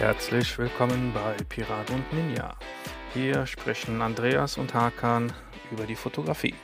Herzlich 0.00 0.56
willkommen 0.56 1.12
bei 1.12 1.36
Pirat 1.50 1.90
und 1.90 2.10
Ninja. 2.14 2.56
Hier 3.12 3.44
sprechen 3.44 4.00
Andreas 4.00 4.56
und 4.56 4.72
Hakan 4.72 5.30
über 5.70 5.84
die 5.84 5.94
Fotografie. 5.94 6.54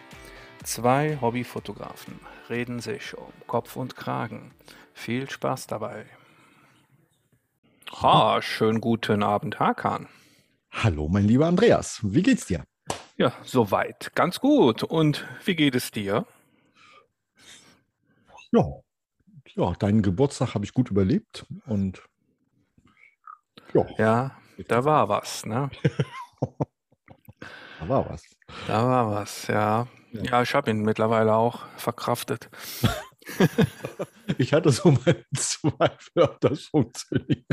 Zwei 0.65 1.19
Hobbyfotografen 1.21 2.19
reden 2.49 2.81
sich 2.81 3.15
um 3.15 3.31
Kopf 3.47 3.77
und 3.77 3.95
Kragen. 3.95 4.53
Viel 4.95 5.29
Spaß 5.29 5.67
dabei. 5.67 6.07
Ha, 8.01 8.41
schönen 8.41 8.81
guten 8.81 9.23
Abend, 9.23 9.61
Hakan. 9.61 10.09
Hallo, 10.71 11.07
mein 11.11 11.27
lieber 11.27 11.45
Andreas. 11.45 12.01
Wie 12.03 12.23
geht's 12.23 12.47
dir? 12.47 12.65
Ja, 13.19 13.35
soweit. 13.43 14.13
Ganz 14.15 14.41
gut. 14.41 14.83
Und 14.83 15.27
wie 15.45 15.57
geht 15.57 15.75
es 15.75 15.91
dir? 15.91 16.25
Ja, 18.51 18.65
ja, 19.57 19.73
deinen 19.75 20.01
Geburtstag 20.01 20.55
habe 20.55 20.65
ich 20.65 20.73
gut 20.73 20.91
überlebt 20.91 21.45
und 21.67 22.03
ja. 23.75 23.87
Ja, 23.99 24.31
da 24.69 24.85
war 24.85 25.09
was, 25.09 25.45
ne? 25.45 25.71
da 27.81 27.89
war 27.89 28.11
was. 28.11 28.23
Da 28.67 28.87
war 28.87 29.11
was, 29.11 29.47
ja. 29.47 29.87
Ja, 30.13 30.23
ja 30.23 30.43
ich 30.43 30.55
habe 30.55 30.71
ihn 30.71 30.83
mittlerweile 30.83 31.35
auch 31.35 31.67
verkraftet. 31.77 32.49
ich 34.39 34.53
hatte 34.53 34.71
so 34.71 34.93
meine 34.93 35.25
Zweifel, 35.35 36.23
ob 36.23 36.41
das 36.41 36.65
funktioniert. 36.65 37.45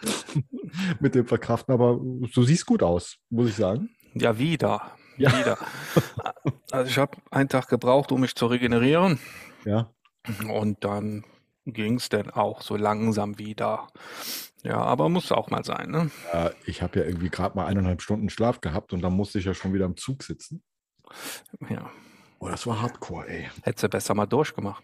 Mit 1.00 1.14
dem 1.14 1.26
Verkraften, 1.26 1.72
aber 1.72 1.98
du 1.98 2.42
siehst 2.42 2.66
gut 2.66 2.82
aus, 2.82 3.16
muss 3.30 3.48
ich 3.48 3.56
sagen. 3.56 3.90
Ja, 4.14 4.38
wieder. 4.38 4.92
Ja. 5.16 5.36
Wieder. 5.38 5.58
Also 6.70 6.90
ich 6.90 6.98
habe 6.98 7.16
einen 7.30 7.48
Tag 7.48 7.68
gebraucht, 7.68 8.12
um 8.12 8.20
mich 8.20 8.34
zu 8.34 8.46
regenerieren. 8.46 9.18
Ja. 9.64 9.90
Und 10.48 10.84
dann 10.84 11.24
ging 11.66 11.96
es 11.96 12.08
dann 12.08 12.30
auch 12.30 12.62
so 12.62 12.76
langsam 12.76 13.38
wieder. 13.38 13.88
Ja, 14.62 14.78
aber 14.78 15.08
muss 15.08 15.32
auch 15.32 15.50
mal 15.50 15.64
sein, 15.64 15.90
ne? 15.90 16.10
Ja, 16.32 16.50
ich 16.64 16.82
habe 16.82 17.00
ja 17.00 17.04
irgendwie 17.04 17.28
gerade 17.28 17.56
mal 17.56 17.66
eineinhalb 17.66 18.02
Stunden 18.02 18.30
Schlaf 18.30 18.60
gehabt 18.60 18.92
und 18.92 19.02
dann 19.02 19.12
musste 19.12 19.38
ich 19.38 19.44
ja 19.44 19.54
schon 19.54 19.74
wieder 19.74 19.84
im 19.84 19.96
Zug 19.96 20.22
sitzen. 20.22 20.62
Ja. 21.68 21.90
Oh, 22.38 22.48
das 22.48 22.66
war 22.66 22.80
Hardcore, 22.80 23.28
ey. 23.28 23.48
Hättest 23.62 23.84
du 23.84 23.88
besser 23.88 24.14
mal 24.14 24.26
durchgemacht. 24.26 24.82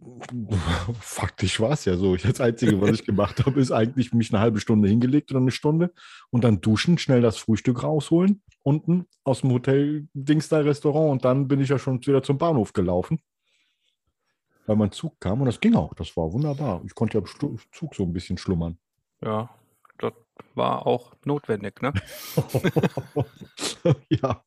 Faktisch 1.00 1.58
war 1.60 1.72
es 1.72 1.84
ja 1.84 1.96
so. 1.96 2.16
Das 2.16 2.40
Einzige, 2.40 2.80
was 2.80 2.92
ich 2.92 3.04
gemacht 3.04 3.44
habe, 3.44 3.60
ist 3.60 3.72
eigentlich 3.72 4.12
mich 4.12 4.32
eine 4.32 4.40
halbe 4.40 4.60
Stunde 4.60 4.88
hingelegt 4.88 5.30
oder 5.30 5.40
eine 5.40 5.50
Stunde 5.50 5.92
und 6.30 6.44
dann 6.44 6.60
duschen, 6.60 6.98
schnell 6.98 7.20
das 7.20 7.36
Frühstück 7.36 7.82
rausholen, 7.82 8.42
unten 8.62 9.06
aus 9.24 9.40
dem 9.40 9.50
Hotel 9.50 10.08
Dings 10.14 10.48
da 10.48 10.58
Restaurant 10.58 11.10
und 11.10 11.24
dann 11.24 11.48
bin 11.48 11.60
ich 11.60 11.68
ja 11.68 11.78
schon 11.78 12.00
wieder 12.06 12.22
zum 12.22 12.38
Bahnhof 12.38 12.72
gelaufen 12.72 13.20
weil 14.68 14.76
mein 14.76 14.92
Zug 14.92 15.18
kam 15.18 15.40
und 15.40 15.46
das 15.46 15.58
ging 15.60 15.74
auch. 15.74 15.94
Das 15.94 16.16
war 16.16 16.30
wunderbar. 16.32 16.82
Ich 16.84 16.94
konnte 16.94 17.18
ja 17.18 17.24
im 17.24 17.58
Zug 17.72 17.94
so 17.94 18.02
ein 18.04 18.12
bisschen 18.12 18.36
schlummern. 18.36 18.78
Ja, 19.22 19.48
das 19.96 20.12
war 20.54 20.86
auch 20.86 21.14
notwendig, 21.24 21.80
ne? 21.80 21.94
ja, 24.10 24.44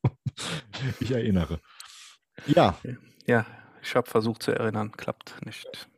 ich 1.00 1.12
erinnere. 1.12 1.60
Ja. 2.46 2.78
Ja, 3.26 3.46
ich 3.82 3.96
habe 3.96 4.08
versucht 4.08 4.44
zu 4.44 4.52
erinnern, 4.52 4.92
klappt 4.92 5.44
nicht. 5.44 5.90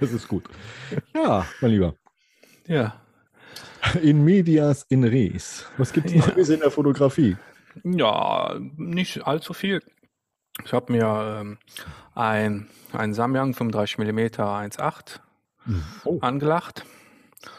das 0.00 0.12
ist 0.12 0.28
gut. 0.28 0.48
Ja, 1.14 1.46
mein 1.60 1.70
Lieber. 1.72 1.94
Ja. 2.66 3.02
In 4.00 4.24
medias 4.24 4.86
in 4.88 5.04
res. 5.04 5.66
Was 5.76 5.92
gibt 5.92 6.06
es 6.06 6.14
ja. 6.14 6.26
Neues 6.28 6.48
in 6.48 6.60
der 6.60 6.70
Fotografie? 6.70 7.36
Ja, 7.84 8.58
nicht 8.76 9.26
allzu 9.26 9.52
viel. 9.52 9.82
Ich 10.64 10.72
habe 10.72 10.92
mir 10.92 11.38
ähm, 11.40 11.58
ein, 12.14 12.68
ein 12.92 13.14
Samyang 13.14 13.54
35 13.54 13.98
mm 13.98 14.18
1.8 14.18 15.20
oh. 16.04 16.18
angelacht. 16.20 16.84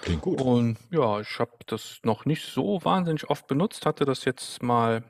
Klingt 0.01 0.21
gut. 0.21 0.41
Und 0.41 0.77
ja, 0.91 1.19
ich 1.19 1.39
habe 1.39 1.51
das 1.65 1.99
noch 2.03 2.25
nicht 2.25 2.45
so 2.45 2.83
wahnsinnig 2.83 3.29
oft 3.29 3.47
benutzt, 3.47 3.85
hatte 3.85 4.05
das 4.05 4.25
jetzt 4.25 4.63
mal 4.63 5.03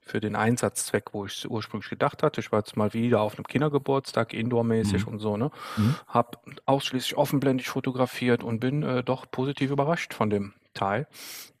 für 0.00 0.20
den 0.20 0.34
Einsatzzweck, 0.34 1.14
wo 1.14 1.26
ich 1.26 1.38
es 1.38 1.46
ursprünglich 1.46 1.88
gedacht 1.88 2.24
hatte. 2.24 2.40
Ich 2.40 2.50
war 2.50 2.58
jetzt 2.58 2.76
mal 2.76 2.92
wieder 2.92 3.20
auf 3.20 3.36
einem 3.36 3.46
Kindergeburtstag, 3.46 4.34
indoormäßig 4.34 5.06
mhm. 5.06 5.12
und 5.12 5.18
so, 5.20 5.36
ne? 5.36 5.50
Mhm. 5.76 5.94
Habe 6.08 6.38
ausschließlich 6.66 7.16
offenblendig 7.16 7.68
fotografiert 7.68 8.42
und 8.42 8.58
bin 8.58 8.82
äh, 8.82 9.04
doch 9.04 9.30
positiv 9.30 9.70
überrascht 9.70 10.12
von 10.12 10.28
dem 10.28 10.54
Teil. 10.74 11.06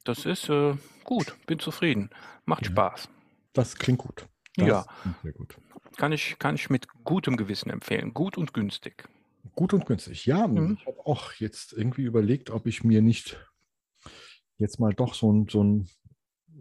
Das 0.02 0.26
ist 0.26 0.48
äh, 0.48 0.74
gut, 1.04 1.36
bin 1.46 1.60
zufrieden, 1.60 2.10
macht 2.44 2.64
ja. 2.64 2.72
Spaß. 2.72 3.08
Das 3.52 3.76
klingt 3.76 4.00
gut. 4.00 4.26
Das 4.56 4.68
ja. 4.68 4.86
Sehr 5.22 5.32
gut. 5.32 5.56
Kann 5.96 6.12
ich, 6.12 6.38
kann 6.38 6.54
ich 6.54 6.70
mit 6.70 6.86
gutem 7.04 7.36
Gewissen 7.36 7.70
empfehlen. 7.70 8.14
Gut 8.14 8.36
und 8.36 8.54
günstig. 8.54 9.08
Gut 9.54 9.74
und 9.74 9.86
günstig. 9.86 10.26
Ja, 10.26 10.46
mhm. 10.46 10.78
ich 10.78 10.86
habe 10.86 11.06
auch 11.06 11.32
jetzt 11.34 11.72
irgendwie 11.72 12.02
überlegt, 12.02 12.50
ob 12.50 12.66
ich 12.66 12.84
mir 12.84 13.02
nicht 13.02 13.38
jetzt 14.58 14.78
mal 14.78 14.94
doch 14.94 15.14
so 15.14 15.32
ein, 15.32 15.48
so 15.48 15.62
ein 15.62 15.88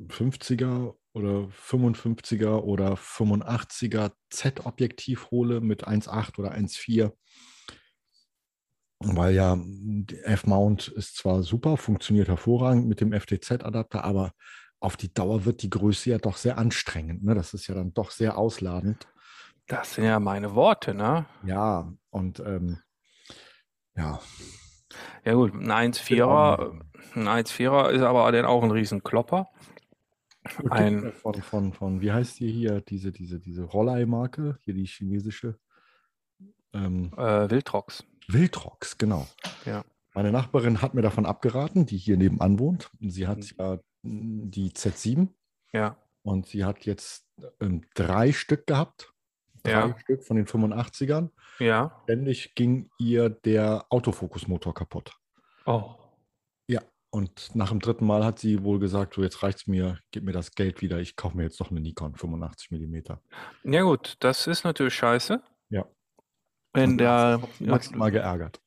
50er 0.08 0.96
oder 1.14 1.50
55er 1.50 2.62
oder 2.62 2.94
85er 2.94 4.12
Z-Objektiv 4.30 5.30
hole 5.32 5.62
mit 5.62 5.88
1,8 5.88 6.40
oder 6.40 6.54
1,4. 6.54 7.12
Weil 9.00 9.34
ja, 9.34 9.58
F-Mount 10.24 10.88
ist 10.90 11.18
zwar 11.18 11.44
super, 11.44 11.78
funktioniert 11.78 12.28
hervorragend 12.28 12.88
mit 12.88 13.02
dem 13.02 13.14
FTZ-Adapter, 13.14 14.04
aber 14.04 14.32
auf 14.82 14.98
die 14.98 15.14
Dauer 15.14 15.46
wird 15.46 15.62
die 15.62 15.70
Größe 15.70 16.10
ja 16.10 16.18
doch 16.18 16.36
sehr 16.36 16.58
anstrengend. 16.58 17.24
Ne? 17.24 17.36
Das 17.36 17.54
ist 17.54 17.68
ja 17.68 17.76
dann 17.76 17.94
doch 17.94 18.12
sehr 18.12 18.38
ausladend. 18.38 19.08
Das 19.68 19.94
sind 19.94 20.04
ja 20.04 20.20
meine 20.20 20.56
Worte, 20.56 20.94
ne? 20.94 21.28
Ja, 21.46 21.94
und 22.10 22.40
ähm, 22.42 22.80
ja. 23.96 24.20
Ja 25.24 25.34
gut, 25.34 25.54
ein 25.54 25.94
1,4er, 25.94 26.82
ein 27.16 27.28
1,4er 27.28 27.92
ist 27.92 28.02
aber 28.02 28.30
dann 28.32 28.46
auch 28.46 28.64
ein 28.64 28.72
Riesenklopper. 28.72 29.50
Ein 30.72 31.14
von, 31.14 31.36
von, 31.36 31.74
von, 31.74 32.02
wie 32.02 32.12
heißt 32.12 32.40
die 32.40 32.52
hier, 32.52 32.82
diese, 32.82 33.12
diese, 33.12 33.40
diese 33.40 33.64
Rollei-Marke, 33.64 34.58
hier 34.62 34.74
die 34.74 34.86
chinesische? 34.86 35.60
Ähm, 36.74 37.14
äh, 37.16 37.50
Wildrox. 37.50 38.04
Wildrox, 38.28 38.98
genau. 38.98 39.28
Ja. 39.66 39.86
Meine 40.16 40.32
Nachbarin 40.32 40.82
hat 40.82 40.96
mir 40.96 41.04
davon 41.04 41.28
abgeraten, 41.28 41.86
die 41.86 41.98
hier 41.98 42.18
nebenan 42.18 42.58
wohnt. 42.58 42.90
Sie 43.00 43.28
hat 43.28 43.38
mhm. 43.38 43.46
ja 43.60 43.80
die 44.04 44.72
Z7. 44.72 45.30
Ja. 45.74 45.98
Und 46.24 46.48
sie 46.48 46.66
hat 46.66 46.86
jetzt 46.86 47.26
ähm, 47.60 47.84
drei 47.94 48.32
Stück 48.32 48.68
gehabt. 48.68 49.14
Drei 49.64 49.72
ja. 49.72 50.00
Stück 50.00 50.24
von 50.24 50.38
den 50.38 50.46
85ern. 50.46 51.30
Ja. 51.60 52.02
Ständig 52.04 52.56
ging 52.56 52.90
ihr 52.98 53.30
der 53.30 53.86
Autofokusmotor 53.90 54.74
kaputt. 54.74 55.14
Oh. 55.66 55.96
Ja. 56.68 56.82
Und 57.12 57.56
nach 57.56 57.70
dem 57.70 57.80
dritten 57.80 58.06
Mal 58.06 58.26
hat 58.26 58.40
sie 58.40 58.64
wohl 58.64 58.80
gesagt, 58.80 59.16
so 59.16 59.22
jetzt 59.22 59.44
reicht 59.44 59.60
es 59.60 59.68
mir, 59.68 60.00
gib 60.12 60.24
mir 60.24 60.32
das 60.32 60.52
Geld 60.52 60.82
wieder, 60.82 61.00
ich 61.00 61.16
kaufe 61.16 61.38
mir 61.38 61.44
jetzt 61.44 61.60
noch 61.60 61.70
eine 61.70 61.82
Nikon 61.82 62.16
85 62.16 62.72
mm. 62.72 62.98
Ja 63.64 63.82
gut, 63.84 64.16
das 64.20 64.48
ist 64.48 64.64
natürlich 64.64 64.96
scheiße. 64.96 65.42
Ja. 65.70 65.86
Wenn 66.74 66.98
der 66.98 67.42
maximal 67.60 68.12
geärgert. 68.12 68.62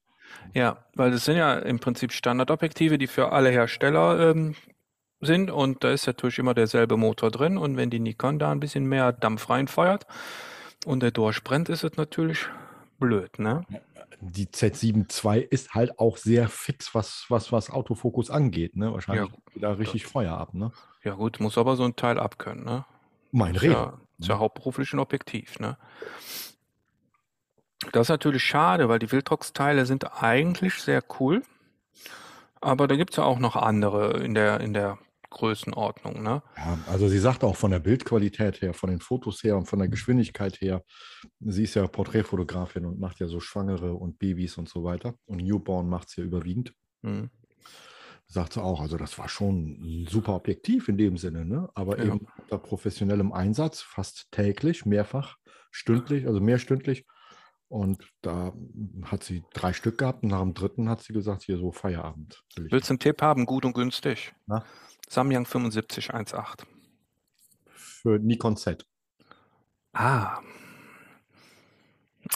Ja, 0.53 0.84
weil 0.95 1.11
das 1.11 1.25
sind 1.25 1.37
ja 1.37 1.59
im 1.59 1.81
Prinzip 1.81 2.12
Standardobjektive, 2.12 2.99
die 2.99 3.06
für 3.06 3.33
alle 3.33 3.51
Hersteller 3.51 4.31
ähm, 4.31 4.55
sind 5.25 5.51
und 5.51 5.85
da 5.85 5.91
ist 5.91 6.07
natürlich 6.07 6.39
immer 6.39 6.55
derselbe 6.55 6.97
Motor 6.97 7.31
drin 7.31 7.59
und 7.59 7.77
wenn 7.77 7.91
die 7.91 8.01
Nikon 8.01 8.39
da 8.39 8.51
ein 8.51 8.61
bisschen 8.61 8.87
mehr 8.87 9.12
Dampf 9.12 9.49
reinfeuert 9.51 10.07
und 10.87 11.03
der 11.03 11.11
durchbrennt, 11.11 11.69
ist 11.69 11.85
es 11.85 11.97
natürlich 11.97 12.47
blöd, 12.99 13.39
ne? 13.39 13.65
Die 14.21 14.47
Z7 14.47 15.07
II 15.25 15.43
ist 15.43 15.75
halt 15.75 15.99
auch 15.99 16.17
sehr 16.17 16.49
fix, 16.49 16.95
was, 16.95 17.27
was, 17.28 17.53
was 17.53 17.71
Autofokus 17.71 18.31
angeht, 18.31 18.77
ne? 18.77 18.93
Wahrscheinlich 18.93 19.31
ja, 19.54 19.60
da 19.60 19.72
richtig 19.72 20.07
Feuer 20.07 20.37
ab, 20.37 20.54
ne? 20.54 20.72
Ja 21.03 21.15
gut, 21.15 21.41
muss 21.41 21.59
aber 21.59 21.77
so 21.77 21.84
ein 21.84 21.97
Teil 21.97 22.19
abkönnen, 22.19 22.65
ne? 22.65 22.84
Mein 23.33 23.57
Reden. 23.57 23.72
Ja, 23.72 24.01
ist 24.19 24.28
ja 24.28 24.39
hauptberuflich 24.39 24.93
ein 24.93 25.01
Objektiv, 25.01 25.59
ne? 25.59 25.77
Das 27.93 28.07
ist 28.07 28.10
natürlich 28.10 28.43
schade, 28.43 28.89
weil 28.89 28.98
die 28.98 29.10
Wildrox-Teile 29.10 29.87
sind 29.87 30.22
eigentlich 30.22 30.75
sehr 30.75 31.03
cool. 31.21 31.43
Aber 32.60 32.89
da 32.89 32.97
gibt 32.97 33.10
es 33.10 33.16
ja 33.19 33.25
auch 33.25 33.39
noch 33.39 33.57
andere 33.57 34.22
in 34.22 34.34
der, 34.34 34.60
in 34.60 34.72
der 34.72 34.98
Größenordnung. 35.34 36.22
Ne? 36.22 36.42
Ja, 36.57 36.78
also 36.86 37.09
sie 37.09 37.19
sagt 37.19 37.45
auch 37.45 37.57
von 37.57 37.71
der 37.71 37.81
Bildqualität 37.81 38.63
her, 38.63 38.72
von 38.72 38.91
den 38.91 39.01
Fotos 39.01 39.42
her 39.45 39.57
und 39.57 39.66
von 39.66 39.78
der 39.78 39.89
Geschwindigkeit 39.89 40.60
her. 40.60 40.83
Sie 41.41 41.65
ist 41.65 41.75
ja 41.75 41.86
Porträtfotografin 41.86 42.86
und 42.86 42.98
macht 42.98 43.21
ja 43.21 43.27
so 43.27 43.41
Schwangere 43.41 43.95
und 43.95 44.19
Babys 44.19 44.57
und 44.57 44.69
so 44.69 44.84
weiter. 44.84 45.15
Und 45.27 45.39
Newborn 45.39 45.89
macht 45.89 46.09
es 46.09 46.16
ja 46.16 46.25
überwiegend. 46.25 46.72
Mhm. 47.03 47.31
Sagt 48.27 48.54
sie 48.54 48.63
auch, 48.63 48.81
also 48.81 48.97
das 48.97 49.19
war 49.19 49.28
schon 49.28 49.81
ein 49.83 50.07
super 50.09 50.34
Objektiv 50.34 50.89
in 50.89 50.97
dem 50.97 51.19
Sinne, 51.19 51.45
ne? 51.45 51.69
aber 51.75 51.98
ja. 51.98 52.07
eben 52.07 52.27
unter 52.41 52.59
professionellem 52.59 53.33
Einsatz, 53.33 53.83
fast 53.83 54.28
täglich, 54.31 54.86
mehrfach, 54.86 55.36
stündlich, 55.71 56.27
also 56.27 56.41
mehrstündlich. 56.41 57.04
Und 57.69 58.07
da 58.22 58.53
hat 59.04 59.25
sie 59.25 59.42
drei 59.53 59.72
Stück 59.72 59.98
gehabt 59.98 60.22
und 60.22 60.31
nach 60.31 60.41
dem 60.41 60.54
dritten 60.54 60.89
hat 60.89 61.03
sie 61.03 61.13
gesagt, 61.13 61.42
hier 61.42 61.59
so 61.59 61.72
Feierabend. 61.72 62.42
Will 62.57 62.71
Willst 62.71 62.89
du 62.89 62.92
einen 62.92 62.98
Tipp 63.01 63.21
haben, 63.21 63.47
gut 63.47 63.65
und 63.65 63.72
günstig? 63.72 64.33
Na? 64.47 64.65
Samyang 65.10 65.47
7518. 65.47 66.66
Für 67.66 68.18
Nikon 68.18 68.56
Z. 68.56 68.86
Ah. 69.92 70.41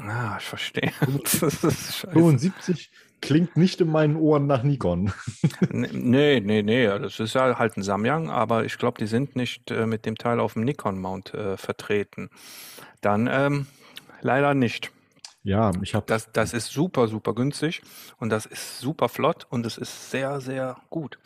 Ah, 0.03 0.37
ich 0.39 0.45
verstehe. 0.45 0.93
75 1.25 2.91
klingt 3.21 3.57
nicht 3.57 3.81
in 3.81 3.91
meinen 3.91 4.17
Ohren 4.17 4.47
nach 4.47 4.63
Nikon. 4.63 5.13
nee, 5.71 6.41
nee, 6.41 6.63
nee. 6.63 6.87
Das 6.87 7.19
ist 7.19 7.35
ja 7.35 7.59
halt 7.59 7.77
ein 7.77 7.83
Samyang, 7.83 8.31
aber 8.31 8.65
ich 8.65 8.79
glaube, 8.79 8.99
die 8.99 9.07
sind 9.07 9.35
nicht 9.37 9.71
äh, 9.71 9.87
mit 9.87 10.07
dem 10.07 10.17
Teil 10.17 10.41
auf 10.41 10.55
dem 10.55 10.65
Nikon-Mount 10.65 11.35
äh, 11.35 11.57
vertreten. 11.57 12.31
Dann 13.01 13.29
ähm, 13.31 13.67
leider 14.21 14.55
nicht. 14.55 14.93
Ja, 15.43 15.73
ich 15.83 15.95
habe. 15.95 16.07
Das, 16.07 16.31
das 16.33 16.53
ist 16.53 16.71
super, 16.71 17.09
super 17.09 17.35
günstig 17.35 17.83
und 18.19 18.31
das 18.31 18.47
ist 18.47 18.81
super 18.81 19.09
flott 19.09 19.47
und 19.51 19.65
es 19.67 19.79
ist 19.79 20.11
sehr, 20.11 20.41
sehr 20.41 20.77
gut. 20.91 21.19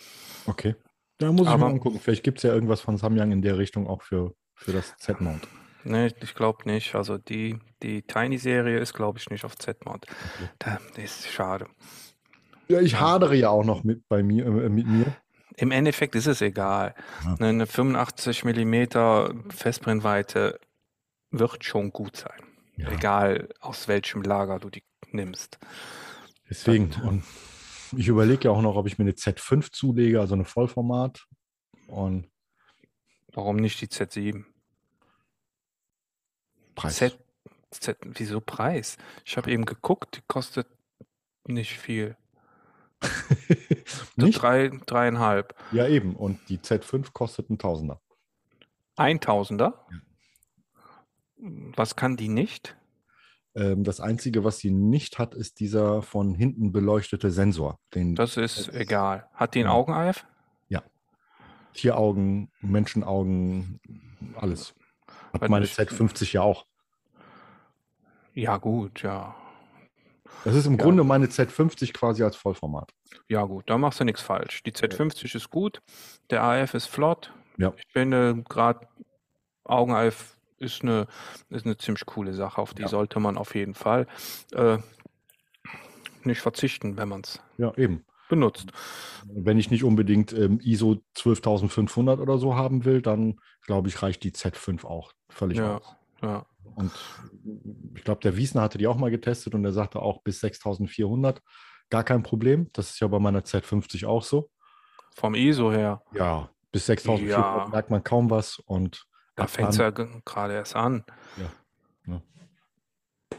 Okay. 0.47 0.77
Da 1.23 1.31
muss 1.31 1.43
ich 1.43 1.49
aber, 1.49 1.67
mal 1.67 1.71
angucken. 1.71 2.01
Vielleicht 2.01 2.25
gibt 2.25 2.39
es 2.39 2.43
ja 2.43 2.53
irgendwas 2.53 2.81
von 2.81 2.97
Samyang 2.97 3.31
in 3.31 3.43
der 3.43 3.57
Richtung 3.57 3.87
auch 3.87 4.03
für, 4.03 4.35
für 4.57 4.73
das 4.73 4.97
Z-Mount. 4.97 5.47
Nee, 5.85 6.11
ich 6.21 6.35
glaube 6.35 6.69
nicht. 6.69 6.97
Also 6.97 7.17
die, 7.17 7.61
die 7.81 8.03
Tiny-Serie 8.03 8.79
ist, 8.81 8.93
glaube 8.93 9.21
ich, 9.21 9.31
nicht 9.31 9.45
auf 9.45 9.57
Z-Mount. 9.57 10.07
Okay. 10.59 10.79
Das 10.97 11.05
ist 11.05 11.29
schade. 11.29 11.67
Ja, 12.67 12.81
ich 12.81 12.99
hadere 12.99 13.37
ja 13.37 13.51
auch 13.51 13.65
noch 13.65 13.85
mit 13.85 14.09
bei 14.09 14.25
mir, 14.25 14.47
äh, 14.47 14.69
mit 14.69 14.89
mir. 14.89 15.17
Im 15.57 15.71
Endeffekt 15.71 16.17
ist 16.17 16.27
es 16.27 16.41
egal. 16.41 16.95
Ja. 17.25 17.37
Eine 17.39 17.69
85 17.69 18.45
mm 18.45 18.85
Festbrennweite 19.51 20.59
wird 21.31 21.63
schon 21.63 21.91
gut 21.93 22.17
sein. 22.17 22.43
Ja. 22.77 22.91
Egal 22.91 23.49
aus 23.61 23.87
welchem 23.87 24.23
Lager 24.23 24.59
du 24.59 24.71
die 24.71 24.83
nimmst. 25.13 25.61
Deswegen. 26.51 26.91
Dann, 26.91 27.03
und 27.09 27.23
ich 27.97 28.09
überlege 28.09 28.45
ja 28.45 28.51
auch 28.51 28.63
noch, 28.63 28.77
ob 28.77 28.87
ich 28.87 28.99
mir 28.99 29.05
eine 29.05 29.13
Z5 29.13 29.73
zulege, 29.73 30.21
also 30.21 30.35
eine 30.35 30.45
Vollformat. 30.45 31.27
Und 31.89 32.29
Warum 33.35 33.57
nicht 33.57 33.81
die 33.81 33.87
Z7? 33.87 34.45
Preis. 36.75 36.97
Z, 36.97 37.19
Z, 37.71 37.99
wieso 38.05 38.41
Preis? 38.41 38.99
Ich 39.25 39.37
habe 39.37 39.51
eben 39.51 39.65
geguckt, 39.65 40.17
die 40.17 40.23
kostet 40.27 40.67
nicht 41.47 41.79
viel. 41.79 42.17
nicht? 44.17 44.41
Drei, 44.41 44.69
dreieinhalb. 44.87 45.55
Ja, 45.73 45.89
eben. 45.89 46.15
Und 46.15 46.41
die 46.49 46.59
Z5 46.59 47.13
kostet 47.13 47.51
ein 47.51 47.59
Tausender. 47.59 48.01
Ein 48.97 49.21
Tausender? 49.21 49.87
Ja. 49.91 49.99
Was 51.77 51.97
kann 51.97 52.17
die 52.17 52.29
nicht? 52.29 52.77
Ähm, 53.55 53.85
das 53.85 54.01
Einzige, 54.01 54.45
was 54.45 54.59
sie 54.59 54.71
nicht 54.71 55.19
hat, 55.19 55.35
ist 55.35 55.61
dieser 55.61 56.03
von 56.03 56.35
hinten 56.35 56.73
beleuchtete 56.73 57.31
Sensor. 57.31 57.79
Den, 57.95 58.15
das 58.15 58.37
ist 58.37 58.69
äh, 58.69 58.81
egal. 58.81 59.29
Hat 59.35 59.55
die 59.55 59.61
ein 59.61 59.67
ja. 59.67 59.73
Augeneif? 59.73 60.27
Ja. 60.69 60.83
Tieraugen, 61.75 62.51
Menschenaugen, 62.61 63.81
alles. 64.37 64.75
Hat 65.33 65.49
meine 65.49 65.67
Z50 65.67 66.33
ja 66.33 66.43
auch. 66.43 66.67
Ja, 68.35 68.57
gut, 68.57 69.03
ja. 69.03 69.35
Das 70.45 70.55
ist 70.55 70.67
im 70.67 70.79
ja. 70.79 70.85
Grunde 70.85 71.05
meine 71.05 71.27
Z50 71.27 71.93
quasi 71.93 72.23
als 72.23 72.37
Vollformat. 72.37 72.91
Ja, 73.29 73.45
gut, 73.45 73.69
da 73.69 73.77
machst 73.77 74.01
du 74.01 74.05
nichts 74.05 74.23
falsch. 74.23 74.63
Die 74.63 74.73
Z50 74.73 75.29
ja. 75.29 75.37
ist 75.37 75.51
gut, 75.51 75.83
der 76.31 76.43
AF 76.43 76.75
ist 76.75 76.87
flott. 76.87 77.33
Ja. 77.59 77.73
Ich 77.77 77.85
finde 77.93 78.43
gerade 78.49 78.89
Augeneif 79.65 80.37
ist 80.63 80.83
eine, 80.83 81.07
ist 81.51 81.67
eine 81.67 81.77
ziemlich 81.77 82.07
coole 82.07 82.35
Sache. 82.35 82.61
Auf 82.61 82.75
die 82.75 82.83
ja. 82.83 82.89
sollte 82.89 83.21
man 83.21 83.37
auf 83.37 83.55
jeden 83.55 83.75
Fall 83.75 84.07
äh, 84.53 84.79
nicht 86.25 86.41
verzichten, 86.41 86.97
wenn 86.97 87.09
man 87.09 87.23
es 87.23 87.41
ja, 87.59 87.77
eben. 87.77 88.05
benutzt. 88.29 88.73
Wenn 89.27 89.59
ich 89.59 89.71
nicht 89.71 89.85
unbedingt 89.85 90.33
ähm, 90.33 90.61
ISO 90.63 91.03
12500 91.15 92.21
oder 92.21 92.39
so 92.39 92.55
haben 92.57 92.85
will, 92.85 93.03
dann 93.03 93.41
glaube 93.67 93.89
ich, 93.89 94.03
reicht 94.03 94.23
die 94.25 94.33
Z5 94.33 94.85
auch 94.85 95.13
völlig 95.29 95.59
ja, 95.59 95.79
aus. 95.79 95.97
Ja. 96.23 96.47
Und 96.75 96.93
ich 97.97 98.05
glaube, 98.05 98.21
der 98.21 98.37
Wiesner 98.37 98.63
hatte 98.63 98.79
die 98.79 98.87
auch 98.87 98.97
mal 98.97 99.11
getestet 99.11 99.55
und 99.55 99.65
er 99.65 99.73
sagte 99.73 100.01
auch 100.01 100.23
bis 100.23 100.41
6400 100.41 101.43
gar 101.91 102.05
kein 102.05 102.23
Problem. 102.23 102.71
Das 102.73 102.91
ist 102.91 103.01
ja 103.01 103.09
bei 103.09 103.19
meiner 103.19 103.41
Z50 103.41 104.07
auch 104.07 104.23
so. 104.23 104.51
Vom 105.15 105.35
ISO 105.35 105.71
her. 105.71 106.03
Ja, 106.15 106.49
bis 106.71 106.87
6400 106.87 107.29
ja. 107.29 107.69
merkt 107.69 107.91
man 107.91 108.03
kaum 108.03 108.31
was 108.31 108.59
und 108.59 109.07
da 109.35 109.47
fängt 109.47 109.71
es 109.71 109.77
ja 109.79 109.91
gerade 109.91 110.55
erst 110.55 110.77
an. 110.77 111.05
Ja. 111.37 112.13
ja. 112.13 112.23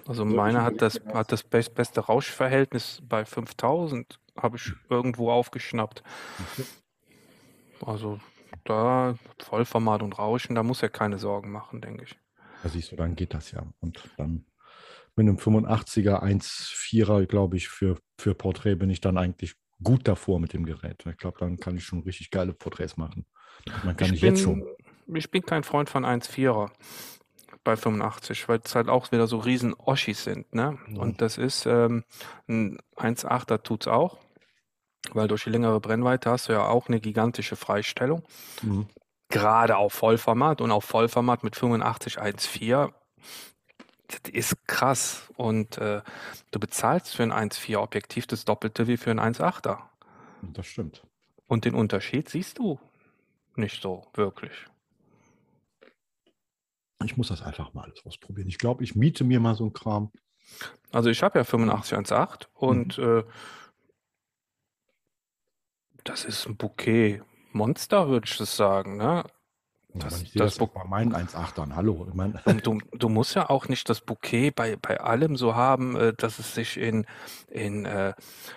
Also 0.07 0.25
meine 0.25 0.63
hat 0.63 0.81
das, 0.81 0.99
hat 1.13 1.31
das 1.31 1.43
beste 1.43 2.01
Rauschverhältnis 2.01 3.01
bei 3.03 3.25
5000, 3.25 4.19
habe 4.37 4.57
ich 4.57 4.73
irgendwo 4.89 5.31
aufgeschnappt. 5.31 6.03
Also 7.85 8.19
da 8.63 9.15
Vollformat 9.39 10.01
und 10.01 10.17
Rauschen, 10.17 10.55
da 10.55 10.63
muss 10.63 10.81
er 10.81 10.89
keine 10.89 11.19
Sorgen 11.19 11.51
machen, 11.51 11.81
denke 11.81 12.03
ich. 12.03 12.17
Da 12.63 12.69
siehst 12.69 12.91
du, 12.91 12.95
dann 12.95 13.15
geht 13.15 13.33
das 13.33 13.51
ja. 13.51 13.65
Und 13.79 14.09
dann 14.17 14.45
mit 15.15 15.27
einem 15.27 15.37
85er 15.37 16.23
1,4er, 16.23 17.25
glaube 17.25 17.57
ich, 17.57 17.67
für, 17.67 17.99
für 18.17 18.33
Porträt 18.33 18.75
bin 18.75 18.89
ich 18.89 19.01
dann 19.01 19.17
eigentlich 19.17 19.55
gut 19.83 20.07
davor 20.07 20.39
mit 20.39 20.53
dem 20.53 20.65
Gerät. 20.65 21.05
Ich 21.05 21.17
glaube, 21.17 21.37
dann 21.39 21.57
kann 21.57 21.75
ich 21.75 21.83
schon 21.83 22.03
richtig 22.03 22.31
geile 22.31 22.53
Porträts 22.53 22.97
machen. 22.97 23.25
Man 23.83 23.95
kann 23.97 24.07
ich, 24.07 24.15
ich 24.15 24.21
bin, 24.21 24.29
jetzt 24.29 24.43
schon 24.43 24.65
ich 25.07 25.31
bin 25.31 25.45
kein 25.45 25.63
Freund 25.63 25.89
von 25.89 26.05
1,4er 26.05 26.69
bei 27.63 27.75
85, 27.75 28.47
weil 28.49 28.59
es 28.63 28.75
halt 28.75 28.89
auch 28.89 29.11
wieder 29.11 29.27
so 29.27 29.37
riesen 29.37 29.73
Oschis 29.73 30.23
sind. 30.23 30.53
Ne? 30.53 30.77
Ja. 30.89 31.01
Und 31.01 31.21
das 31.21 31.37
ist 31.37 31.65
ähm, 31.65 32.03
ein 32.47 32.77
1,8er 32.97 33.63
tut 33.63 33.83
es 33.83 33.87
auch, 33.87 34.17
weil 35.13 35.27
durch 35.27 35.45
die 35.45 35.49
längere 35.49 35.79
Brennweite 35.79 36.29
hast 36.29 36.49
du 36.49 36.53
ja 36.53 36.67
auch 36.67 36.87
eine 36.87 36.99
gigantische 36.99 37.55
Freistellung. 37.55 38.23
Mhm. 38.61 38.87
Gerade 39.29 39.77
auf 39.77 39.93
Vollformat 39.93 40.61
und 40.61 40.71
auf 40.71 40.83
Vollformat 40.83 41.43
mit 41.43 41.55
85 41.55 42.19
1,4 42.19 42.93
das 44.07 44.31
ist 44.31 44.67
krass. 44.67 45.29
Und 45.35 45.77
äh, 45.77 46.01
du 46.51 46.59
bezahlst 46.59 47.15
für 47.15 47.23
ein 47.23 47.31
1,4 47.31 47.77
Objektiv 47.77 48.27
das 48.27 48.45
Doppelte 48.45 48.87
wie 48.87 48.97
für 48.97 49.11
ein 49.11 49.19
1,8er. 49.19 49.79
Das 50.41 50.67
stimmt. 50.67 51.03
Und 51.47 51.65
den 51.65 51.75
Unterschied 51.75 52.29
siehst 52.29 52.59
du 52.59 52.79
nicht 53.55 53.81
so 53.81 54.07
wirklich. 54.13 54.51
Ich 57.05 57.17
muss 57.17 57.27
das 57.27 57.41
einfach 57.41 57.73
mal 57.73 57.83
alles 57.83 58.05
ausprobieren. 58.05 58.47
Ich 58.47 58.57
glaube, 58.57 58.83
ich 58.83 58.95
miete 58.95 59.23
mir 59.23 59.39
mal 59.39 59.55
so 59.55 59.63
einen 59.63 59.73
Kram. 59.73 60.11
Also 60.91 61.09
ich 61.09 61.23
habe 61.23 61.39
ja 61.39 61.41
8518 61.41 62.49
und 62.53 62.97
mhm. 62.97 63.03
äh, 63.03 63.23
das 66.03 66.25
ist 66.25 66.47
ein 66.47 66.57
Bouquet 66.57 67.21
Monster, 67.51 68.09
würde 68.09 68.27
ich 68.27 68.37
das 68.37 68.55
sagen. 68.55 68.97
Ne? 68.97 69.23
Das, 69.95 70.23
ich 70.23 70.33
das, 70.33 70.55
das 70.57 70.69
bei 70.69 70.83
meinen 70.85 71.13
1,8ern, 71.13 71.75
hallo. 71.75 72.07
Mein. 72.13 72.39
du, 72.63 72.79
du, 72.93 73.09
musst 73.09 73.35
ja 73.35 73.49
auch 73.49 73.67
nicht 73.67 73.87
das 73.89 74.01
Bouquet 74.01 74.49
bei, 74.49 74.75
bei 74.75 74.99
allem 74.99 75.35
so 75.35 75.55
haben, 75.55 75.95
äh, 75.95 76.13
dass 76.13 76.39
es 76.39 76.55
sich 76.55 76.77
in, 76.77 77.05
in, 77.47 77.85
äh, 77.85 78.13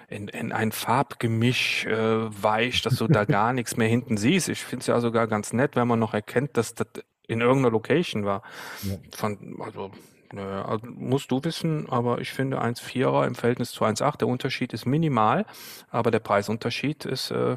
in, 0.08 0.28
in 0.28 0.52
ein 0.52 0.72
Farbgemisch 0.72 1.84
äh, 1.84 2.42
weicht, 2.42 2.86
dass 2.86 2.96
du 2.96 3.06
da 3.06 3.24
gar 3.26 3.52
nichts 3.52 3.76
mehr 3.76 3.88
hinten 3.88 4.16
siehst. 4.16 4.48
Ich 4.48 4.64
finde 4.64 4.80
es 4.80 4.86
ja 4.86 4.98
sogar 5.00 5.26
ganz 5.26 5.52
nett, 5.52 5.76
wenn 5.76 5.86
man 5.86 5.98
noch 5.98 6.14
erkennt, 6.14 6.56
dass 6.56 6.74
das 6.74 6.88
in 7.28 7.40
irgendeiner 7.40 7.72
Location 7.72 8.24
war. 8.24 8.42
Ja. 8.82 8.96
Von, 9.16 9.56
also, 9.60 9.90
naja, 10.32 10.64
also 10.64 10.86
musst 10.86 11.30
du 11.30 11.42
wissen, 11.44 11.88
aber 11.88 12.20
ich 12.20 12.30
finde 12.30 12.60
1,4er 12.60 13.26
im 13.26 13.34
Verhältnis 13.34 13.72
zu 13.72 13.84
1,8, 13.84 14.18
der 14.18 14.28
Unterschied 14.28 14.72
ist 14.72 14.86
minimal, 14.86 15.46
aber 15.90 16.10
der 16.10 16.18
Preisunterschied 16.20 17.04
ist 17.04 17.30
äh, 17.30 17.56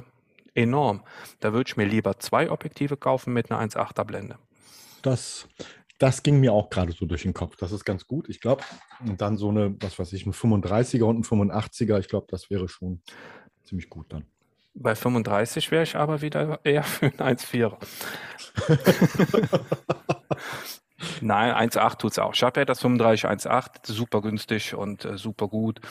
enorm. 0.54 1.02
Da 1.40 1.54
würde 1.54 1.70
ich 1.70 1.78
mir 1.78 1.86
lieber 1.86 2.20
zwei 2.20 2.52
Objektive 2.52 2.98
kaufen 2.98 3.34
mit 3.34 3.52
einer 3.52 3.62
1,8er 3.62 4.04
Blende. 4.04 4.38
Das, 5.02 5.48
das 5.98 6.24
ging 6.24 6.40
mir 6.40 6.54
auch 6.54 6.70
gerade 6.70 6.92
so 6.92 7.06
durch 7.06 7.24
den 7.24 7.34
Kopf. 7.34 7.56
Das 7.56 7.72
ist 7.72 7.86
ganz 7.86 8.06
gut. 8.06 8.30
Ich 8.30 8.42
glaube, 8.42 8.64
und 9.06 9.22
dann 9.22 9.38
so 9.38 9.50
eine, 9.50 9.76
was 9.80 9.98
weiß 9.98 10.14
ich, 10.14 10.26
ein 10.26 10.34
35er 10.34 11.04
und 11.04 11.20
ein 11.20 11.24
85er, 11.24 12.00
ich 12.00 12.08
glaube, 12.08 12.28
das 12.30 12.50
wäre 12.50 12.68
schon 12.68 13.02
ziemlich 13.64 13.90
gut 13.90 14.12
dann. 14.12 14.26
Bei 14.82 14.96
35 14.96 15.72
wäre 15.72 15.84
ich 15.84 15.98
aber 15.98 16.22
wieder 16.22 16.62
eher 16.64 16.84
für 16.84 17.08
ein 17.08 17.38
1,4er. 17.38 17.78
Nein, 21.22 21.70
1,8 21.70 21.98
tut 21.98 22.12
es 22.12 22.20
auch. 22.20 22.34
Ich 22.34 22.44
habe 22.44 22.62
ja 22.62 22.66
das 22.66 22.80
35 22.80 23.26
1,8, 23.26 23.92
super 23.92 24.22
günstig 24.22 24.74
und 24.74 25.04
äh, 25.04 25.18
super 25.18 25.50
gut. 25.50 25.82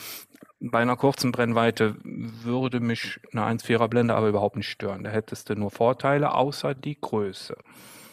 Bei 0.61 0.79
einer 0.79 0.97
kurzen 0.97 1.33
Brennweite 1.33 1.97
würde 2.03 2.81
mich 2.81 3.21
eine 3.33 3.43
1,4er 3.43 3.89
Blende 3.89 4.15
aber 4.15 4.29
überhaupt 4.29 4.57
nicht 4.57 4.71
stören. 4.71 5.05
Da 5.05 5.11
hättest 5.11 5.51
du 5.51 5.55
nur 5.55 5.71
Vorteile, 5.71 6.33
außer 6.33 6.75
die 6.75 6.99
Größe. 6.99 7.59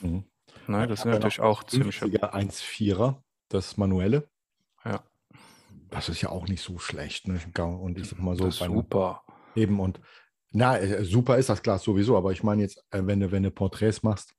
Mhm. 0.02 0.26
Ne, 0.68 0.88
das 0.88 1.00
ist 1.00 1.06
natürlich 1.06 1.40
auch 1.40 1.64
ziemlich. 1.64 2.02
1,4er, 2.02 3.16
das 3.48 3.78
manuelle. 3.78 4.28
Ja. 4.84 5.04
Das 5.90 6.10
ist 6.10 6.22
ja 6.22 6.30
auch 6.30 6.48
nicht 6.48 6.62
so 6.62 6.80
schlecht. 6.80 7.30
Ne? 7.30 7.40
Und 7.58 7.98
ich 7.98 8.10
sag 8.10 8.20
mal 8.20 8.36
so. 8.36 8.50
Super. 8.50 9.22
Eben 9.56 9.80
und 9.80 10.02
na, 10.56 10.78
äh, 10.80 11.04
super 11.04 11.38
ist 11.38 11.50
das 11.50 11.62
Glas 11.62 11.84
sowieso, 11.84 12.16
aber 12.16 12.32
ich 12.32 12.42
meine 12.42 12.62
jetzt, 12.62 12.78
äh, 12.92 13.02
wenn 13.04 13.20
du, 13.20 13.32
wenn 13.32 13.44
du 13.44 13.52
Porträts 13.52 14.04
machst, 14.04 14.34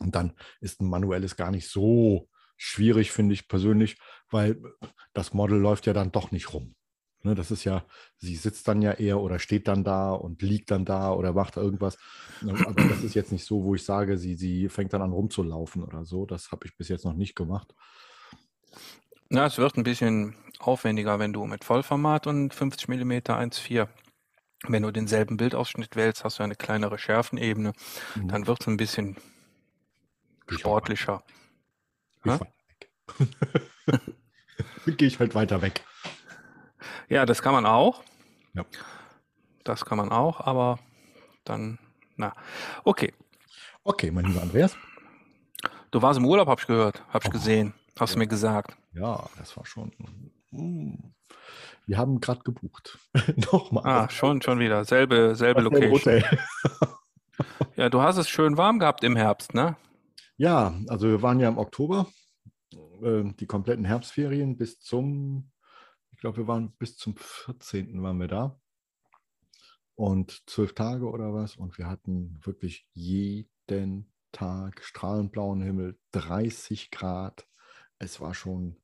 dann 0.00 0.32
ist 0.60 0.80
ein 0.80 0.88
manuelles 0.88 1.36
gar 1.36 1.52
nicht 1.52 1.68
so 1.68 2.28
schwierig, 2.56 3.12
finde 3.12 3.34
ich 3.34 3.46
persönlich, 3.46 3.98
weil 4.30 4.60
das 5.14 5.34
Model 5.34 5.58
läuft 5.58 5.86
ja 5.86 5.92
dann 5.92 6.10
doch 6.10 6.32
nicht 6.32 6.52
rum. 6.52 6.74
Ne, 7.22 7.36
das 7.36 7.52
ist 7.52 7.64
ja, 7.64 7.84
sie 8.16 8.34
sitzt 8.34 8.66
dann 8.66 8.82
ja 8.82 8.92
eher 8.92 9.20
oder 9.20 9.38
steht 9.38 9.68
dann 9.68 9.84
da 9.84 10.12
und 10.12 10.42
liegt 10.42 10.72
dann 10.72 10.84
da 10.84 11.12
oder 11.12 11.32
macht 11.32 11.56
irgendwas. 11.56 11.98
Ne, 12.42 12.54
aber 12.66 12.84
das 12.88 13.04
ist 13.04 13.14
jetzt 13.14 13.30
nicht 13.30 13.44
so, 13.44 13.62
wo 13.62 13.76
ich 13.76 13.84
sage, 13.84 14.18
sie, 14.18 14.34
sie 14.34 14.68
fängt 14.68 14.92
dann 14.92 15.02
an 15.02 15.12
rumzulaufen 15.12 15.84
oder 15.84 16.04
so. 16.04 16.26
Das 16.26 16.50
habe 16.50 16.66
ich 16.66 16.76
bis 16.76 16.88
jetzt 16.88 17.04
noch 17.04 17.14
nicht 17.14 17.36
gemacht. 17.36 17.74
Ja, 19.30 19.46
es 19.46 19.58
wird 19.58 19.76
ein 19.76 19.84
bisschen 19.84 20.34
aufwendiger, 20.58 21.18
wenn 21.20 21.32
du 21.32 21.44
mit 21.44 21.64
Vollformat 21.64 22.26
und 22.26 22.54
50 22.54 22.88
mm 22.88 23.12
1.4 23.12 23.88
wenn 24.66 24.82
du 24.82 24.90
denselben 24.90 25.36
Bildausschnitt 25.36 25.94
wählst, 25.96 26.24
hast 26.24 26.38
du 26.38 26.42
eine 26.42 26.56
kleinere 26.56 26.98
Schärfenebene. 26.98 27.72
Mhm. 28.14 28.28
Dann 28.28 28.46
wird 28.46 28.60
es 28.60 28.66
ein 28.66 28.76
bisschen 28.76 29.16
sportlicher. 30.48 31.22
Gehe 34.86 35.08
ich 35.08 35.18
halt 35.18 35.34
weiter 35.34 35.62
weg. 35.62 35.84
Ja, 37.08 37.24
das 37.24 37.42
kann 37.42 37.52
man 37.52 37.66
auch. 37.66 38.02
Ja. 38.54 38.64
Das 39.64 39.84
kann 39.84 39.98
man 39.98 40.10
auch, 40.10 40.40
aber 40.40 40.78
dann, 41.44 41.78
na, 42.16 42.32
okay. 42.84 43.12
Okay, 43.84 44.10
mein 44.10 44.24
lieber 44.26 44.42
Andreas. 44.42 44.76
Du 45.90 46.02
warst 46.02 46.18
im 46.18 46.26
Urlaub, 46.26 46.48
habe 46.48 46.60
ich 46.60 46.66
gehört, 46.66 47.02
habe 47.08 47.24
ich 47.24 47.28
oh, 47.28 47.32
gesehen, 47.32 47.74
hast 47.98 48.14
du 48.14 48.18
mir 48.18 48.26
gesagt. 48.26 48.76
Ja, 48.92 49.28
das 49.38 49.56
war 49.56 49.64
schon. 49.64 49.92
Mm. 50.50 51.12
Wir 51.88 51.96
haben 51.96 52.20
gerade 52.20 52.42
gebucht. 52.42 52.98
Nochmal. 53.50 53.82
Ah, 53.86 54.10
schon, 54.10 54.42
schon 54.42 54.58
wieder. 54.58 54.84
Selbe, 54.84 55.34
selbe 55.34 55.62
Location. 55.62 56.22
ja, 57.76 57.88
du 57.88 58.02
hast 58.02 58.18
es 58.18 58.28
schön 58.28 58.58
warm 58.58 58.78
gehabt 58.78 59.02
im 59.04 59.16
Herbst, 59.16 59.54
ne? 59.54 59.74
Ja, 60.36 60.78
also 60.88 61.08
wir 61.08 61.22
waren 61.22 61.40
ja 61.40 61.48
im 61.48 61.56
Oktober, 61.56 62.06
äh, 63.02 63.24
die 63.40 63.46
kompletten 63.46 63.86
Herbstferien 63.86 64.58
bis 64.58 64.80
zum, 64.80 65.50
ich 66.10 66.18
glaube, 66.18 66.36
wir 66.36 66.46
waren 66.46 66.72
bis 66.72 66.98
zum 66.98 67.16
14. 67.16 68.02
waren 68.02 68.20
wir 68.20 68.28
da. 68.28 68.60
Und 69.94 70.42
zwölf 70.46 70.74
Tage 70.74 71.08
oder 71.08 71.32
was. 71.32 71.56
Und 71.56 71.78
wir 71.78 71.86
hatten 71.86 72.38
wirklich 72.44 72.86
jeden 72.92 74.12
Tag 74.30 74.84
strahlend 74.84 75.34
Himmel, 75.34 75.98
30 76.12 76.90
Grad. 76.90 77.48
Es 77.98 78.20
war 78.20 78.34
schon 78.34 78.76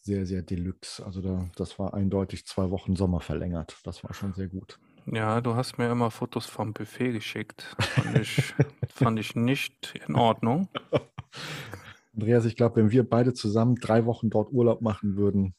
sehr, 0.00 0.26
sehr 0.26 0.42
deluxe. 0.42 1.04
Also 1.04 1.20
da, 1.20 1.48
das 1.56 1.78
war 1.78 1.94
eindeutig 1.94 2.46
zwei 2.46 2.70
Wochen 2.70 2.96
Sommer 2.96 3.20
verlängert. 3.20 3.78
Das 3.84 4.02
war 4.04 4.14
schon 4.14 4.32
sehr 4.34 4.48
gut. 4.48 4.78
Ja, 5.06 5.40
du 5.40 5.54
hast 5.54 5.78
mir 5.78 5.90
immer 5.90 6.10
Fotos 6.10 6.46
vom 6.46 6.72
Buffet 6.72 7.12
geschickt. 7.12 7.74
Fand 7.78 8.18
ich, 8.18 8.54
fand 8.88 9.18
ich 9.18 9.34
nicht 9.34 9.94
in 10.06 10.14
Ordnung. 10.14 10.68
Andreas, 12.14 12.44
ich 12.44 12.56
glaube, 12.56 12.76
wenn 12.76 12.90
wir 12.90 13.08
beide 13.08 13.32
zusammen 13.34 13.76
drei 13.76 14.04
Wochen 14.04 14.30
dort 14.30 14.52
Urlaub 14.52 14.80
machen 14.82 15.16
würden. 15.16 15.54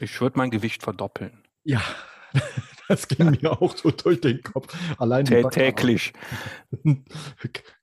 Ich 0.00 0.20
würde 0.20 0.38
mein 0.38 0.50
Gewicht 0.50 0.82
verdoppeln. 0.82 1.44
Ja, 1.64 1.82
das 2.88 3.08
ging 3.08 3.30
mir 3.42 3.60
auch 3.60 3.76
so 3.76 3.90
durch 3.90 4.20
den 4.20 4.42
Kopf. 4.42 4.74
Allein 4.98 5.24
täglich. 5.24 6.12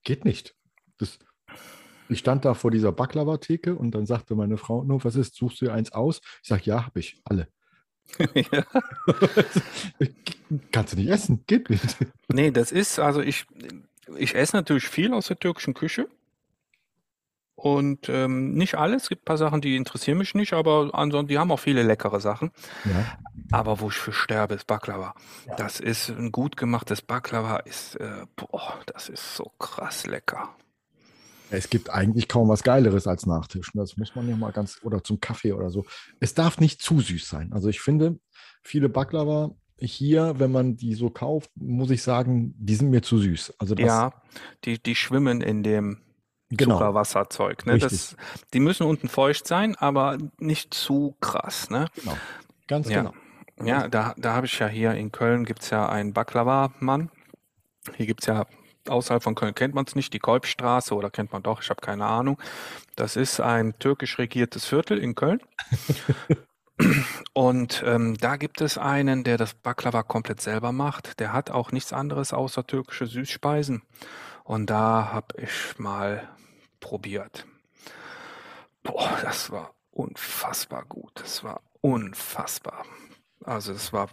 Geht 0.03 0.25
nicht. 0.25 0.55
Das, 0.97 1.19
ich 2.09 2.19
stand 2.19 2.45
da 2.45 2.53
vor 2.53 2.71
dieser 2.71 2.91
Baklava-Theke 2.91 3.75
und 3.75 3.91
dann 3.91 4.05
sagte 4.05 4.35
meine 4.35 4.57
Frau, 4.57 4.83
no, 4.83 5.03
was 5.03 5.15
ist, 5.15 5.35
suchst 5.35 5.61
du 5.61 5.65
dir 5.65 5.73
eins 5.73 5.91
aus? 5.91 6.21
Ich 6.41 6.49
sage, 6.49 6.63
ja, 6.65 6.85
habe 6.85 6.99
ich, 6.99 7.21
alle. 7.25 7.47
ja. 8.33 8.63
Kannst 10.71 10.93
du 10.93 10.97
nicht 10.97 11.09
essen, 11.09 11.43
geht 11.47 11.69
nicht. 11.69 11.97
Nee, 12.27 12.51
das 12.51 12.71
ist, 12.71 12.99
also 12.99 13.21
ich, 13.21 13.45
ich 14.17 14.35
esse 14.35 14.55
natürlich 14.55 14.87
viel 14.87 15.13
aus 15.13 15.27
der 15.27 15.39
türkischen 15.39 15.73
Küche. 15.73 16.07
Und 17.55 18.09
ähm, 18.09 18.53
nicht 18.53 18.75
alles, 18.75 19.03
es 19.03 19.09
gibt 19.09 19.23
ein 19.23 19.25
paar 19.25 19.37
Sachen, 19.37 19.61
die 19.61 19.77
interessieren 19.77 20.17
mich 20.17 20.35
nicht, 20.35 20.53
aber 20.53 20.89
ansonsten, 20.93 21.29
die 21.29 21.39
haben 21.39 21.51
auch 21.51 21.59
viele 21.59 21.83
leckere 21.83 22.19
Sachen. 22.19 22.51
Ja. 22.83 23.17
Aber 23.51 23.79
wo 23.79 23.87
ich 23.87 23.95
für 23.95 24.11
sterbe, 24.11 24.55
ist 24.55 24.67
Baklava. 24.67 25.15
Ja. 25.47 25.55
Das 25.55 25.79
ist 25.79 26.09
ein 26.09 26.31
gut 26.31 26.57
gemachtes 26.57 27.01
Baklava, 27.01 27.57
ist, 27.57 27.95
äh, 27.95 28.25
boah, 28.35 28.79
das 28.87 29.07
ist 29.07 29.37
so 29.37 29.51
krass 29.57 30.05
lecker. 30.05 30.49
Es 31.51 31.69
gibt 31.69 31.89
eigentlich 31.89 32.27
kaum 32.27 32.49
was 32.49 32.63
Geileres 32.63 33.07
als 33.07 33.25
Nachtisch. 33.25 33.71
Das 33.73 33.97
muss 33.97 34.15
man 34.15 34.27
ja 34.27 34.35
mal 34.35 34.51
ganz, 34.51 34.79
oder 34.83 35.03
zum 35.03 35.19
Kaffee 35.19 35.53
oder 35.53 35.69
so. 35.69 35.85
Es 36.19 36.33
darf 36.33 36.59
nicht 36.59 36.81
zu 36.81 36.99
süß 36.99 37.27
sein. 37.27 37.53
Also 37.53 37.69
ich 37.69 37.81
finde, 37.81 38.19
viele 38.63 38.89
Baklava 38.89 39.51
hier, 39.77 40.39
wenn 40.39 40.51
man 40.51 40.77
die 40.77 40.95
so 40.95 41.09
kauft, 41.09 41.51
muss 41.55 41.89
ich 41.89 42.01
sagen, 42.01 42.55
die 42.57 42.75
sind 42.75 42.89
mir 42.89 43.01
zu 43.01 43.17
süß. 43.17 43.55
Also 43.59 43.75
ja, 43.75 44.13
die, 44.63 44.81
die 44.81 44.95
schwimmen 44.95 45.41
in 45.41 45.63
dem 45.63 46.01
genau. 46.49 46.75
Zuckerwasserzeug. 46.75 47.65
Ne? 47.65 47.77
Das, 47.77 48.15
die 48.53 48.59
müssen 48.59 48.83
unten 48.83 49.09
feucht 49.09 49.47
sein, 49.47 49.75
aber 49.75 50.17
nicht 50.37 50.73
zu 50.73 51.15
krass. 51.19 51.69
Ne? 51.69 51.87
Genau, 51.95 52.17
ganz 52.67 52.89
ja. 52.89 53.01
genau. 53.01 53.13
Ja, 53.63 53.87
da, 53.87 54.13
da 54.17 54.33
habe 54.33 54.47
ich 54.47 54.59
ja 54.59 54.67
hier 54.67 54.93
in 54.93 55.11
Köln 55.11 55.45
gibt 55.45 55.61
es 55.61 55.69
ja 55.69 55.87
einen 55.87 56.13
Baklava-Mann. 56.13 57.09
Hier 57.95 58.05
gibt 58.05 58.23
es 58.23 58.27
ja 58.27 58.45
außerhalb 58.87 59.23
von 59.23 59.35
Köln 59.35 59.55
kennt 59.55 59.75
man 59.75 59.85
es 59.85 59.95
nicht, 59.95 60.13
die 60.13 60.19
Kolbstraße 60.19 60.93
oder 60.95 61.09
kennt 61.09 61.31
man 61.31 61.43
doch, 61.43 61.61
ich 61.61 61.69
habe 61.69 61.81
keine 61.81 62.05
Ahnung. 62.05 62.41
Das 62.95 63.15
ist 63.15 63.39
ein 63.39 63.77
türkisch 63.79 64.17
regiertes 64.17 64.65
Viertel 64.65 64.97
in 64.97 65.15
Köln. 65.15 65.41
Und 67.33 67.83
ähm, 67.85 68.17
da 68.17 68.35
gibt 68.35 68.59
es 68.61 68.77
einen, 68.77 69.23
der 69.23 69.37
das 69.37 69.53
Baklava 69.53 70.03
komplett 70.03 70.41
selber 70.41 70.71
macht. 70.71 71.19
Der 71.19 71.31
hat 71.31 71.49
auch 71.49 71.71
nichts 71.71 71.93
anderes 71.93 72.33
außer 72.33 72.67
türkische 72.67 73.05
Süßspeisen. 73.05 73.81
Und 74.43 74.69
da 74.69 75.11
habe 75.11 75.41
ich 75.41 75.79
mal 75.79 76.29
probiert. 76.79 77.45
Boah, 78.83 79.17
das 79.21 79.51
war 79.51 79.73
unfassbar 79.91 80.85
gut. 80.85 81.11
Das 81.15 81.43
war 81.43 81.61
unfassbar. 81.81 82.85
Also 83.43 83.73
das 83.73 83.93
war 83.93 84.09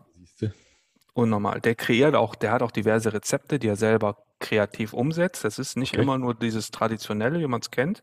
unnormal. 1.14 1.61
Der 1.61 1.75
kreiert 1.75 2.14
auch, 2.14 2.35
der 2.35 2.52
hat 2.52 2.62
auch 2.62 2.71
diverse 2.71 3.12
Rezepte, 3.12 3.59
die 3.59 3.69
er 3.69 3.76
selber 3.76 4.25
kreativ 4.40 4.92
umsetzt. 4.92 5.45
Das 5.45 5.59
ist 5.59 5.76
nicht 5.76 5.95
okay. 5.95 6.02
immer 6.02 6.19
nur 6.19 6.35
dieses 6.35 6.71
Traditionelle, 6.71 7.40
wie 7.40 7.47
man 7.47 7.61
es 7.61 7.71
kennt. 7.71 8.02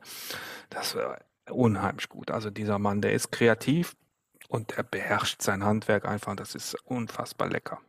Das 0.69 0.95
war 0.95 1.19
unheimlich 1.49 2.09
gut. 2.09 2.31
Also 2.31 2.49
dieser 2.49 2.79
Mann, 2.79 3.01
der 3.01 3.13
ist 3.13 3.31
kreativ 3.31 3.95
und 4.47 4.77
er 4.77 4.83
beherrscht 4.83 5.41
sein 5.41 5.63
Handwerk 5.63 6.05
einfach. 6.05 6.35
Das 6.35 6.55
ist 6.55 6.75
unfassbar 6.85 7.49
lecker. 7.49 7.79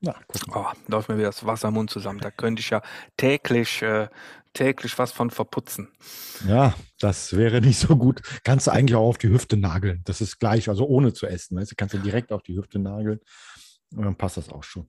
Na, 0.00 0.14
oh, 0.54 0.66
läuft 0.88 1.08
mir 1.08 1.16
wieder 1.16 1.28
das 1.28 1.46
Wasser 1.46 1.68
im 1.68 1.74
Mund 1.74 1.90
zusammen. 1.90 2.20
Da 2.20 2.30
könnte 2.30 2.60
ich 2.60 2.68
ja 2.68 2.82
täglich, 3.16 3.80
äh, 3.80 4.08
täglich 4.52 4.98
was 4.98 5.12
von 5.12 5.30
verputzen. 5.30 5.88
Ja, 6.46 6.74
das 7.00 7.34
wäre 7.36 7.62
nicht 7.62 7.78
so 7.78 7.96
gut. 7.96 8.20
Kannst 8.44 8.66
du 8.66 8.70
eigentlich 8.70 8.96
auch 8.96 9.08
auf 9.08 9.18
die 9.18 9.30
Hüfte 9.30 9.56
nageln. 9.56 10.02
Das 10.04 10.20
ist 10.20 10.38
gleich, 10.38 10.68
also 10.68 10.86
ohne 10.86 11.14
zu 11.14 11.26
essen. 11.26 11.56
Weißt 11.56 11.70
du, 11.70 11.74
kannst 11.76 11.94
du 11.94 11.98
direkt 11.98 12.32
auf 12.32 12.42
die 12.42 12.54
Hüfte 12.54 12.78
nageln. 12.78 13.20
Und 13.96 14.04
dann 14.04 14.16
passt 14.16 14.36
das 14.36 14.50
auch 14.50 14.64
schon. 14.64 14.88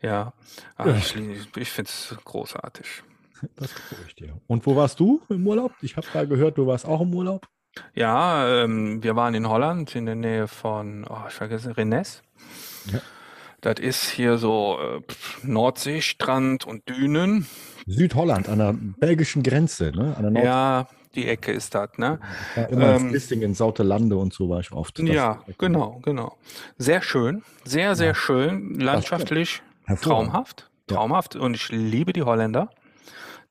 Ja, 0.00 0.32
Ach, 0.76 0.86
ja. 0.86 0.96
ich, 0.96 1.16
ich 1.56 1.70
finde 1.70 1.88
es 1.88 2.14
großartig. 2.24 2.86
Das 3.56 3.74
glaube 3.74 4.04
ich 4.06 4.14
dir. 4.14 4.40
Und 4.46 4.64
wo 4.64 4.74
warst 4.74 4.98
du 5.00 5.20
im 5.28 5.46
Urlaub? 5.46 5.72
Ich 5.82 5.98
habe 5.98 6.06
da 6.14 6.24
gehört, 6.24 6.56
du 6.56 6.66
warst 6.66 6.86
auch 6.86 7.02
im 7.02 7.12
Urlaub. 7.12 7.46
Ja, 7.94 8.62
ähm, 8.62 9.02
wir 9.02 9.16
waren 9.16 9.34
in 9.34 9.48
Holland 9.48 9.94
in 9.94 10.06
der 10.06 10.14
Nähe 10.14 10.48
von, 10.48 11.04
oh, 11.06 11.24
ich 11.28 11.34
vergesse, 11.34 11.76
Rennes. 11.76 12.22
Ja. 12.90 13.00
Das 13.60 13.80
ist 13.80 14.08
hier 14.10 14.38
so 14.38 14.78
äh, 14.78 15.00
Nordseestrand 15.42 16.66
und 16.66 16.88
Dünen. 16.88 17.46
Südholland, 17.86 18.48
an 18.48 18.58
der 18.58 18.74
belgischen 18.98 19.42
Grenze, 19.42 19.90
ne? 19.90 20.16
An 20.16 20.34
der 20.34 20.44
ja, 20.44 20.88
die 21.14 21.26
Ecke 21.26 21.52
ist 21.52 21.74
das, 21.74 21.90
ne? 21.96 22.20
Ja, 22.56 22.64
immer 22.64 22.96
ähm, 22.96 23.14
in 23.14 23.54
Sautelande 23.54 24.16
und 24.16 24.32
so 24.32 24.48
war 24.48 24.60
ich 24.60 24.72
oft. 24.72 24.98
ja, 24.98 25.42
genau, 25.58 26.00
genau. 26.02 26.36
Sehr 26.78 27.02
schön, 27.02 27.42
sehr, 27.64 27.96
sehr 27.96 28.08
ja. 28.08 28.14
schön, 28.14 28.78
landschaftlich, 28.80 29.62
traumhaft, 30.00 30.70
traumhaft. 30.86 31.36
Und 31.36 31.54
ich 31.54 31.70
liebe 31.70 32.12
die 32.12 32.22
Holländer. 32.22 32.70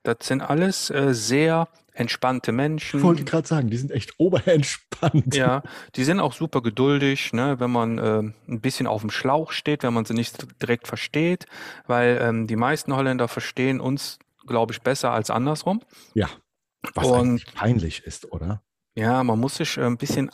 Das 0.02 0.16
sind 0.22 0.42
alles 0.42 0.90
äh, 0.90 1.14
sehr 1.14 1.68
entspannte 1.94 2.52
Menschen. 2.52 2.98
Ich 2.98 3.04
wollte 3.04 3.24
gerade 3.24 3.46
sagen, 3.46 3.70
die 3.70 3.76
sind 3.76 3.92
echt 3.92 4.14
oberentspannt. 4.18 5.34
Ja, 5.34 5.62
die 5.94 6.04
sind 6.04 6.20
auch 6.20 6.32
super 6.32 6.60
geduldig, 6.60 7.32
ne, 7.32 7.60
wenn 7.60 7.70
man 7.70 7.98
äh, 7.98 8.18
ein 8.48 8.60
bisschen 8.60 8.86
auf 8.86 9.00
dem 9.00 9.10
Schlauch 9.10 9.52
steht, 9.52 9.82
wenn 9.84 9.94
man 9.94 10.04
sie 10.04 10.14
nicht 10.14 10.46
direkt 10.60 10.88
versteht, 10.88 11.46
weil 11.86 12.18
ähm, 12.20 12.46
die 12.46 12.56
meisten 12.56 12.94
Holländer 12.94 13.28
verstehen 13.28 13.80
uns, 13.80 14.18
glaube 14.46 14.72
ich, 14.72 14.82
besser 14.82 15.12
als 15.12 15.30
andersrum. 15.30 15.80
Ja. 16.14 16.28
Was 16.94 17.06
und, 17.06 17.54
peinlich 17.54 18.04
ist, 18.04 18.30
oder? 18.30 18.62
Ja, 18.94 19.24
man 19.24 19.40
muss 19.40 19.56
sich 19.56 19.76
äh, 19.76 19.84
ein 19.84 19.96
bisschen 19.96 20.30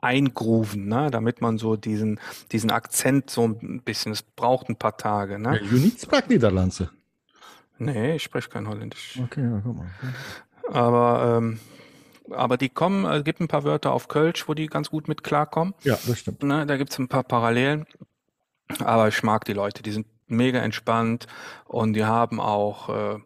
eingrooven, 0.00 0.86
ne, 0.86 1.10
damit 1.10 1.40
man 1.40 1.56
so 1.56 1.76
diesen, 1.76 2.20
diesen 2.52 2.70
Akzent 2.70 3.30
so 3.30 3.46
ein 3.46 3.80
bisschen, 3.82 4.12
es 4.12 4.22
braucht 4.22 4.68
ein 4.68 4.76
paar 4.76 4.96
Tage. 4.96 5.38
Ne? 5.38 5.60
Ja, 5.60 5.64
you 5.64 5.78
need 5.78 5.98
speak 5.98 6.28
Niederlandse. 6.28 6.90
Nee, 7.78 8.16
ich 8.16 8.22
spreche 8.22 8.50
kein 8.50 8.68
Holländisch. 8.68 9.18
Okay, 9.22 9.42
ja, 9.42 9.60
guck 9.64 9.76
mal. 9.76 9.90
Aber, 10.70 11.38
ähm, 11.38 11.58
aber 12.30 12.56
die 12.56 12.68
kommen, 12.68 13.04
es 13.06 13.24
gibt 13.24 13.40
ein 13.40 13.48
paar 13.48 13.64
Wörter 13.64 13.92
auf 13.92 14.08
Kölsch, 14.08 14.46
wo 14.46 14.54
die 14.54 14.66
ganz 14.66 14.90
gut 14.90 15.08
mit 15.08 15.24
klarkommen. 15.24 15.74
Ja, 15.82 15.98
das 16.06 16.18
stimmt. 16.18 16.42
Ne, 16.42 16.66
da 16.66 16.76
gibt 16.76 16.92
es 16.92 16.98
ein 16.98 17.08
paar 17.08 17.24
Parallelen. 17.24 17.86
Aber 18.78 19.08
ich 19.08 19.22
mag 19.22 19.44
die 19.44 19.52
Leute, 19.52 19.82
die 19.82 19.92
sind 19.92 20.06
mega 20.26 20.60
entspannt 20.60 21.26
und 21.66 21.94
die 21.94 22.04
haben 22.04 22.40
auch, 22.40 22.88
äh, 22.88 23.18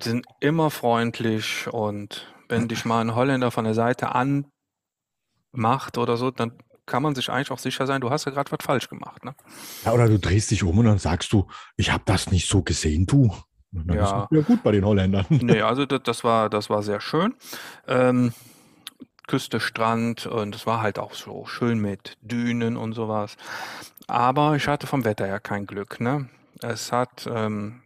sind 0.00 0.26
immer 0.40 0.70
freundlich 0.70 1.68
und 1.70 2.32
wenn 2.48 2.68
dich 2.68 2.84
mal 2.84 3.00
ein 3.00 3.14
Holländer 3.14 3.50
von 3.50 3.64
der 3.64 3.74
Seite 3.74 4.14
anmacht 4.14 5.98
oder 5.98 6.16
so, 6.16 6.30
dann 6.30 6.52
kann 6.86 7.02
man 7.02 7.14
sich 7.14 7.30
eigentlich 7.30 7.50
auch 7.50 7.58
sicher 7.58 7.86
sein, 7.86 8.00
du 8.00 8.10
hast 8.10 8.24
ja 8.26 8.32
gerade 8.32 8.50
was 8.50 8.64
falsch 8.64 8.88
gemacht. 8.88 9.24
Ne? 9.24 9.34
Ja, 9.84 9.92
oder 9.92 10.08
du 10.08 10.18
drehst 10.18 10.50
dich 10.50 10.62
um 10.64 10.78
und 10.78 10.86
dann 10.86 10.98
sagst 10.98 11.32
du, 11.32 11.46
ich 11.76 11.92
habe 11.92 12.02
das 12.06 12.30
nicht 12.30 12.48
so 12.48 12.62
gesehen, 12.62 13.06
du. 13.06 13.32
dann 13.70 13.96
ja. 13.96 14.28
ja 14.30 14.40
gut 14.40 14.62
bei 14.62 14.72
den 14.72 14.84
Holländern. 14.84 15.26
Nee, 15.30 15.62
also 15.62 15.86
das, 15.86 16.00
das, 16.02 16.24
war, 16.24 16.50
das 16.50 16.68
war 16.68 16.82
sehr 16.82 17.00
schön. 17.00 17.34
Ähm, 17.86 18.32
Ostküste 19.32 19.60
Strand 19.60 20.26
und 20.26 20.54
es 20.54 20.66
war 20.66 20.82
halt 20.82 20.98
auch 20.98 21.14
so 21.14 21.46
schön 21.46 21.78
mit 21.78 22.18
Dünen 22.20 22.76
und 22.76 22.92
sowas. 22.92 23.38
Aber 24.06 24.56
ich 24.56 24.68
hatte 24.68 24.86
vom 24.86 25.06
Wetter 25.06 25.26
ja 25.26 25.38
kein 25.38 25.64
Glück. 25.64 26.00
Ne? 26.00 26.28
Es 26.60 26.92
hat 26.92 27.26
ähm, 27.32 27.80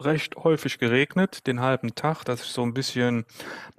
recht 0.00 0.36
häufig 0.36 0.78
geregnet, 0.78 1.46
den 1.46 1.60
halben 1.60 1.94
Tag, 1.94 2.24
dass 2.24 2.42
ich 2.42 2.48
so 2.48 2.62
ein 2.62 2.74
bisschen 2.74 3.24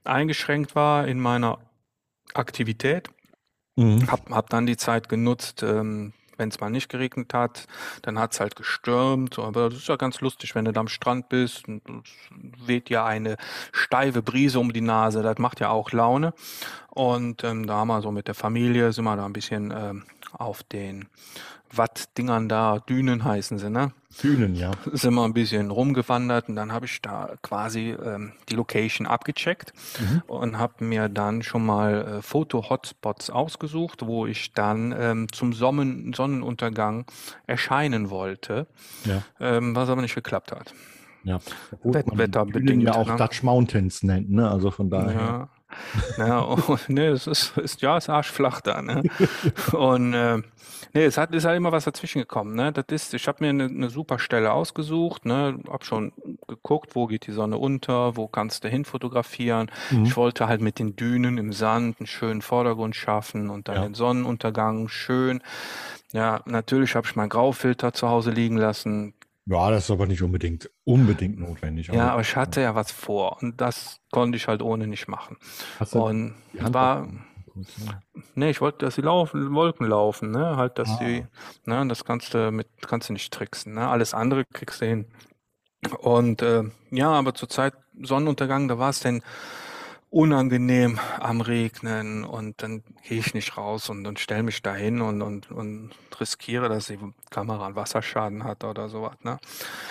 eingeschränkt 0.03 0.75
war 0.75 1.07
in 1.07 1.19
meiner 1.19 1.59
Aktivität. 2.33 3.09
Mhm. 3.75 4.09
Hab, 4.11 4.29
hab 4.29 4.49
dann 4.49 4.65
die 4.65 4.77
Zeit 4.77 5.09
genutzt, 5.09 5.63
ähm, 5.63 6.13
wenn 6.39 6.49
es 6.49 6.59
mal 6.59 6.69
nicht 6.69 6.89
geregnet 6.89 7.33
hat, 7.33 7.67
dann 8.01 8.17
hat 8.17 8.33
es 8.33 8.39
halt 8.39 8.55
gestürmt. 8.55 9.38
Aber 9.38 9.69
das 9.69 9.79
ist 9.79 9.88
ja 9.89 9.97
ganz 9.97 10.21
lustig, 10.21 10.55
wenn 10.55 10.65
du 10.65 10.71
da 10.71 10.79
am 10.79 10.88
Strand 10.88 11.29
bist 11.29 11.67
und 11.67 11.81
es 12.05 12.65
weht 12.65 12.89
ja 12.89 13.05
eine 13.05 13.35
steife 13.71 14.23
Brise 14.23 14.59
um 14.59 14.71
die 14.73 14.81
Nase. 14.81 15.21
Das 15.21 15.38
macht 15.38 15.59
ja 15.59 15.69
auch 15.69 15.91
Laune. 15.91 16.33
Und 16.89 17.43
ähm, 17.43 17.67
da 17.67 17.75
haben 17.75 17.89
wir 17.89 18.01
so 18.01 18.11
mit 18.11 18.27
der 18.27 18.35
Familie, 18.35 18.93
sind 18.93 19.03
wir 19.03 19.15
da 19.15 19.25
ein 19.25 19.33
bisschen 19.33 19.73
ähm, 19.75 20.05
auf 20.33 20.63
den 20.63 21.07
Watt-Dingern 21.71 22.50
da, 22.50 22.79
Dünen 22.79 23.24
heißen 23.24 23.59
sie, 23.59 23.69
ne? 23.69 23.91
Dünen, 24.24 24.55
ja. 24.55 24.71
Sind 24.91 25.13
wir 25.13 25.24
ein 25.24 25.33
bisschen 25.33 25.69
rumgewandert 25.69 26.50
und 26.50 26.55
dann 26.55 26.71
habe 26.71 26.88
ich 26.88 27.01
da 27.01 27.36
quasi 27.43 27.95
ähm, 28.03 28.33
die 28.50 28.55
Location 28.55 29.05
abgecheckt 29.05 29.74
mhm. 30.00 30.24
und 30.27 30.57
habe 30.57 30.83
mir 30.83 31.09
dann 31.09 31.43
schon 31.43 31.65
mal 31.65 32.17
äh, 32.17 32.21
Foto-Hotspots 32.21 33.29
ausgesucht, 33.29 34.05
wo 34.05 34.25
ich 34.25 34.53
dann 34.53 34.95
ähm, 34.98 35.27
zum 35.31 35.53
Sonnen 35.53 36.13
Sonnenuntergang 36.13 37.05
erscheinen 37.45 38.09
wollte, 38.09 38.67
ja. 39.05 39.21
ähm, 39.39 39.75
was 39.75 39.89
aber 39.89 40.01
nicht 40.01 40.15
geklappt 40.15 40.51
hat. 40.51 40.74
Ja, 41.24 41.39
Wett 41.83 42.05
Wetterbedingt. 42.12 42.83
ja 42.83 42.95
auch 42.95 43.07
ne? 43.07 43.15
Dutch 43.17 43.43
Mountains 43.43 44.03
nennt, 44.03 44.31
ne? 44.31 44.50
Also 44.50 44.71
von 44.71 44.89
daher. 44.89 45.13
Ja. 45.13 45.50
Ja, 46.17 46.39
und, 46.39 46.89
ne, 46.89 47.07
es 47.07 47.27
ist, 47.27 47.57
ist, 47.57 47.81
ja, 47.81 47.97
es 47.97 48.05
ist 48.05 48.09
arschflach 48.09 48.61
da, 48.61 48.81
ne? 48.81 49.03
Und 49.71 50.13
äh, 50.13 50.38
ne, 50.38 50.43
es 50.93 51.17
hat, 51.17 51.33
ist 51.33 51.45
halt 51.45 51.57
immer 51.57 51.71
was 51.71 51.85
dazwischen 51.85 52.19
gekommen, 52.19 52.55
ne? 52.55 52.71
Das 52.71 52.85
ist, 52.89 53.13
ich 53.13 53.27
habe 53.27 53.43
mir 53.43 53.49
eine, 53.49 53.65
eine 53.65 53.89
super 53.89 54.19
Stelle 54.19 54.51
ausgesucht, 54.51 55.25
ne? 55.25 55.59
Hab 55.69 55.85
schon 55.85 56.11
geguckt, 56.47 56.95
wo 56.95 57.07
geht 57.07 57.27
die 57.27 57.31
Sonne 57.31 57.57
unter, 57.57 58.15
wo 58.15 58.27
kannst 58.27 58.63
du 58.63 58.69
hin 58.69 58.85
fotografieren. 58.85 59.71
Mhm. 59.91 60.05
Ich 60.05 60.17
wollte 60.17 60.47
halt 60.47 60.61
mit 60.61 60.79
den 60.79 60.95
Dünen 60.95 61.38
im 61.38 61.53
Sand 61.53 61.99
einen 61.99 62.07
schönen 62.07 62.41
Vordergrund 62.41 62.95
schaffen 62.95 63.49
und 63.49 63.67
dann 63.67 63.75
ja. 63.75 63.81
den 63.83 63.93
Sonnenuntergang 63.93 64.88
schön. 64.88 65.41
Ja, 66.11 66.41
natürlich 66.45 66.95
habe 66.95 67.05
ich 67.07 67.15
meinen 67.15 67.29
Graufilter 67.29 67.93
zu 67.93 68.09
Hause 68.09 68.31
liegen 68.31 68.57
lassen. 68.57 69.13
Ja, 69.49 69.71
das 69.71 69.85
ist 69.85 69.91
aber 69.91 70.05
nicht 70.05 70.21
unbedingt, 70.21 70.69
unbedingt 70.83 71.39
notwendig. 71.39 71.87
Ja, 71.87 72.11
aber 72.11 72.21
ich 72.21 72.35
hatte 72.35 72.61
ja 72.61 72.75
was 72.75 72.91
vor 72.91 73.41
und 73.41 73.59
das 73.59 73.99
konnte 74.11 74.37
ich 74.37 74.47
halt 74.47 74.61
ohne 74.61 74.85
nicht 74.85 75.07
machen. 75.07 75.37
Hast 75.79 75.95
du 75.95 76.05
und 76.05 76.35
die 76.53 76.71
war, 76.71 77.07
nee, 78.35 78.51
ich 78.51 78.61
wollte, 78.61 78.85
dass 78.85 78.93
sie 78.93 79.01
laufen, 79.01 79.51
Wolken 79.55 79.87
laufen, 79.87 80.29
ne, 80.29 80.55
halt, 80.55 80.77
dass 80.77 80.89
ah. 80.89 80.97
sie, 80.99 81.25
ne, 81.65 81.83
das 81.87 82.05
kannst 82.05 82.35
du 82.35 82.51
mit, 82.51 82.67
kannst 82.85 83.09
du 83.09 83.13
nicht 83.13 83.33
tricksen, 83.33 83.73
ne, 83.73 83.87
alles 83.87 84.13
andere 84.13 84.45
kriegst 84.45 84.81
du 84.81 84.85
hin. 84.85 85.05
Und 85.97 86.43
äh, 86.43 86.65
ja, 86.91 87.09
aber 87.09 87.33
zur 87.33 87.49
Zeit 87.49 87.73
Sonnenuntergang, 87.99 88.67
da 88.67 88.77
war 88.77 88.91
es 88.91 88.99
denn 88.99 89.23
unangenehm 90.11 90.99
am 91.19 91.41
Regnen 91.41 92.23
und 92.23 92.63
dann 92.63 92.83
gehe 93.07 93.19
ich 93.19 93.33
nicht 93.33 93.57
raus 93.57 93.89
und, 93.89 94.07
und 94.07 94.19
stelle 94.19 94.43
mich 94.43 94.61
dahin 94.61 95.01
und, 95.01 95.21
und, 95.21 95.51
und 95.51 95.91
riskiere, 96.19 96.67
dass 96.67 96.87
die 96.87 96.97
Kamera 97.29 97.67
einen 97.67 97.75
Wasserschaden 97.75 98.43
hat 98.43 98.63
oder 98.63 98.89
sowas. 98.89 99.15
Ne? 99.23 99.37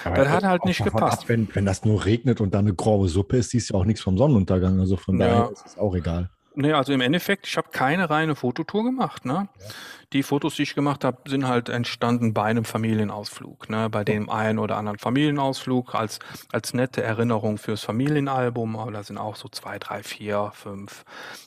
das 0.04 0.28
hat 0.28 0.44
halt 0.44 0.64
nicht 0.64 0.82
gepasst. 0.82 1.22
Ab, 1.22 1.28
wenn, 1.28 1.48
wenn 1.54 1.64
das 1.64 1.84
nur 1.84 2.04
regnet 2.04 2.40
und 2.40 2.54
da 2.54 2.58
eine 2.58 2.74
graue 2.74 3.08
Suppe 3.08 3.36
ist, 3.36 3.50
siehst 3.50 3.70
du 3.70 3.74
auch 3.74 3.84
nichts 3.84 4.00
vom 4.00 4.18
Sonnenuntergang. 4.18 4.80
Also 4.80 4.96
von 4.96 5.20
ja. 5.20 5.26
daher 5.26 5.50
ist 5.52 5.66
es 5.66 5.78
auch 5.78 5.94
egal. 5.94 6.30
Nee, 6.60 6.72
also 6.72 6.92
im 6.92 7.00
Endeffekt, 7.00 7.46
ich 7.46 7.56
habe 7.56 7.68
keine 7.70 8.10
reine 8.10 8.34
Fototour 8.34 8.82
gemacht. 8.82 9.24
Ne? 9.24 9.48
Ja. 9.60 9.66
Die 10.12 10.24
Fotos, 10.24 10.56
die 10.56 10.64
ich 10.64 10.74
gemacht 10.74 11.04
habe, 11.04 11.18
sind 11.30 11.46
halt 11.46 11.68
entstanden 11.68 12.34
bei 12.34 12.42
einem 12.42 12.64
Familienausflug. 12.64 13.70
Ne? 13.70 13.88
Bei 13.88 14.02
dem 14.02 14.28
einen 14.28 14.58
oder 14.58 14.76
anderen 14.76 14.98
Familienausflug 14.98 15.94
als, 15.94 16.18
als 16.50 16.74
nette 16.74 17.00
Erinnerung 17.00 17.58
fürs 17.58 17.84
Familienalbum. 17.84 18.74
Aber 18.76 18.90
da 18.90 19.04
sind 19.04 19.18
auch 19.18 19.36
so 19.36 19.48
zwei, 19.48 19.78
drei, 19.78 20.02
vier, 20.02 20.50
fünf 20.52 21.04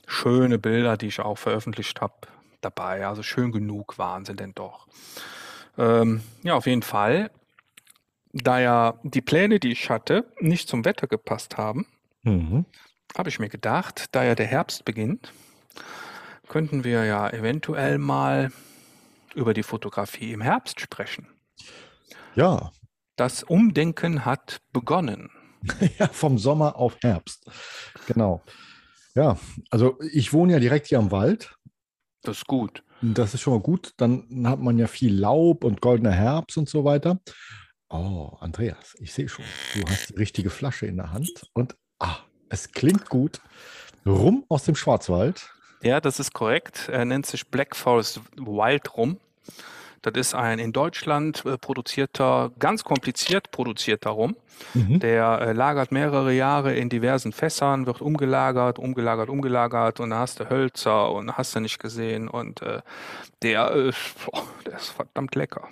schöne 0.07 0.57
Bilder, 0.57 0.95
die 0.95 1.07
ich 1.07 1.19
auch 1.19 1.37
veröffentlicht 1.37 1.99
habe, 1.99 2.13
dabei. 2.61 3.05
Also 3.05 3.21
schön 3.21 3.51
genug 3.51 3.97
waren 3.97 4.23
sie 4.23 4.33
denn 4.33 4.53
doch. 4.55 4.87
Ähm, 5.77 6.21
ja, 6.41 6.53
auf 6.53 6.67
jeden 6.67 6.83
Fall. 6.83 7.31
Da 8.31 8.61
ja 8.61 8.93
die 9.03 9.21
Pläne, 9.21 9.59
die 9.59 9.73
ich 9.73 9.89
hatte, 9.89 10.31
nicht 10.39 10.69
zum 10.69 10.85
Wetter 10.85 11.07
gepasst 11.07 11.57
haben, 11.57 11.85
mhm 12.23 12.65
habe 13.17 13.29
ich 13.29 13.39
mir 13.39 13.49
gedacht, 13.49 14.05
da 14.11 14.23
ja 14.23 14.35
der 14.35 14.47
Herbst 14.47 14.85
beginnt, 14.85 15.33
könnten 16.47 16.83
wir 16.83 17.05
ja 17.05 17.29
eventuell 17.29 17.97
mal 17.97 18.51
über 19.35 19.53
die 19.53 19.63
Fotografie 19.63 20.33
im 20.33 20.41
Herbst 20.41 20.79
sprechen. 20.79 21.27
Ja. 22.35 22.71
Das 23.15 23.43
Umdenken 23.43 24.25
hat 24.25 24.61
begonnen. 24.73 25.29
ja, 25.99 26.07
vom 26.07 26.37
Sommer 26.37 26.75
auf 26.75 26.97
Herbst. 27.01 27.45
Genau. 28.07 28.41
Ja, 29.15 29.37
also 29.69 29.99
ich 30.11 30.33
wohne 30.33 30.53
ja 30.53 30.59
direkt 30.59 30.87
hier 30.87 30.99
am 30.99 31.11
Wald. 31.11 31.55
Das 32.23 32.37
ist 32.37 32.47
gut. 32.47 32.83
Das 33.01 33.33
ist 33.33 33.41
schon 33.41 33.53
mal 33.53 33.61
gut. 33.61 33.93
Dann 33.97 34.47
hat 34.47 34.59
man 34.59 34.77
ja 34.77 34.87
viel 34.87 35.13
Laub 35.13 35.63
und 35.63 35.81
goldener 35.81 36.11
Herbst 36.11 36.57
und 36.57 36.69
so 36.69 36.85
weiter. 36.85 37.19
Oh, 37.89 38.37
Andreas, 38.39 38.95
ich 38.99 39.11
sehe 39.11 39.27
schon, 39.27 39.43
du 39.73 39.81
hast 39.85 40.09
die 40.09 40.15
richtige 40.15 40.49
Flasche 40.49 40.85
in 40.85 40.95
der 40.95 41.11
Hand 41.11 41.49
und 41.53 41.75
ah, 41.99 42.19
es 42.51 42.71
klingt 42.71 43.09
gut. 43.09 43.39
Rum 44.05 44.43
aus 44.49 44.65
dem 44.65 44.75
Schwarzwald. 44.75 45.49
Ja, 45.81 45.99
das 46.01 46.19
ist 46.19 46.33
korrekt. 46.33 46.89
Er 46.91 47.05
nennt 47.05 47.25
sich 47.25 47.47
Black 47.47 47.75
Forest 47.75 48.19
Wild 48.35 48.97
Rum. 48.97 49.17
Das 50.01 50.13
ist 50.15 50.33
ein 50.33 50.59
in 50.59 50.73
Deutschland 50.73 51.45
äh, 51.45 51.57
produzierter, 51.57 52.51
ganz 52.59 52.83
kompliziert 52.83 53.51
produzierter 53.51 54.09
Rum. 54.09 54.35
Mhm. 54.73 54.99
Der 54.99 55.41
äh, 55.41 55.53
lagert 55.53 55.91
mehrere 55.91 56.33
Jahre 56.33 56.75
in 56.75 56.89
diversen 56.89 57.31
Fässern, 57.31 57.85
wird 57.85 58.01
umgelagert, 58.01 58.79
umgelagert, 58.79 59.29
umgelagert 59.29 59.99
und 59.99 60.09
da 60.09 60.19
hast 60.19 60.39
du 60.39 60.49
Hölzer 60.49 61.11
und 61.11 61.37
hast 61.37 61.55
du 61.55 61.59
nicht 61.59 61.79
gesehen 61.79 62.27
und 62.27 62.61
äh, 62.63 62.81
der, 63.43 63.71
äh, 63.75 63.91
boah, 64.25 64.43
der 64.65 64.77
ist 64.77 64.89
verdammt 64.89 65.35
lecker. 65.35 65.67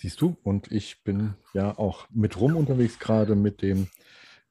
Siehst 0.00 0.20
du, 0.20 0.36
und 0.42 0.72
ich 0.72 1.02
bin 1.04 1.34
ja 1.52 1.78
auch 1.78 2.06
mit 2.10 2.38
Rum 2.38 2.56
unterwegs, 2.56 2.98
gerade 2.98 3.34
mit 3.34 3.62
dem 3.62 3.88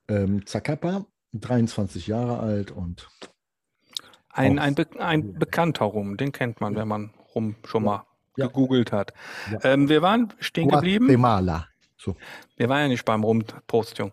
ähm, 0.07 0.45
Zacapa 0.45 1.05
23 1.41 2.07
Jahre 2.07 2.39
alt 2.39 2.71
und. 2.71 3.09
Ein, 4.29 4.59
ein, 4.59 4.75
Be 4.75 4.87
ein 4.99 5.33
bekannter 5.33 5.85
Rum, 5.85 6.17
den 6.17 6.33
kennt 6.33 6.59
man, 6.59 6.75
wenn 6.75 6.87
man 6.87 7.13
Rum 7.33 7.55
schon 7.65 7.83
mal 7.83 8.05
ja. 8.35 8.47
gegoogelt 8.47 8.91
hat. 8.91 9.13
Ja. 9.51 9.59
Ähm, 9.63 9.89
wir 9.89 10.01
waren 10.01 10.33
stehen 10.39 10.67
geblieben. 10.67 11.05
Guatemala. 11.05 11.67
So. 11.97 12.15
Wir 12.57 12.69
waren 12.69 12.81
ja 12.81 12.87
nicht 12.89 13.05
beim 13.05 13.23
Rum, 13.23 13.43
Prost, 13.67 13.97
Jung. 13.97 14.11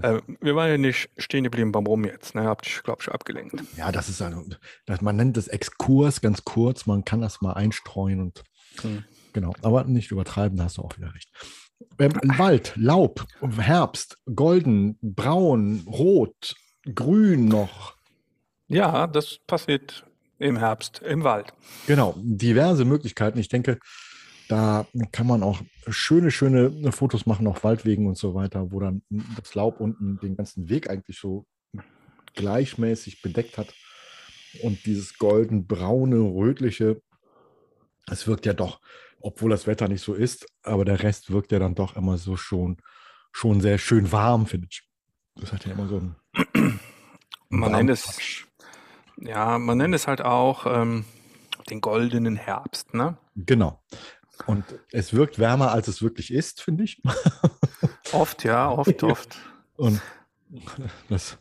Äh, 0.00 0.20
wir 0.40 0.56
waren 0.56 0.70
ja 0.70 0.78
nicht 0.78 1.10
stehen 1.18 1.44
geblieben 1.44 1.72
beim 1.72 1.86
Rum 1.86 2.04
jetzt. 2.04 2.34
Ne? 2.34 2.44
Habt 2.44 2.66
ich, 2.66 2.82
glaube 2.82 3.02
ich, 3.02 3.08
abgelenkt. 3.08 3.62
Ja, 3.76 3.92
das 3.92 4.08
ist 4.08 4.22
also, 4.22 4.44
das, 4.86 5.00
man 5.02 5.16
nennt 5.16 5.36
das 5.36 5.48
Exkurs 5.48 6.20
ganz 6.20 6.44
kurz. 6.44 6.86
Man 6.86 7.04
kann 7.04 7.20
das 7.20 7.42
mal 7.42 7.52
einstreuen 7.52 8.20
und 8.20 8.44
hm. 8.80 9.04
genau, 9.32 9.52
aber 9.62 9.84
nicht 9.84 10.10
übertreiben, 10.10 10.56
da 10.56 10.64
hast 10.64 10.78
du 10.78 10.82
auch 10.82 10.96
wieder 10.96 11.14
recht. 11.14 11.30
Ähm, 11.98 12.12
Wald, 12.38 12.72
Laub, 12.76 13.26
Herbst, 13.58 14.18
golden, 14.34 14.98
braun, 15.02 15.84
rot, 15.86 16.54
grün 16.94 17.46
noch. 17.46 17.96
Ja, 18.68 19.06
das 19.06 19.38
passiert 19.46 20.04
im 20.38 20.56
Herbst 20.56 21.00
im 21.02 21.24
Wald. 21.24 21.52
Genau, 21.86 22.14
diverse 22.18 22.84
Möglichkeiten. 22.84 23.38
Ich 23.38 23.48
denke, 23.48 23.78
da 24.48 24.86
kann 25.12 25.26
man 25.26 25.42
auch 25.42 25.60
schöne, 25.88 26.30
schöne 26.30 26.92
Fotos 26.92 27.26
machen 27.26 27.46
auf 27.46 27.64
Waldwegen 27.64 28.06
und 28.06 28.18
so 28.18 28.34
weiter, 28.34 28.72
wo 28.72 28.80
dann 28.80 29.02
das 29.36 29.54
Laub 29.54 29.80
unten 29.80 30.18
den 30.20 30.36
ganzen 30.36 30.68
Weg 30.68 30.90
eigentlich 30.90 31.18
so 31.18 31.46
gleichmäßig 32.34 33.22
bedeckt 33.22 33.58
hat. 33.58 33.72
Und 34.62 34.84
dieses 34.86 35.18
golden-braune, 35.18 36.16
rötliche, 36.16 37.00
es 38.06 38.26
wirkt 38.26 38.46
ja 38.46 38.52
doch, 38.52 38.80
obwohl 39.20 39.50
das 39.50 39.66
Wetter 39.66 39.88
nicht 39.88 40.02
so 40.02 40.14
ist, 40.14 40.46
aber 40.62 40.84
der 40.84 41.02
Rest 41.02 41.30
wirkt 41.30 41.52
ja 41.52 41.58
dann 41.58 41.74
doch 41.74 41.96
immer 41.96 42.18
so 42.18 42.36
schon, 42.36 42.76
schon 43.32 43.60
sehr 43.60 43.78
schön 43.78 44.12
warm, 44.12 44.46
finde 44.46 44.68
ich. 44.70 44.82
Das 45.36 45.52
hat 45.52 45.64
ja 45.66 45.72
immer 45.72 45.88
so 45.88 45.96
ein. 45.96 46.16
Man 47.48 47.72
nennt 47.72 47.90
es, 47.90 48.44
ja, 49.16 49.58
man 49.58 49.78
nennt 49.78 49.94
es 49.94 50.06
halt 50.06 50.22
auch 50.22 50.66
ähm, 50.66 51.04
den 51.70 51.80
goldenen 51.80 52.36
Herbst, 52.36 52.94
ne? 52.94 53.16
Genau. 53.36 53.80
Und 54.46 54.64
es 54.90 55.14
wirkt 55.14 55.38
wärmer, 55.38 55.72
als 55.72 55.88
es 55.88 56.02
wirklich 56.02 56.32
ist, 56.32 56.60
finde 56.60 56.84
ich. 56.84 57.00
Oft, 58.12 58.44
ja, 58.44 58.70
oft, 58.70 59.02
oft. 59.02 59.36
Und 59.76 60.00
das, 61.08 61.38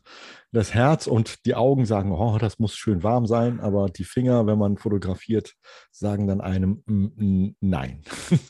das 0.52 0.74
Herz 0.74 1.08
und 1.08 1.46
die 1.46 1.54
Augen 1.54 1.86
sagen, 1.86 2.12
oh, 2.12 2.38
das 2.40 2.58
muss 2.58 2.76
schön 2.76 3.04
warm 3.04 3.28
sein, 3.28 3.60
aber 3.60 3.90
die 3.90 4.06
Finger, 4.06 4.48
wenn 4.48 4.58
man 4.58 4.78
fotografiert, 4.78 5.54
sagen 5.92 6.26
dann 6.26 6.42
einem 6.42 6.84
mm, 6.86 7.06
mm, 7.16 7.56
nein. 7.60 8.04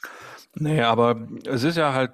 Nee, 0.56 0.82
aber 0.82 1.28
es 1.46 1.64
ist 1.64 1.78
ja 1.78 1.94
halt 1.94 2.12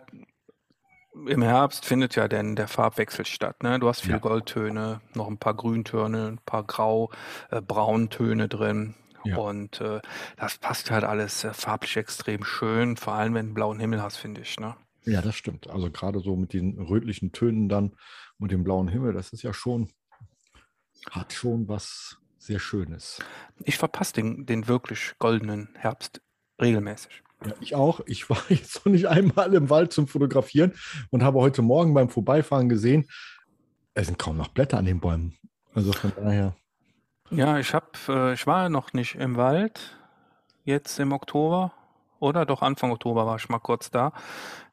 im 1.13 1.41
Herbst 1.41 1.85
findet 1.85 2.15
ja 2.15 2.27
denn 2.27 2.55
der 2.55 2.67
Farbwechsel 2.67 3.25
statt. 3.25 3.63
Ne? 3.63 3.79
Du 3.79 3.87
hast 3.87 4.01
viele 4.01 4.15
ja. 4.15 4.19
Goldtöne, 4.19 5.01
noch 5.15 5.27
ein 5.27 5.37
paar 5.37 5.55
Grüntöne, 5.55 6.27
ein 6.27 6.39
paar 6.45 6.63
Grau, 6.63 7.11
äh, 7.51 7.61
Brauntöne 7.61 8.47
drin. 8.47 8.95
Ja. 9.25 9.37
Und 9.37 9.81
äh, 9.81 10.01
das 10.37 10.57
passt 10.57 10.91
halt 10.91 11.03
alles 11.03 11.43
äh, 11.43 11.53
farblich 11.53 11.97
extrem 11.97 12.43
schön, 12.43 12.95
vor 12.95 13.13
allem 13.13 13.33
wenn 13.33 13.47
du 13.47 13.49
einen 13.49 13.53
blauen 13.53 13.79
Himmel 13.79 14.01
hast, 14.01 14.17
finde 14.17 14.41
ich. 14.41 14.59
Ne? 14.59 14.75
Ja, 15.03 15.21
das 15.21 15.35
stimmt. 15.35 15.69
Also 15.69 15.91
gerade 15.91 16.19
so 16.19 16.35
mit 16.35 16.53
den 16.53 16.79
rötlichen 16.79 17.31
Tönen 17.31 17.67
dann 17.67 17.95
und 18.37 18.51
dem 18.51 18.63
blauen 18.63 18.87
Himmel, 18.87 19.13
das 19.13 19.33
ist 19.33 19.43
ja 19.43 19.53
schon, 19.53 19.91
hat 21.09 21.33
schon 21.33 21.67
was 21.67 22.17
sehr 22.37 22.59
Schönes. 22.59 23.19
Ich 23.65 23.77
verpasse 23.77 24.13
den, 24.13 24.45
den 24.45 24.67
wirklich 24.67 25.13
goldenen 25.19 25.69
Herbst 25.75 26.21
regelmäßig. 26.61 27.23
Ja, 27.45 27.53
ich 27.61 27.75
auch. 27.75 28.01
Ich 28.05 28.29
war 28.29 28.37
jetzt 28.49 28.85
noch 28.85 28.91
nicht 28.91 29.07
einmal 29.07 29.53
im 29.53 29.69
Wald 29.69 29.93
zum 29.93 30.07
Fotografieren 30.07 30.73
und 31.09 31.23
habe 31.23 31.39
heute 31.39 31.61
Morgen 31.61 31.93
beim 31.93 32.09
Vorbeifahren 32.09 32.69
gesehen, 32.69 33.07
es 33.93 34.07
sind 34.07 34.19
kaum 34.19 34.37
noch 34.37 34.49
Blätter 34.49 34.77
an 34.77 34.85
den 34.85 34.99
Bäumen. 34.99 35.37
Also 35.73 35.91
von 35.91 36.11
daher. 36.15 36.55
Ja, 37.31 37.59
ich 37.59 37.73
habe, 37.73 37.87
äh, 38.07 38.33
ich 38.33 38.47
war 38.47 38.69
noch 38.69 38.93
nicht 38.93 39.15
im 39.15 39.35
Wald 39.35 39.97
jetzt 40.63 40.99
im 40.99 41.11
Oktober 41.11 41.73
oder 42.19 42.45
doch 42.45 42.61
Anfang 42.61 42.91
Oktober 42.91 43.25
war 43.25 43.37
ich 43.37 43.49
mal 43.49 43.59
kurz 43.59 43.91
da. 43.91 44.13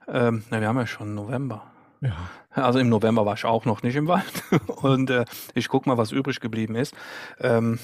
Ähm, 0.09 0.45
na, 0.51 0.61
wir 0.61 0.69
haben 0.69 0.79
ja 0.79 0.87
schon 0.87 1.15
November. 1.15 1.65
Ja. 2.01 2.17
Also 2.51 2.79
im 2.79 2.89
November 2.89 3.27
war 3.27 3.35
ich 3.35 3.45
auch 3.45 3.65
noch 3.65 3.83
nicht 3.83 3.97
im 3.97 4.07
Wald 4.07 4.43
und 4.67 5.11
äh, 5.11 5.25
ich 5.55 5.69
gucke 5.69 5.89
mal, 5.89 5.99
was 5.99 6.13
übrig 6.13 6.41
geblieben 6.41 6.77
ist. 6.77 6.95
Ähm, 7.41 7.79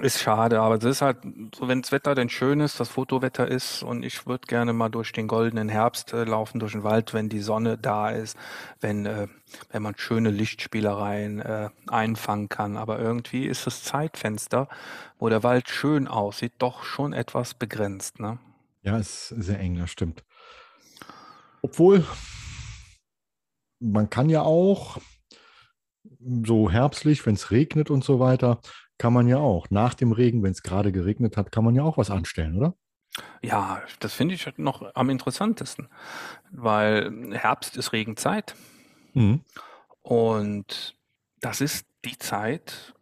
ist 0.00 0.20
schade, 0.20 0.60
aber 0.60 0.76
es 0.76 0.84
ist 0.84 1.02
halt 1.02 1.18
so, 1.54 1.68
wenn 1.68 1.82
das 1.82 1.92
Wetter 1.92 2.14
denn 2.14 2.28
schön 2.28 2.60
ist, 2.60 2.80
das 2.80 2.88
Fotowetter 2.88 3.48
ist 3.48 3.82
und 3.82 4.02
ich 4.02 4.26
würde 4.26 4.46
gerne 4.46 4.72
mal 4.72 4.88
durch 4.88 5.12
den 5.12 5.28
goldenen 5.28 5.68
Herbst 5.68 6.12
äh, 6.12 6.24
laufen, 6.24 6.60
durch 6.60 6.72
den 6.72 6.84
Wald, 6.84 7.14
wenn 7.14 7.28
die 7.28 7.40
Sonne 7.40 7.78
da 7.78 8.10
ist, 8.10 8.36
wenn, 8.80 9.06
äh, 9.06 9.28
wenn 9.70 9.82
man 9.82 9.94
schöne 9.96 10.30
Lichtspielereien 10.30 11.40
äh, 11.40 11.70
einfangen 11.88 12.48
kann. 12.48 12.76
Aber 12.76 12.98
irgendwie 12.98 13.46
ist 13.46 13.66
das 13.66 13.82
Zeitfenster, 13.82 14.68
wo 15.18 15.28
der 15.28 15.42
Wald 15.42 15.68
schön 15.68 16.08
aussieht, 16.08 16.52
doch 16.58 16.84
schon 16.84 17.12
etwas 17.12 17.54
begrenzt. 17.54 18.20
Ne? 18.20 18.38
Ja, 18.82 18.98
ist 18.98 19.28
sehr 19.28 19.58
eng, 19.60 19.78
das 19.78 19.90
stimmt. 19.90 20.24
Obwohl, 21.62 22.04
man 23.78 24.10
kann 24.10 24.28
ja 24.28 24.42
auch 24.42 24.98
so 26.44 26.70
herbstlich, 26.70 27.24
wenn 27.26 27.34
es 27.34 27.50
regnet 27.50 27.90
und 27.90 28.04
so 28.04 28.20
weiter, 28.20 28.60
kann 28.98 29.12
man 29.12 29.28
ja 29.28 29.38
auch. 29.38 29.68
Nach 29.70 29.94
dem 29.94 30.12
Regen, 30.12 30.42
wenn 30.42 30.52
es 30.52 30.62
gerade 30.62 30.92
geregnet 30.92 31.36
hat, 31.36 31.52
kann 31.52 31.64
man 31.64 31.74
ja 31.74 31.82
auch 31.82 31.98
was 31.98 32.10
anstellen, 32.10 32.56
oder? 32.56 32.74
Ja, 33.42 33.82
das 34.00 34.14
finde 34.14 34.34
ich 34.34 34.46
noch 34.56 34.94
am 34.94 35.10
interessantesten, 35.10 35.88
weil 36.50 37.32
Herbst 37.32 37.76
ist 37.76 37.92
Regenzeit. 37.92 38.54
Mhm. 39.12 39.42
Und 40.02 40.96
das 41.40 41.60
ist 41.60 41.86
die 42.04 42.18
Zeit, 42.18 42.94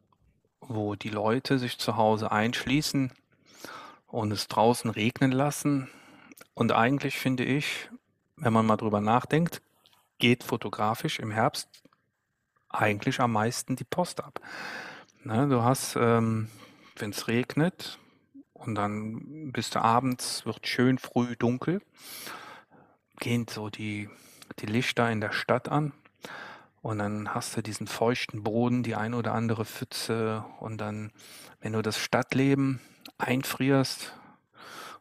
wo 0.61 0.95
die 0.95 1.11
Leute 1.11 1.59
sich 1.59 1.79
zu 1.79 1.97
Hause 1.97 2.33
einschließen 2.33 3.13
und 4.07 4.33
es 4.33 4.49
draußen 4.49 4.91
regnen 4.91 5.33
lassen. 5.33 5.89
Und 6.55 6.73
eigentlich 6.73 7.19
finde 7.19 7.45
ich, 7.45 7.91
wenn 8.37 8.53
man 8.53 8.67
mal 8.67 8.77
drüber 8.77 9.01
nachdenkt, 9.01 9.63
geht 10.19 10.45
fotografisch 10.45 11.19
im 11.19 11.31
Herbst 11.31 11.69
eigentlich 12.69 13.21
am 13.21 13.33
meisten 13.33 13.77
die 13.77 13.85
Post 13.85 14.23
ab. 14.23 14.41
Ne, 15.23 15.47
du 15.49 15.63
hast, 15.63 15.97
ähm, 15.97 16.49
wenn 16.97 17.11
es 17.11 17.29
regnet 17.29 17.99
und 18.55 18.75
dann 18.75 19.53
bist 19.53 19.75
du 19.75 19.83
abends, 19.83 20.47
wird 20.47 20.67
schön 20.67 20.97
früh 20.97 21.37
dunkel, 21.37 21.83
gehen 23.19 23.47
so 23.47 23.69
die, 23.69 24.09
die 24.61 24.67
Lichter 24.67 25.11
in 25.11 25.21
der 25.21 25.33
Stadt 25.33 25.69
an 25.69 25.93
und 26.81 27.01
dann 27.01 27.35
hast 27.35 27.55
du 27.55 27.63
diesen 27.63 27.87
feuchten 27.87 28.43
Boden, 28.43 28.83
die 28.83 28.95
ein 28.95 29.13
oder 29.13 29.35
andere 29.35 29.67
Pfütze 29.67 30.43
und 30.59 30.79
dann, 30.79 31.13
wenn 31.61 31.75
du 31.75 31.83
das 31.83 31.99
Stadtleben 31.99 32.81
einfrierst 33.19 34.15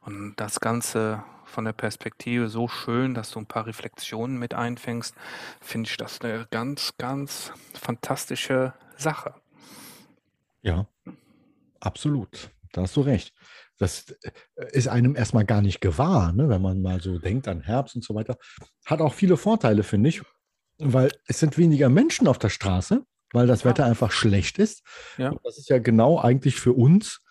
und 0.01 0.35
das 0.35 0.59
Ganze 0.59 1.23
von 1.45 1.63
der 1.63 1.71
Perspektive 1.73 2.49
so 2.49 2.67
schön, 2.67 3.13
dass 3.13 3.31
du 3.31 3.39
ein 3.39 3.45
paar 3.45 3.67
Reflexionen 3.67 4.37
mit 4.37 4.53
einfängst, 4.53 5.15
finde 5.61 5.89
ich 5.89 5.95
das 5.95 6.19
eine 6.19 6.45
ganz, 6.51 6.95
ganz 6.97 7.53
fantastische 7.73 8.73
Sache. 8.97 9.33
Ja, 10.61 10.87
absolut. 11.79 12.51
Da 12.71 12.83
hast 12.83 12.95
du 12.95 13.01
recht. 13.01 13.33
Das 13.77 14.11
äh, 14.21 14.31
ist 14.71 14.87
einem 14.87 15.15
erstmal 15.15 15.45
gar 15.45 15.61
nicht 15.61 15.81
gewahr, 15.81 16.33
ne? 16.33 16.49
wenn 16.49 16.61
man 16.61 16.81
mal 16.81 17.01
so 17.01 17.17
denkt 17.17 17.47
an 17.47 17.61
Herbst 17.61 17.95
und 17.95 18.03
so 18.03 18.13
weiter. 18.15 18.37
Hat 18.85 19.01
auch 19.01 19.13
viele 19.13 19.37
Vorteile, 19.37 19.83
finde 19.83 20.09
ich, 20.09 20.21
weil 20.77 21.11
es 21.27 21.39
sind 21.39 21.57
weniger 21.57 21.89
Menschen 21.89 22.27
auf 22.27 22.37
der 22.37 22.49
Straße, 22.49 23.03
weil 23.31 23.47
das 23.47 23.63
ja. 23.63 23.69
Wetter 23.69 23.85
einfach 23.85 24.11
schlecht 24.11 24.59
ist. 24.59 24.83
Ja. 25.17 25.33
Das 25.43 25.57
ist 25.57 25.69
ja 25.69 25.79
genau 25.79 26.19
eigentlich 26.19 26.55
für 26.59 26.73
uns 26.73 27.21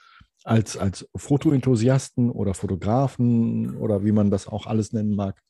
als, 0.45 0.77
als 0.77 1.09
Fotoenthusiasten 1.15 2.31
oder 2.31 2.55
Fotografen 2.55 3.77
oder 3.77 4.05
wie 4.05 4.13
man 4.13 4.31
das 4.31 4.49
auch 4.49 4.67
alles 4.67 4.93
nennen 4.93 5.15
mag, 5.15 5.41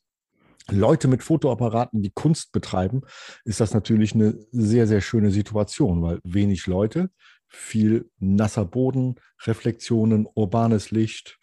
Leute 0.71 1.07
mit 1.07 1.23
Fotoapparaten, 1.23 2.01
die 2.01 2.11
Kunst 2.11 2.51
betreiben, 2.51 3.01
ist 3.43 3.59
das 3.59 3.73
natürlich 3.73 4.13
eine 4.13 4.37
sehr, 4.51 4.87
sehr 4.87 5.01
schöne 5.01 5.31
Situation, 5.31 6.01
weil 6.01 6.19
wenig 6.23 6.67
Leute, 6.67 7.09
viel 7.49 8.09
nasser 8.19 8.65
Boden, 8.65 9.15
Reflexionen, 9.45 10.27
urbanes 10.33 10.91
Licht. 10.91 11.39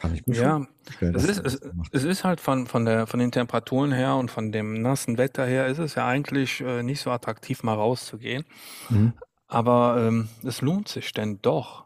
Kann 0.00 0.14
ich 0.14 0.26
mir 0.26 0.36
ja, 0.36 0.66
vorstellen. 0.84 1.14
Es 1.14 1.24
ist, 1.24 1.44
es, 1.44 1.60
es, 1.92 2.04
ist 2.04 2.24
halt 2.24 2.40
von, 2.40 2.66
von, 2.66 2.84
der, 2.84 3.06
von 3.06 3.20
den 3.20 3.30
Temperaturen 3.30 3.92
her 3.92 4.16
und 4.16 4.30
von 4.30 4.50
dem 4.50 4.80
nassen 4.80 5.18
Wetter 5.18 5.44
her, 5.44 5.66
ist 5.66 5.78
es 5.78 5.94
ja 5.94 6.06
eigentlich 6.06 6.60
äh, 6.60 6.82
nicht 6.82 7.00
so 7.00 7.10
attraktiv, 7.10 7.62
mal 7.62 7.74
rauszugehen. 7.74 8.44
Mhm. 8.88 9.12
Aber 9.48 9.96
ähm, 10.00 10.28
es 10.44 10.60
lohnt 10.60 10.88
sich 10.88 11.12
denn 11.12 11.40
doch. 11.42 11.84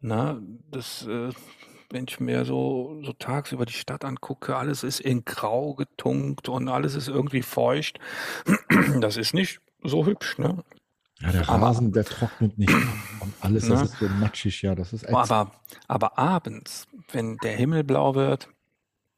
Na, 0.00 0.34
ne? 0.34 0.42
das, 0.70 1.06
äh, 1.06 1.30
wenn 1.90 2.06
ich 2.08 2.20
mir 2.20 2.44
so, 2.44 3.00
so 3.04 3.12
tagsüber 3.12 3.66
die 3.66 3.72
Stadt 3.72 4.04
angucke, 4.04 4.56
alles 4.56 4.82
ist 4.82 5.00
in 5.00 5.24
Grau 5.24 5.74
getunkt 5.74 6.48
und 6.48 6.68
alles 6.68 6.94
ist 6.94 7.08
irgendwie 7.08 7.42
feucht. 7.42 7.98
Das 9.00 9.16
ist 9.16 9.34
nicht 9.34 9.60
so 9.82 10.06
hübsch, 10.06 10.38
ne? 10.38 10.64
Ja, 11.20 11.32
der 11.32 11.48
aber, 11.48 11.68
Rasen, 11.68 11.92
der 11.92 12.04
trocknet 12.04 12.58
nicht 12.58 12.72
und 13.20 13.32
alles, 13.40 13.68
das 13.68 13.80
ne? 13.80 13.84
ist 13.86 13.98
so 13.98 14.08
matschig, 14.08 14.60
ja, 14.62 14.74
das 14.74 14.92
ist 14.92 15.08
aber, 15.08 15.50
aber 15.88 16.18
abends, 16.18 16.86
wenn 17.10 17.38
der 17.38 17.56
Himmel 17.56 17.84
blau 17.84 18.14
wird, 18.14 18.48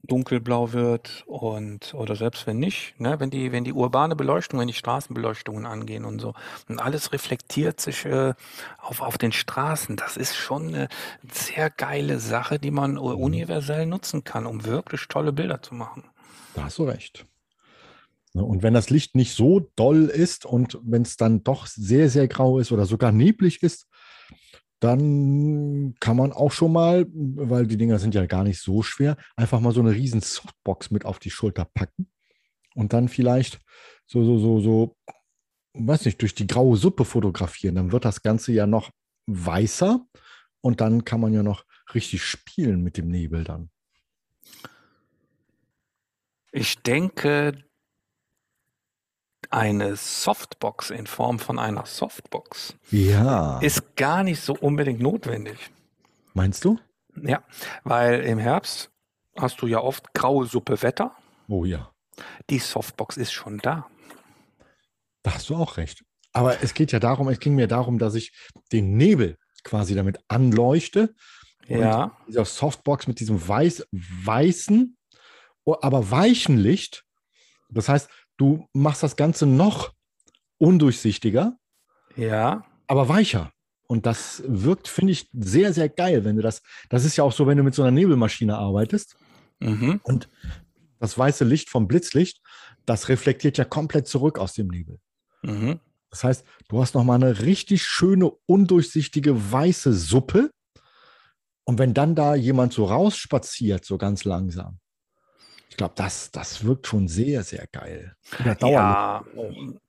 dunkelblau 0.05 0.73
wird 0.73 1.25
und 1.27 1.95
oder 1.95 2.15
selbst 2.15 2.47
wenn 2.47 2.59
nicht, 2.59 2.99
ne, 3.01 3.19
wenn 3.19 3.31
die, 3.31 3.51
wenn 3.51 3.65
die 3.65 3.73
urbane 3.73 4.15
Beleuchtung, 4.15 4.61
wenn 4.61 4.69
die 4.69 4.75
Straßenbeleuchtungen 4.75 5.67
angehen 5.67 6.05
und 6.05 6.21
so 6.21 6.35
und 6.69 6.81
alles 6.81 7.13
reflektiert 7.13 7.81
sich 7.81 8.05
äh, 8.05 8.35
auf, 8.79 9.01
auf 9.03 9.19
den 9.19 9.33
Straßen, 9.33 9.97
das 9.97 10.17
ist 10.17 10.37
schon 10.37 10.69
eine 10.69 10.89
sehr 11.33 11.69
geile 11.69 12.21
Sache, 12.21 12.61
die 12.61 12.71
man 12.71 12.93
mhm. 12.93 12.99
universell 12.99 13.87
nutzen 13.87 14.23
kann, 14.23 14.47
um 14.47 14.65
wirklich 14.65 15.09
tolle 15.09 15.33
Bilder 15.33 15.63
zu 15.63 15.75
machen. 15.75 16.05
Da 16.55 16.65
hast 16.65 16.79
du 16.79 16.85
recht. 16.85 17.27
Ne, 18.38 18.44
und 18.44 18.62
wenn 18.62 18.72
das 18.72 18.88
Licht 18.88 19.16
nicht 19.16 19.35
so 19.35 19.68
doll 19.74 20.05
ist 20.05 20.46
und 20.46 20.79
wenn 20.85 21.03
es 21.03 21.16
dann 21.16 21.42
doch 21.42 21.66
sehr, 21.66 22.09
sehr 22.09 22.29
grau 22.29 22.61
ist 22.61 22.70
oder 22.70 22.87
sogar 22.87 23.11
neblig 23.11 23.64
ist, 23.64 23.88
dann 24.79 25.96
kann 25.98 26.16
man 26.16 26.33
auch 26.33 26.53
schon 26.53 26.72
mal, 26.72 27.07
weil 27.11 27.66
die 27.66 27.77
Dinger 27.77 27.98
sind 27.98 28.14
ja 28.14 28.27
gar 28.27 28.44
nicht 28.44 28.61
so 28.61 28.83
schwer, 28.83 29.16
einfach 29.35 29.59
mal 29.59 29.72
so 29.72 29.81
eine 29.81 29.90
riesen 29.90 30.20
Softbox 30.20 30.92
mit 30.92 31.05
auf 31.05 31.18
die 31.18 31.31
Schulter 31.31 31.64
packen 31.64 32.09
und 32.77 32.92
dann 32.92 33.09
vielleicht 33.09 33.59
so, 34.07 34.24
so, 34.24 34.38
so, 34.38 34.61
so, 34.61 34.96
weiß 35.72 36.05
nicht, 36.05 36.22
durch 36.22 36.37
die 36.37 36.46
graue 36.46 36.77
Suppe 36.77 37.05
fotografieren. 37.05 37.74
Dann 37.74 37.90
wird 37.90 38.05
das 38.05 38.22
Ganze 38.22 38.53
ja 38.53 38.68
noch 38.68 38.92
weißer 39.27 40.07
und 40.61 40.81
dann 40.81 41.05
kann 41.05 41.20
man 41.20 41.33
ja 41.33 41.42
noch 41.42 41.64
richtig 41.92 42.22
spielen 42.22 42.85
mit 42.85 42.98
dem 42.98 43.09
Nebel 43.09 43.42
dann. 43.42 43.70
Ich 46.53 46.81
denke, 46.83 47.68
eine 49.51 49.97
Softbox 49.97 50.91
in 50.91 51.07
Form 51.07 51.39
von 51.39 51.59
einer 51.59 51.87
Softbox 51.87 52.75
ja. 52.91 53.59
ist 53.61 53.97
gar 53.97 54.23
nicht 54.23 54.41
so 54.41 54.55
unbedingt 54.55 55.01
notwendig. 55.01 55.71
Meinst 56.35 56.65
du? 56.65 56.79
Ja, 57.23 57.43
weil 57.85 58.21
im 58.21 58.39
Herbst 58.39 58.91
hast 59.37 59.61
du 59.63 59.67
ja 59.67 59.81
oft 59.81 60.13
graue 60.15 60.47
Suppe 60.47 60.83
Wetter. 60.83 61.17
Oh 61.49 61.65
ja. 61.65 61.91
Die 62.51 62.59
Softbox 62.59 63.17
ist 63.17 63.33
schon 63.33 63.59
da. 63.59 63.87
Da 65.23 65.35
hast 65.35 65.49
du 65.49 65.57
auch 65.57 65.77
recht. 65.77 66.05
Aber 66.33 66.63
es 66.63 66.75
geht 66.75 66.93
ja 66.93 67.01
darum, 67.01 67.29
es 67.29 67.41
ging 67.41 67.55
mir 67.55 67.69
darum, 67.69 67.99
dass 67.99 68.15
ich 68.15 68.33
den 68.73 68.97
Nebel 68.97 69.39
quasi 69.65 69.95
damit 69.95 70.19
anleuchte. 70.29 71.15
Ja. 71.67 72.05
Und 72.05 72.13
dieser 72.29 72.45
Softbox 72.45 73.07
mit 73.07 73.21
diesem 73.21 73.47
weiß, 73.47 73.87
weißen, 73.93 74.97
aber 75.65 76.11
weichen 76.11 76.57
Licht. 76.57 77.05
Das 77.71 77.89
heißt, 77.89 78.09
Du 78.38 78.66
machst 78.72 79.03
das 79.03 79.16
Ganze 79.16 79.44
noch 79.44 79.92
undurchsichtiger. 80.57 81.59
Ja. 82.16 82.64
Aber 82.87 83.09
weicher. 83.09 83.53
Und 83.87 84.07
das 84.07 84.42
wirkt, 84.46 84.88
finde 84.88 85.12
ich, 85.12 85.29
sehr, 85.33 85.72
sehr 85.72 85.88
geil, 85.88 86.24
wenn 86.24 86.37
du 86.37 86.42
das. 86.42 86.62
Das 86.88 87.05
ist 87.05 87.16
ja 87.16 87.24
auch 87.24 87.33
so, 87.33 87.46
wenn 87.46 87.59
du 87.59 87.64
mit 87.64 87.74
so 87.74 87.83
einer 87.83 87.90
Nebelmaschine 87.90 88.57
arbeitest. 88.57 89.16
Mhm. 89.61 90.01
Und 90.03 90.29
das 90.98 91.16
weiße 91.16 91.44
Licht 91.44 91.68
vom 91.70 91.88
Blitzlicht, 91.88 92.40
das 92.87 93.09
reflektiert 93.09 93.59
ja 93.59 93.64
komplett 93.64 94.07
zurück 94.07 94.38
aus 94.38 94.53
dem 94.55 94.68
Nebel. 94.68 94.98
Mhm. 95.42 95.81
Das 96.11 96.24
heißt, 96.24 96.44
du 96.68 96.81
hast 96.81 96.94
nochmal 96.94 97.22
eine 97.22 97.40
richtig 97.40 97.83
schöne, 97.83 98.31
undurchsichtige 98.46 99.53
weiße 99.53 99.92
Suppe. 99.92 100.51
Und 101.64 101.79
wenn 101.79 101.92
dann 101.92 102.14
da 102.14 102.35
jemand 102.35 102.72
so 102.72 102.87
rausspaziert, 102.87 103.85
so 103.85 103.98
ganz 103.98 104.24
langsam, 104.24 104.79
ich 105.69 105.77
glaube, 105.77 105.95
das, 105.97 106.31
das 106.31 106.65
wirkt 106.65 106.87
schon 106.87 107.09
sehr, 107.09 107.43
sehr 107.43 107.67
geil. 107.67 108.17
Ja, 108.61 109.25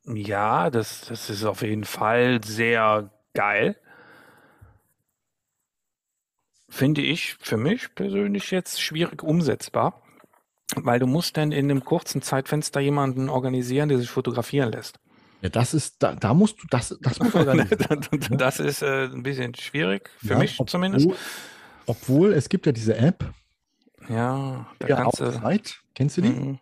ja 0.05 0.69
das, 0.69 1.01
das 1.01 1.29
ist 1.29 1.43
auf 1.45 1.61
jeden 1.61 1.85
Fall 1.85 2.41
sehr 2.43 3.09
geil. 3.33 3.75
Finde 6.69 7.01
ich 7.01 7.35
für 7.39 7.57
mich 7.57 7.95
persönlich 7.95 8.51
jetzt 8.51 8.81
schwierig 8.81 9.23
umsetzbar, 9.23 10.03
weil 10.75 10.99
du 10.99 11.07
musst 11.07 11.37
dann 11.37 11.51
in 11.51 11.71
einem 11.71 11.83
kurzen 11.83 12.21
Zeitfenster 12.21 12.79
jemanden 12.79 13.29
organisieren, 13.29 13.89
der 13.89 13.97
sich 13.97 14.09
fotografieren 14.09 14.71
lässt. 14.71 14.99
Ja, 15.41 15.49
das 15.49 15.73
ist, 15.73 16.03
da, 16.03 16.15
da 16.15 16.33
musst 16.33 16.61
du, 16.61 16.67
das, 16.69 16.95
das 17.01 17.19
muss 17.19 17.33
organisieren. 17.35 18.37
das 18.37 18.59
ist 18.59 18.81
äh, 18.81 19.05
ein 19.05 19.23
bisschen 19.23 19.55
schwierig, 19.55 20.09
für 20.17 20.33
ja, 20.33 20.37
mich 20.37 20.53
obwohl, 20.53 20.67
zumindest. 20.67 21.09
Obwohl, 21.85 22.33
es 22.33 22.49
gibt 22.49 22.65
ja 22.65 22.71
diese 22.71 22.95
App. 22.97 23.33
Ja, 24.09 24.65
da 24.79 24.87
ja, 24.87 24.95
kannst 24.97 25.19
du. 25.19 25.59
Kennst 25.95 26.17
du 26.17 26.21
die? 26.21 26.29
Mhm. 26.29 26.59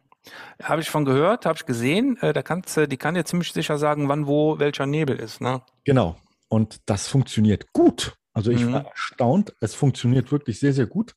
Habe 0.62 0.82
ich 0.82 0.90
von 0.90 1.06
gehört, 1.06 1.46
habe 1.46 1.58
ich 1.58 1.66
gesehen. 1.66 2.18
Äh, 2.22 2.34
da 2.34 2.42
kannst 2.42 2.76
du, 2.76 2.88
die 2.88 2.98
kann 2.98 3.16
dir 3.16 3.24
ziemlich 3.24 3.54
sicher 3.54 3.78
sagen, 3.78 4.10
wann 4.10 4.28
wo 4.28 4.60
welcher 4.60 4.86
Nebel 4.86 5.18
ist. 5.18 5.42
Ne? 5.42 5.62
Genau. 5.86 6.18
Und 6.50 6.82
das 6.86 7.08
funktioniert 7.08 7.72
gut. 7.74 8.16
Also 8.34 8.52
ich 8.52 8.66
mhm. 8.66 8.74
war 8.74 8.86
erstaunt. 8.86 9.56
Es 9.62 9.74
funktioniert 9.74 10.32
wirklich 10.32 10.60
sehr, 10.60 10.74
sehr 10.74 10.86
gut. 10.86 11.14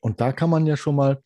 Und 0.00 0.20
da 0.20 0.32
kann 0.32 0.50
man 0.50 0.66
ja 0.66 0.76
schon 0.76 0.94
mal 0.94 1.22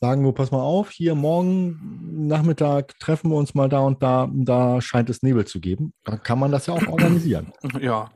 sagen, 0.00 0.22
nur 0.22 0.34
pass 0.34 0.50
mal 0.50 0.60
auf, 0.60 0.90
hier 0.90 1.14
morgen 1.14 2.26
Nachmittag 2.26 2.98
treffen 2.98 3.30
wir 3.30 3.36
uns 3.36 3.54
mal 3.54 3.68
da 3.68 3.80
und 3.80 4.02
da, 4.02 4.28
da 4.32 4.80
scheint 4.80 5.10
es 5.10 5.22
Nebel 5.22 5.44
zu 5.44 5.60
geben. 5.60 5.92
Dann 6.04 6.22
kann 6.22 6.38
man 6.38 6.50
das 6.50 6.66
ja 6.66 6.74
auch 6.74 6.86
organisieren. 6.88 7.52
Ja. 7.80 8.10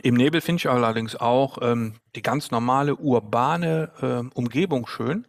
Im 0.00 0.14
Nebel 0.14 0.40
finde 0.40 0.60
ich 0.60 0.70
allerdings 0.70 1.16
auch 1.16 1.58
ähm, 1.60 1.94
die 2.14 2.22
ganz 2.22 2.50
normale 2.50 2.96
urbane 2.96 3.90
äh, 4.00 4.36
Umgebung 4.36 4.86
schön. 4.86 5.26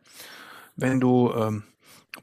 Wenn 0.75 1.01
du 1.01 1.33
ähm, 1.33 1.63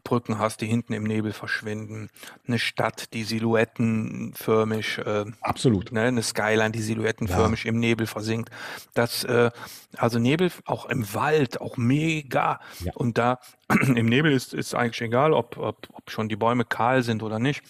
Brücken 0.04 0.38
hast, 0.38 0.60
die 0.60 0.66
hinten 0.66 0.92
im 0.92 1.04
Nebel 1.04 1.32
verschwinden, 1.32 2.08
eine 2.46 2.58
Stadt, 2.58 3.12
die 3.12 3.24
silhouettenförmig, 3.24 4.98
äh, 4.98 5.26
absolut, 5.40 5.92
ne, 5.92 6.02
eine 6.02 6.22
Skyline, 6.22 6.70
die 6.70 6.80
silhouettenförmig 6.80 7.64
ja. 7.64 7.68
im 7.68 7.78
Nebel 7.78 8.06
versinkt. 8.06 8.50
Das, 8.94 9.24
äh, 9.24 9.50
also 9.96 10.18
Nebel 10.18 10.50
auch 10.64 10.86
im 10.86 11.12
Wald, 11.12 11.60
auch 11.60 11.76
mega. 11.76 12.60
Ja. 12.80 12.92
Und 12.94 13.18
da 13.18 13.40
im 13.68 14.06
Nebel 14.06 14.32
ist, 14.32 14.54
ist 14.54 14.74
eigentlich 14.74 15.02
egal, 15.02 15.32
ob, 15.32 15.58
ob, 15.58 15.88
ob 15.92 16.10
schon 16.10 16.28
die 16.28 16.36
Bäume 16.36 16.64
kahl 16.64 17.02
sind 17.02 17.22
oder 17.22 17.38
nicht. 17.38 17.62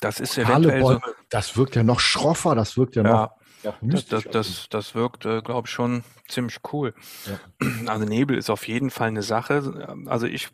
Das 0.00 0.20
ist 0.20 0.36
eventuell 0.38 0.80
Bäume, 0.80 1.00
so, 1.04 1.12
das 1.30 1.56
wirkt 1.56 1.74
ja 1.74 1.82
noch 1.82 2.00
schroffer, 2.00 2.54
das 2.54 2.76
wirkt 2.76 2.96
ja, 2.96 3.02
ja 3.02 3.10
noch. 3.10 3.39
Ja, 3.62 3.74
das, 3.82 4.06
das, 4.06 4.24
das, 4.24 4.68
das 4.70 4.94
wirkt, 4.94 5.26
äh, 5.26 5.42
glaube 5.42 5.66
ich, 5.66 5.72
schon 5.72 6.02
ziemlich 6.28 6.58
cool. 6.72 6.94
Ja. 7.26 7.66
Also 7.86 8.04
Nebel 8.04 8.36
ist 8.36 8.50
auf 8.50 8.66
jeden 8.68 8.90
Fall 8.90 9.08
eine 9.08 9.22
Sache. 9.22 9.96
Also 10.06 10.26
ich 10.26 10.48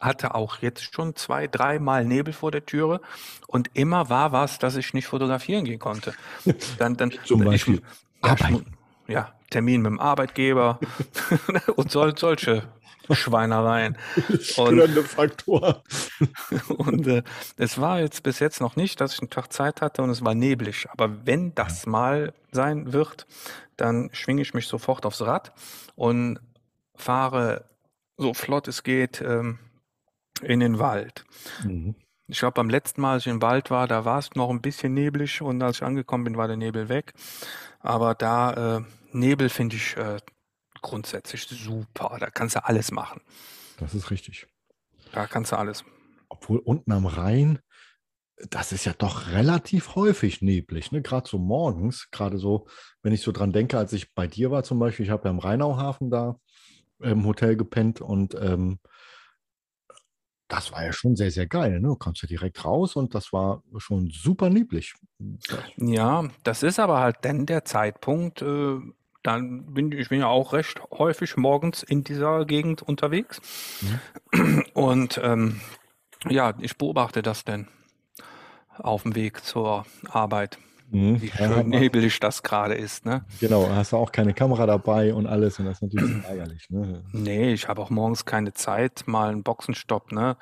hatte 0.00 0.34
auch 0.34 0.58
jetzt 0.58 0.94
schon 0.94 1.16
zwei, 1.16 1.46
dreimal 1.46 2.04
Nebel 2.04 2.32
vor 2.32 2.50
der 2.50 2.66
Türe 2.66 3.00
und 3.46 3.70
immer 3.74 4.08
war 4.10 4.32
was, 4.32 4.58
dass 4.58 4.76
ich 4.76 4.94
nicht 4.94 5.06
fotografieren 5.06 5.64
gehen 5.64 5.78
konnte. 5.78 6.14
Dann, 6.78 6.96
dann, 6.96 7.12
Zum 7.24 7.44
Beispiel 7.44 7.82
ich, 8.22 8.26
ja, 8.26 8.36
ja, 9.08 9.34
Termin 9.50 9.82
mit 9.82 9.90
dem 9.90 10.00
Arbeitgeber 10.00 10.80
und 11.76 11.90
sol, 11.90 12.16
solche 12.16 12.64
Schweinereien. 13.14 13.96
Und, 14.56 14.98
Faktor. 15.06 15.82
und 16.78 17.06
äh, 17.06 17.22
es 17.56 17.80
war 17.80 18.00
jetzt 18.00 18.22
bis 18.22 18.40
jetzt 18.40 18.60
noch 18.60 18.76
nicht, 18.76 19.00
dass 19.00 19.14
ich 19.14 19.20
einen 19.20 19.30
Tag 19.30 19.52
Zeit 19.52 19.80
hatte 19.80 20.02
und 20.02 20.10
es 20.10 20.24
war 20.24 20.34
neblig. 20.34 20.88
Aber 20.90 21.24
wenn 21.24 21.54
das 21.54 21.86
mal 21.86 22.32
sein 22.50 22.92
wird, 22.92 23.26
dann 23.76 24.10
schwinge 24.12 24.42
ich 24.42 24.54
mich 24.54 24.66
sofort 24.66 25.06
aufs 25.06 25.22
Rad 25.22 25.52
und 25.94 26.40
fahre 26.96 27.64
so 28.16 28.34
flott 28.34 28.66
es 28.66 28.82
geht 28.82 29.20
ähm, 29.20 29.58
in 30.42 30.60
den 30.60 30.78
Wald. 30.78 31.24
Mhm. 31.62 31.94
Ich 32.28 32.40
glaube, 32.40 32.54
beim 32.54 32.70
letzten 32.70 33.02
Mal, 33.02 33.14
als 33.14 33.26
ich 33.26 33.32
im 33.32 33.42
Wald 33.42 33.70
war, 33.70 33.86
da 33.86 34.04
war 34.04 34.18
es 34.18 34.34
noch 34.34 34.50
ein 34.50 34.60
bisschen 34.60 34.94
neblig 34.94 35.42
und 35.42 35.62
als 35.62 35.76
ich 35.76 35.82
angekommen 35.84 36.24
bin, 36.24 36.36
war 36.36 36.48
der 36.48 36.56
Nebel 36.56 36.88
weg. 36.88 37.12
Aber 37.80 38.14
da, 38.14 38.78
äh, 38.78 38.82
Nebel 39.16 39.48
finde 39.48 39.76
ich 39.76 39.96
äh, 39.96 40.18
grundsätzlich 40.82 41.42
super. 41.46 42.16
Da 42.20 42.30
kannst 42.30 42.56
du 42.56 42.64
alles 42.64 42.90
machen. 42.90 43.20
Das 43.78 43.94
ist 43.94 44.10
richtig. 44.10 44.46
Da 45.12 45.26
kannst 45.26 45.52
du 45.52 45.56
alles. 45.56 45.84
Obwohl 46.28 46.58
unten 46.58 46.92
am 46.92 47.06
Rhein, 47.06 47.58
das 48.50 48.72
ist 48.72 48.84
ja 48.84 48.92
doch 48.92 49.28
relativ 49.30 49.94
häufig 49.94 50.42
neblig, 50.42 50.92
ne? 50.92 51.00
Gerade 51.00 51.28
so 51.28 51.38
morgens, 51.38 52.10
gerade 52.10 52.38
so, 52.38 52.66
wenn 53.02 53.12
ich 53.12 53.22
so 53.22 53.32
dran 53.32 53.52
denke, 53.52 53.78
als 53.78 53.92
ich 53.92 54.12
bei 54.14 54.26
dir 54.26 54.50
war 54.50 54.62
zum 54.62 54.78
Beispiel, 54.78 55.06
ich 55.06 55.10
habe 55.10 55.24
ja 55.24 55.30
im 55.30 55.38
Rheinauhafen 55.38 56.10
da 56.10 56.38
im 57.00 57.24
Hotel 57.24 57.56
gepennt 57.56 58.00
und 58.00 58.34
ähm, 58.34 58.78
das 60.48 60.70
war 60.72 60.84
ja 60.84 60.92
schon 60.92 61.16
sehr, 61.16 61.30
sehr 61.30 61.46
geil. 61.46 61.80
Ne? 61.80 61.88
Du 61.88 61.96
kamst 61.96 62.22
ja 62.22 62.28
direkt 62.28 62.64
raus 62.64 62.94
und 62.96 63.14
das 63.14 63.32
war 63.32 63.62
schon 63.78 64.10
super 64.10 64.48
neblig. 64.48 64.94
Ja, 65.76 66.28
das 66.44 66.62
ist 66.62 66.78
aber 66.78 67.00
halt 67.00 67.16
dann 67.22 67.46
der 67.46 67.64
Zeitpunkt, 67.64 68.42
äh, 68.42 68.78
dann 69.26 69.74
bin 69.74 69.92
ich 69.92 70.08
bin 70.08 70.20
ja 70.20 70.28
auch 70.28 70.52
recht 70.52 70.80
häufig 70.90 71.36
morgens 71.36 71.82
in 71.82 72.04
dieser 72.04 72.44
Gegend 72.44 72.82
unterwegs. 72.82 73.40
Mhm. 74.32 74.64
Und 74.74 75.20
ähm, 75.22 75.60
ja, 76.28 76.54
ich 76.60 76.76
beobachte 76.76 77.22
das 77.22 77.44
denn 77.44 77.68
auf 78.78 79.02
dem 79.02 79.14
Weg 79.14 79.44
zur 79.44 79.86
Arbeit. 80.08 80.58
Mhm. 80.90 81.20
Wie 81.20 81.30
schön 81.30 81.50
ja, 81.50 81.62
nebelig 81.62 82.20
das 82.20 82.42
gerade 82.42 82.74
ist, 82.74 83.04
ne? 83.04 83.24
Genau, 83.40 83.68
hast 83.68 83.92
du 83.92 83.96
auch 83.96 84.12
keine 84.12 84.34
Kamera 84.34 84.66
dabei 84.66 85.12
und 85.12 85.26
alles 85.26 85.58
und 85.58 85.64
das 85.64 85.78
ist 85.78 85.82
natürlich 85.82 86.24
ärgerlich, 86.28 86.70
ne? 86.70 87.02
Nee, 87.12 87.52
ich 87.52 87.68
habe 87.68 87.82
auch 87.82 87.90
morgens 87.90 88.24
keine 88.24 88.52
Zeit, 88.52 89.04
mal 89.06 89.30
einen 89.30 89.42
Boxenstopp, 89.42 90.12
ne? 90.12 90.36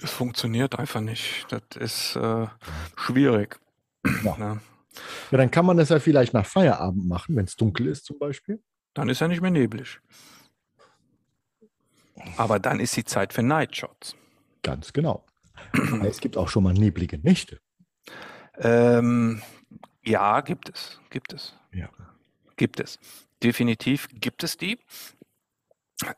Das 0.00 0.10
funktioniert 0.10 0.78
einfach 0.78 1.00
nicht. 1.00 1.46
Das 1.50 1.62
ist 1.78 2.16
äh, 2.16 2.46
schwierig. 2.96 3.58
Ja. 4.24 4.36
Ne? 4.36 4.60
Ja, 5.30 5.38
dann 5.38 5.50
kann 5.50 5.66
man 5.66 5.76
das 5.76 5.88
ja 5.88 5.98
vielleicht 5.98 6.34
nach 6.34 6.46
Feierabend 6.46 7.06
machen, 7.06 7.36
wenn 7.36 7.44
es 7.44 7.56
dunkel 7.56 7.86
ist 7.86 8.04
zum 8.04 8.18
Beispiel. 8.18 8.62
Dann 8.94 9.08
ist 9.08 9.20
ja 9.20 9.28
nicht 9.28 9.40
mehr 9.40 9.50
neblig. 9.50 10.00
Aber 12.36 12.58
dann 12.58 12.80
ist 12.80 12.96
die 12.96 13.04
Zeit 13.04 13.32
für 13.32 13.42
Nightshots. 13.42 14.16
Ganz 14.62 14.92
genau. 14.92 15.24
es 16.04 16.20
gibt 16.20 16.36
auch 16.36 16.48
schon 16.48 16.64
mal 16.64 16.74
neblige 16.74 17.18
Nächte. 17.18 17.60
Ähm, 18.58 19.42
ja, 20.04 20.40
gibt 20.40 20.68
es, 20.68 21.00
gibt 21.10 21.32
es. 21.32 21.56
Ja. 21.72 21.88
Gibt 22.56 22.80
es. 22.80 22.98
Definitiv 23.42 24.08
gibt 24.12 24.44
es 24.44 24.56
die. 24.56 24.78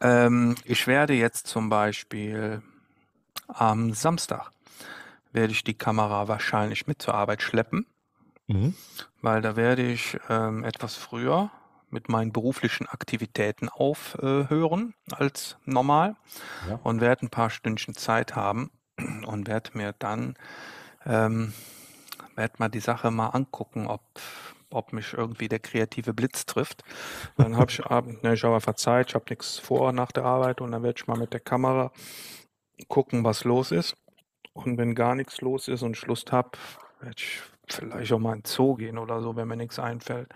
Ähm, 0.01 0.57
ich 0.65 0.87
werde 0.87 1.15
jetzt 1.15 1.47
zum 1.47 1.69
Beispiel 1.69 2.63
am 3.47 3.93
Samstag 3.93 4.51
werde 5.33 5.53
ich 5.53 5.65
die 5.65 5.75
Kamera 5.75 6.29
wahrscheinlich 6.29 6.87
mit 6.87 7.03
zur 7.03 7.15
Arbeit 7.15 7.43
schleppen, 7.43 7.87
mhm. 8.47 8.75
weil 9.21 9.43
da 9.43 9.57
werde 9.57 9.83
ich 9.83 10.19
ähm, 10.29 10.65
etwas 10.65 10.95
früher 10.95 11.51
mit 11.91 12.09
meinen 12.09 12.33
beruflichen 12.33 12.87
Aktivitäten 12.87 13.69
aufhören 13.69 14.95
äh, 15.11 15.15
als 15.15 15.57
normal 15.65 16.17
ja. 16.69 16.81
und 16.83 17.01
werde 17.01 17.27
ein 17.27 17.31
paar 17.31 17.51
Stündchen 17.51 17.95
Zeit 17.95 18.35
haben 18.35 18.71
und 19.27 19.47
werde 19.47 19.71
mir 19.75 19.95
dann 19.99 20.35
ähm, 21.07 21.53
werde 22.37 22.55
mal 22.59 22.69
die 22.69 22.81
Sache 22.81 23.11
mal 23.11 23.29
angucken, 23.29 23.87
ob, 23.87 24.03
ob 24.71 24.93
mich 24.93 25.13
irgendwie 25.13 25.49
der 25.49 25.61
kreative 25.61 26.13
Blitz 26.15 26.47
trifft. 26.47 26.83
Dann 27.37 27.57
habe 27.57 27.71
ich, 27.71 27.79
ne, 28.23 28.35
ich 28.35 28.45
habe 28.45 28.55
einfach 28.55 28.75
Zeit, 28.75 29.11
ich 29.11 29.15
habe 29.15 29.27
nichts 29.29 29.59
vor 29.59 29.93
nach 29.93 30.13
der 30.13 30.25
Arbeit 30.25 30.61
und 30.61 30.73
dann 30.73 30.83
werde 30.83 30.99
ich 30.99 31.07
mal 31.07 31.19
mit 31.19 31.33
der 31.33 31.41
Kamera 31.41 31.93
gucken, 32.89 33.25
was 33.25 33.45
los 33.45 33.71
ist. 33.71 33.97
Und 34.53 34.79
wenn 34.79 34.95
gar 34.95 35.15
nichts 35.15 35.41
los 35.41 35.69
ist 35.69 35.83
und 35.83 35.97
ich 35.97 36.07
Lust 36.07 36.31
habe, 36.33 36.51
werde 37.01 37.17
ich 37.19 37.41
vielleicht 37.69 38.13
auch 38.13 38.19
mal 38.19 38.35
in 38.35 38.41
den 38.41 38.45
Zoo 38.47 38.75
gehen 38.75 38.99
oder 38.99 39.21
so, 39.23 39.37
wenn 39.37 39.49
mir 39.49 39.57
nichts 39.57 39.79
einfällt. 39.79 40.29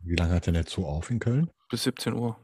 Wie 0.00 0.16
lange 0.16 0.34
hat 0.34 0.46
denn 0.46 0.54
der 0.54 0.64
Zoo 0.66 0.86
auf 0.86 1.10
in 1.10 1.18
Köln? 1.18 1.50
Bis 1.68 1.84
17 1.84 2.14
Uhr. 2.14 2.36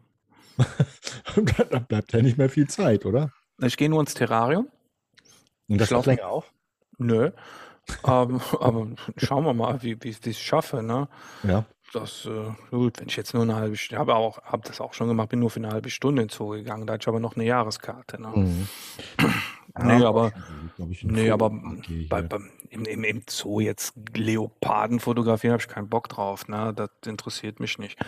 da 1.71 1.79
bleibt 1.81 2.13
ja 2.13 2.23
nicht 2.23 2.39
mehr 2.39 2.49
viel 2.49 2.69
Zeit, 2.69 3.05
oder? 3.05 3.33
Ich 3.63 3.77
gehe 3.77 3.89
nur 3.89 4.01
ins 4.01 4.15
Terrarium. 4.15 4.69
Und 5.69 5.81
das 5.81 5.91
läuft 5.91 6.07
länger 6.07 6.29
auf? 6.29 6.53
Nö. 6.99 7.31
aber, 8.03 8.41
aber 8.61 8.89
schauen 9.17 9.45
wir 9.45 9.55
mal, 9.55 9.83
wie, 9.83 10.03
wie 10.03 10.09
ich 10.09 10.27
es 10.27 10.39
schaffe. 10.39 10.83
Ne? 10.83 11.09
Ja. 11.43 11.65
Das, 11.93 12.27
äh, 12.27 12.53
gut, 12.71 13.01
wenn 13.01 13.09
ich 13.09 13.17
jetzt 13.17 13.33
nur 13.33 13.45
eine 13.45 13.55
halbe 13.57 13.77
Stunde, 13.77 14.01
habe 14.01 14.17
auch, 14.17 14.43
habe 14.43 14.67
das 14.67 14.81
auch 14.81 14.93
schon 14.93 15.09
gemacht, 15.09 15.29
bin 15.29 15.39
nur 15.39 15.51
für 15.51 15.61
eine 15.61 15.71
halbe 15.71 15.89
Stunde 15.89 16.23
ins 16.23 16.35
Zoo 16.35 16.49
gegangen, 16.49 16.87
da 16.87 16.95
hatte 16.95 17.05
ich 17.05 17.09
aber 17.09 17.21
noch 17.21 17.37
eine 17.37 17.45
Jahreskarte. 17.45 18.21
Ne? 18.21 18.29
Mhm. 18.35 18.69
nee, 19.83 20.05
aber, 20.05 20.33
nee, 20.77 21.31
aber 21.31 21.51
bei, 22.09 22.23
bei, 22.23 22.39
im, 22.69 22.85
im, 22.85 23.05
im 23.05 23.23
Zoo 23.29 23.61
jetzt 23.61 23.95
Leoparden 24.15 25.01
fotografieren, 25.01 25.53
habe 25.53 25.63
ich 25.63 25.69
keinen 25.69 25.89
Bock 25.89 26.09
drauf. 26.09 26.49
Ne? 26.49 26.73
Das 26.75 26.91
interessiert 27.07 27.61
mich 27.61 27.79
nicht. 27.79 27.99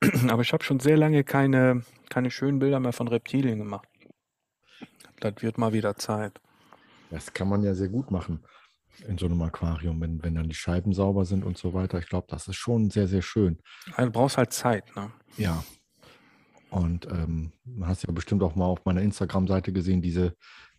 Aber 0.28 0.42
ich 0.42 0.52
habe 0.52 0.64
schon 0.64 0.80
sehr 0.80 0.96
lange 0.96 1.24
keine, 1.24 1.82
keine 2.10 2.30
schönen 2.30 2.58
Bilder 2.58 2.80
mehr 2.80 2.92
von 2.92 3.08
Reptilien 3.08 3.58
gemacht. 3.58 3.88
Das 5.20 5.34
wird 5.40 5.58
mal 5.58 5.72
wieder 5.72 5.96
Zeit. 5.96 6.40
Das 7.10 7.32
kann 7.32 7.48
man 7.48 7.62
ja 7.62 7.74
sehr 7.74 7.88
gut 7.88 8.10
machen 8.10 8.42
in 9.06 9.18
so 9.18 9.26
einem 9.26 9.40
Aquarium, 9.42 10.00
wenn, 10.00 10.22
wenn 10.22 10.34
dann 10.34 10.48
die 10.48 10.54
Scheiben 10.54 10.92
sauber 10.92 11.24
sind 11.24 11.44
und 11.44 11.58
so 11.58 11.74
weiter. 11.74 11.98
Ich 11.98 12.08
glaube, 12.08 12.26
das 12.28 12.48
ist 12.48 12.56
schon 12.56 12.90
sehr, 12.90 13.08
sehr 13.08 13.22
schön. 13.22 13.58
Also 13.94 14.06
du 14.06 14.12
brauchst 14.12 14.36
halt 14.36 14.52
Zeit, 14.52 14.94
ne? 14.96 15.10
Ja. 15.36 15.62
Und 16.70 17.06
ähm, 17.06 17.52
hast 17.82 18.04
ja 18.04 18.12
bestimmt 18.12 18.42
auch 18.42 18.54
mal 18.54 18.66
auf 18.66 18.84
meiner 18.84 19.02
Instagram-Seite 19.02 19.72
gesehen, 19.72 20.00
diese, 20.00 20.34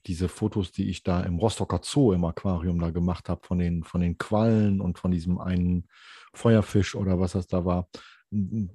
diese 0.06 0.30
Fotos, 0.30 0.72
die 0.72 0.90
ich 0.90 1.04
da 1.04 1.22
im 1.22 1.38
Rostocker 1.38 1.80
Zoo 1.84 2.14
im 2.14 2.26
Aquarium 2.26 2.80
da 2.80 2.92
gemacht 2.92 3.30
habe, 3.30 3.46
von 3.46 3.60
den, 3.60 3.84
von 3.84 4.02
den 4.02 4.18
Quallen 4.18 4.82
und 4.82 5.00
von 5.00 5.12
diesem 5.12 5.40
einen 5.40 5.88
Feuerfisch 6.34 6.96
oder 6.96 7.20
was 7.20 7.34
das 7.34 7.48
da 7.48 7.66
war 7.66 7.88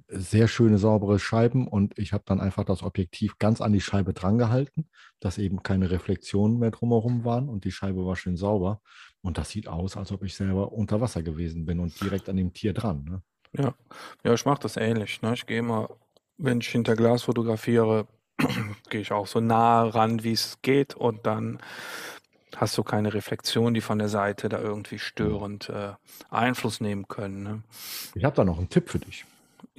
sehr 0.07 0.47
schöne, 0.47 0.77
saubere 0.77 1.19
Scheiben 1.19 1.67
und 1.67 1.97
ich 1.97 2.13
habe 2.13 2.23
dann 2.25 2.39
einfach 2.39 2.63
das 2.63 2.81
Objektiv 2.81 3.37
ganz 3.39 3.59
an 3.59 3.73
die 3.73 3.81
Scheibe 3.81 4.13
drangehalten, 4.13 4.89
dass 5.19 5.37
eben 5.37 5.63
keine 5.63 5.91
Reflexionen 5.91 6.59
mehr 6.59 6.71
drumherum 6.71 7.25
waren 7.25 7.49
und 7.49 7.65
die 7.65 7.71
Scheibe 7.71 8.05
war 8.05 8.15
schön 8.15 8.37
sauber. 8.37 8.81
Und 9.21 9.37
das 9.37 9.49
sieht 9.49 9.67
aus, 9.67 9.97
als 9.97 10.13
ob 10.13 10.23
ich 10.23 10.35
selber 10.35 10.71
unter 10.71 11.01
Wasser 11.01 11.23
gewesen 11.23 11.65
bin 11.65 11.79
und 11.79 11.99
direkt 12.01 12.29
an 12.29 12.37
dem 12.37 12.53
Tier 12.53 12.73
dran. 12.73 13.03
Ne? 13.03 13.21
Ja. 13.57 13.75
ja, 14.23 14.33
ich 14.33 14.45
mache 14.45 14.61
das 14.61 14.77
ähnlich. 14.77 15.21
Ne? 15.21 15.33
Ich 15.33 15.45
gehe 15.45 15.59
immer, 15.59 15.89
wenn 16.37 16.61
ich 16.61 16.69
hinter 16.69 16.95
Glas 16.95 17.23
fotografiere, 17.23 18.07
gehe 18.89 19.01
ich 19.01 19.11
auch 19.11 19.27
so 19.27 19.39
nah 19.39 19.83
ran, 19.83 20.23
wie 20.23 20.33
es 20.33 20.59
geht 20.61 20.95
und 20.95 21.25
dann 21.25 21.59
hast 22.55 22.77
du 22.77 22.83
keine 22.83 23.13
Reflexion, 23.13 23.73
die 23.73 23.81
von 23.81 23.99
der 23.99 24.09
Seite 24.09 24.49
da 24.49 24.59
irgendwie 24.59 24.99
störend 24.99 25.69
äh, 25.69 25.93
Einfluss 26.29 26.81
nehmen 26.81 27.07
können. 27.07 27.43
Ne? 27.43 27.63
Ich 28.15 28.23
habe 28.23 28.35
da 28.35 28.43
noch 28.43 28.57
einen 28.57 28.69
Tipp 28.69 28.89
für 28.89 28.99
dich 28.99 29.25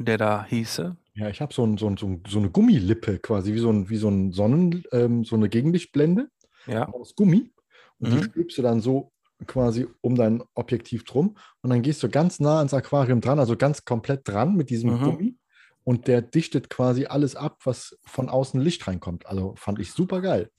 der 0.01 0.19
da 0.19 0.45
hieße? 0.49 0.97
Ja, 1.15 1.29
ich 1.29 1.41
habe 1.41 1.53
so, 1.53 1.65
ein, 1.65 1.77
so, 1.77 1.89
ein, 1.89 1.97
so, 1.97 2.39
eine 2.39 2.51
Gummilippe 2.51 3.19
quasi, 3.19 3.53
wie 3.53 3.59
so 3.59 3.71
ein, 3.71 3.91
wie 3.91 3.97
so 3.97 4.09
ein 4.09 4.33
Sonnen, 4.33 4.85
ähm, 4.93 5.25
so 5.25 5.37
eine 5.37 5.49
Gegenlichtblende 5.49 6.29
ja. 6.67 6.89
aus 6.89 7.15
Gummi. 7.15 7.53
Und 7.99 8.11
mhm. 8.11 8.17
die 8.17 8.25
stülpst 8.25 8.59
du 8.59 8.63
dann 8.63 8.81
so 8.81 9.13
quasi 9.47 9.87
um 10.01 10.17
dein 10.17 10.43
Objektiv 10.55 11.05
drum. 11.05 11.37
Und 11.63 11.71
dann 11.71 11.83
gehst 11.83 12.03
du 12.03 12.09
ganz 12.09 12.41
nah 12.41 12.59
ans 12.59 12.75
Aquarium 12.75 13.21
dran, 13.21 13.39
also 13.39 13.57
ganz 13.57 13.85
komplett 13.85 14.27
dran 14.27 14.57
mit 14.57 14.71
diesem 14.71 14.95
mhm. 14.95 15.05
Gummi. 15.05 15.37
Und 15.85 16.09
der 16.09 16.23
dichtet 16.23 16.71
quasi 16.71 17.07
alles 17.07 17.37
ab, 17.37 17.61
was 17.65 17.99
von 18.05 18.29
außen 18.29 18.61
Licht 18.61 18.87
reinkommt. 18.87 19.27
Also 19.27 19.55
fand 19.57 19.79
ich 19.79 19.93
super 19.93 20.21
geil. 20.21 20.51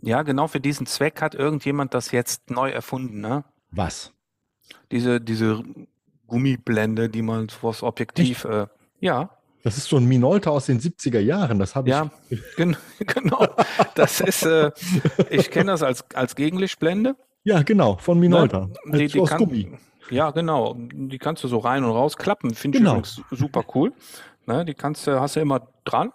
Ja, 0.00 0.22
genau 0.22 0.48
für 0.48 0.60
diesen 0.60 0.86
Zweck 0.86 1.20
hat 1.22 1.34
irgendjemand 1.34 1.94
das 1.94 2.10
jetzt 2.10 2.50
neu 2.50 2.70
erfunden, 2.70 3.20
ne? 3.20 3.44
Was? 3.70 4.12
Diese, 4.90 5.20
diese 5.20 5.62
Gummiblende, 6.26 7.08
die 7.08 7.22
man 7.22 7.48
vors 7.48 7.82
Objektiv, 7.82 8.44
äh, 8.44 8.66
ja. 9.00 9.30
Das 9.62 9.78
ist 9.78 9.88
so 9.88 9.96
ein 9.96 10.04
Minolta 10.04 10.50
aus 10.50 10.66
den 10.66 10.78
70er 10.78 11.20
Jahren, 11.20 11.58
das 11.58 11.74
habe 11.74 11.88
ich. 11.88 11.94
Ja, 11.94 12.10
gen 12.56 12.76
genau. 13.06 13.46
Das 13.94 14.20
ist, 14.20 14.44
äh, 14.44 14.72
ich 15.30 15.50
kenne 15.50 15.72
das 15.72 15.82
als, 15.82 16.04
als 16.14 16.36
Gegenlichtblende. 16.36 17.16
Ja, 17.44 17.62
genau, 17.62 17.96
von 17.96 18.18
Minolta. 18.18 18.68
Ne? 18.84 18.98
Die, 18.98 19.06
die 19.06 19.20
aus 19.20 19.30
kann, 19.30 19.38
Gummi. 19.38 19.72
Ja, 20.10 20.30
genau. 20.32 20.76
Die 20.76 21.18
kannst 21.18 21.44
du 21.44 21.48
so 21.48 21.58
rein 21.58 21.82
und 21.84 21.92
raus 21.92 22.16
klappen. 22.16 22.54
Finde 22.54 22.78
genau. 22.78 23.00
ich 23.00 23.20
super 23.30 23.64
cool. 23.74 23.92
Ne? 24.46 24.64
Die 24.64 24.74
kannst 24.74 25.06
du, 25.06 25.20
hast 25.20 25.36
du 25.36 25.40
immer 25.40 25.68
dran, 25.84 26.12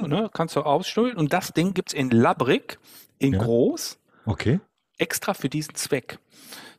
ne? 0.00 0.30
kannst 0.32 0.56
du 0.56 0.62
ausstüllen. 0.62 1.16
Und 1.16 1.32
das 1.32 1.52
Ding 1.52 1.74
gibt 1.74 1.90
es 1.90 1.94
in 1.94 2.10
Labrik, 2.10 2.78
in 3.18 3.34
ja. 3.34 3.42
groß. 3.42 3.98
Okay. 4.26 4.60
Extra 4.98 5.34
für 5.34 5.48
diesen 5.48 5.74
Zweck. 5.74 6.18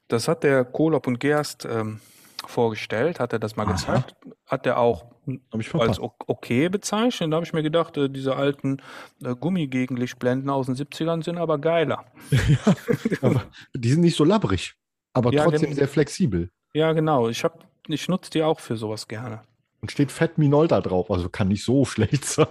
Das 0.07 0.27
hat 0.27 0.43
der 0.43 0.65
Kolob 0.65 1.07
und 1.07 1.19
Gerst 1.19 1.65
ähm, 1.65 2.01
vorgestellt, 2.45 3.19
hat 3.19 3.33
er 3.33 3.39
das 3.39 3.55
mal 3.55 3.63
Aha. 3.63 3.73
gezeigt, 3.73 4.15
hat 4.45 4.65
er 4.65 4.79
auch 4.79 5.05
als 5.73 5.99
okay 5.99 6.69
bezeichnet. 6.69 7.31
Da 7.31 7.35
habe 7.35 7.45
ich 7.45 7.53
mir 7.53 7.63
gedacht, 7.63 7.95
äh, 7.97 8.09
diese 8.09 8.35
alten 8.35 8.81
äh, 9.23 9.35
Gummigegenlichtblenden 9.35 10.49
aus 10.49 10.65
den 10.65 10.75
70ern 10.75 11.23
sind 11.23 11.37
aber 11.37 11.59
geiler. 11.59 12.05
ja, 12.31 12.73
aber 13.21 13.43
die 13.75 13.91
sind 13.91 14.01
nicht 14.01 14.15
so 14.15 14.23
labbrig, 14.23 14.75
aber 15.13 15.31
ja, 15.31 15.43
trotzdem 15.43 15.73
sehr 15.73 15.87
flexibel. 15.87 16.49
Ja, 16.73 16.93
genau. 16.93 17.29
Ich, 17.29 17.43
ich 17.87 18.07
nutze 18.07 18.31
die 18.31 18.43
auch 18.43 18.59
für 18.59 18.77
sowas 18.77 19.07
gerne. 19.07 19.41
Und 19.81 19.91
steht 19.91 20.11
Fett 20.11 20.37
Minolta 20.37 20.81
drauf, 20.81 21.09
also 21.09 21.29
kann 21.29 21.47
nicht 21.47 21.63
so 21.63 21.85
schlecht 21.85 22.25
sein. 22.25 22.47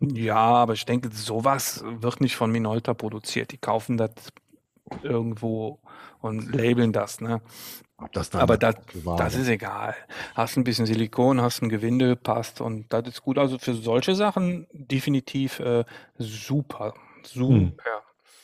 Ja, 0.00 0.36
aber 0.36 0.72
ich 0.72 0.84
denke, 0.84 1.10
sowas 1.12 1.84
wird 1.84 2.20
nicht 2.20 2.36
von 2.36 2.50
Minolta 2.50 2.94
produziert. 2.94 3.52
Die 3.52 3.58
kaufen 3.58 3.96
das 3.96 4.10
irgendwo 5.02 5.80
und 6.20 6.54
labeln 6.54 6.92
das. 6.92 7.20
Ne? 7.20 7.40
Das 8.12 8.34
Aber 8.34 8.58
das, 8.58 8.76
das 9.16 9.34
ist 9.34 9.48
egal. 9.48 9.94
Hast 10.34 10.56
ein 10.56 10.64
bisschen 10.64 10.86
Silikon, 10.86 11.40
hast 11.40 11.62
ein 11.62 11.70
Gewinde, 11.70 12.14
passt 12.14 12.60
und 12.60 12.92
das 12.92 13.08
ist 13.08 13.22
gut. 13.22 13.38
Also 13.38 13.58
für 13.58 13.74
solche 13.74 14.14
Sachen 14.14 14.66
definitiv 14.72 15.60
äh, 15.60 15.84
super. 16.18 16.94
Super. 17.22 17.54
Hm, 17.54 17.72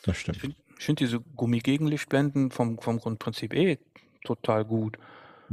das 0.04 0.16
stimmt. 0.16 0.36
Ich 0.36 0.40
finde 0.40 0.56
find 0.78 1.00
diese 1.00 1.20
Gummigegenlichtblenden 1.20 2.50
vom, 2.50 2.78
vom 2.78 2.98
Grundprinzip 2.98 3.54
eh 3.54 3.78
total 4.24 4.64
gut. 4.64 4.98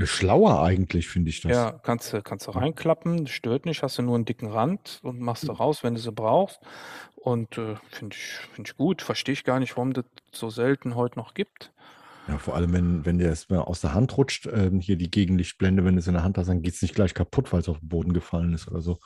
Schlauer 0.07 0.61
eigentlich, 0.61 1.07
finde 1.07 1.29
ich 1.29 1.41
das. 1.41 1.51
Ja, 1.51 1.71
kannst 1.71 2.13
du 2.13 2.21
kannst 2.21 2.47
du 2.47 2.51
reinklappen, 2.51 3.27
stört 3.27 3.65
nicht, 3.65 3.83
hast 3.83 3.97
du 3.97 4.01
nur 4.01 4.15
einen 4.15 4.25
dicken 4.25 4.47
Rand 4.47 4.99
und 5.03 5.19
machst 5.19 5.47
du 5.47 5.51
raus, 5.51 5.83
wenn 5.83 5.95
du 5.95 5.99
sie 5.99 6.11
brauchst. 6.11 6.59
Und 7.15 7.57
äh, 7.57 7.75
finde 7.89 8.15
ich, 8.15 8.39
find 8.53 8.69
ich 8.69 8.77
gut. 8.77 9.01
Verstehe 9.01 9.33
ich 9.33 9.43
gar 9.43 9.59
nicht, 9.59 9.75
warum 9.75 9.93
das 9.93 10.05
so 10.31 10.49
selten 10.49 10.95
heute 10.95 11.19
noch 11.19 11.33
gibt. 11.33 11.71
Ja, 12.29 12.37
vor 12.37 12.55
allem, 12.55 12.73
wenn, 12.73 13.05
wenn 13.05 13.17
der 13.17 13.29
erstmal 13.29 13.59
aus 13.59 13.81
der 13.81 13.93
Hand 13.95 14.15
rutscht, 14.15 14.47
ähm, 14.53 14.79
hier 14.79 14.97
die 14.97 15.09
Gegenlichtblende, 15.09 15.83
wenn 15.83 15.95
du 15.95 15.99
es 15.99 16.07
in 16.07 16.13
der 16.13 16.23
Hand 16.23 16.37
hast, 16.37 16.47
dann 16.47 16.61
geht 16.61 16.75
es 16.75 16.81
nicht 16.81 16.93
gleich 16.93 17.15
kaputt, 17.15 17.51
weil 17.51 17.61
es 17.61 17.69
auf 17.69 17.79
den 17.79 17.89
Boden 17.89 18.13
gefallen 18.13 18.53
ist 18.53 18.67
oder 18.67 18.81
so. 18.81 18.99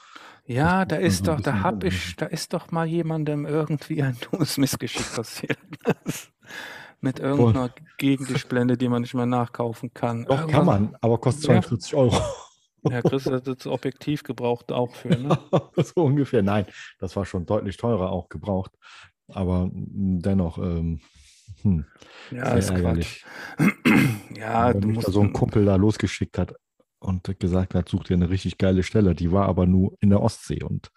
Ja, 0.46 0.84
da 0.84 0.98
ist 0.98 1.28
doch, 1.28 1.40
da 1.40 1.62
hab 1.62 1.86
ich, 1.86 2.18
da 2.18 2.26
ist 2.26 2.54
doch 2.54 2.72
mal 2.72 2.86
jemandem 2.86 3.46
irgendwie 3.46 4.04
ein 4.04 4.18
dummes 4.30 4.58
Missgeschick 4.58 5.16
passiert. 5.16 5.58
Mit 7.04 7.20
irgendeiner. 7.20 7.70
Gegenlichtblende, 7.98 8.78
die 8.78 8.88
man 8.88 9.02
nicht 9.02 9.14
mehr 9.14 9.26
nachkaufen 9.26 9.94
kann. 9.94 10.24
Doch, 10.24 10.40
Irgendwas, 10.40 10.52
kann 10.52 10.66
man, 10.66 10.96
aber 11.02 11.18
kostet 11.18 11.44
42 11.46 11.92
ja. 11.92 11.98
Euro. 11.98 12.18
Ja, 12.90 13.02
Chris 13.02 13.26
hat 13.26 13.48
das 13.48 13.68
Objektiv 13.68 14.24
gebraucht 14.24 14.72
auch 14.72 14.94
für, 14.96 15.10
ne? 15.10 15.38
so 15.78 16.04
ungefähr. 16.04 16.44
Nein, 16.44 16.66
das 17.00 17.16
war 17.16 17.26
schon 17.26 17.46
deutlich 17.46 17.78
teurer 17.78 18.12
auch 18.12 18.30
gebraucht. 18.30 18.72
Aber 19.28 19.70
dennoch, 19.74 20.58
ähm, 20.58 21.00
hm, 21.62 21.86
ja, 22.32 22.54
ist 22.54 22.70
ärgerlich. 22.70 23.26
ja, 24.38 24.74
Wenn 24.74 24.82
du 24.82 24.88
musst 24.90 25.08
da 25.08 25.12
so 25.12 25.22
ein 25.22 25.34
Kumpel 25.34 25.66
da 25.66 25.76
losgeschickt 25.76 26.38
hat 26.38 26.56
und 27.00 27.40
gesagt 27.40 27.74
hat, 27.76 27.88
such 27.88 28.06
dir 28.06 28.16
eine 28.16 28.30
richtig 28.30 28.58
geile 28.58 28.84
Stelle. 28.84 29.16
Die 29.16 29.32
war 29.32 29.48
aber 29.48 29.66
nur 29.66 29.98
in 30.00 30.10
der 30.10 30.22
Ostsee 30.22 30.64
und 30.64 30.90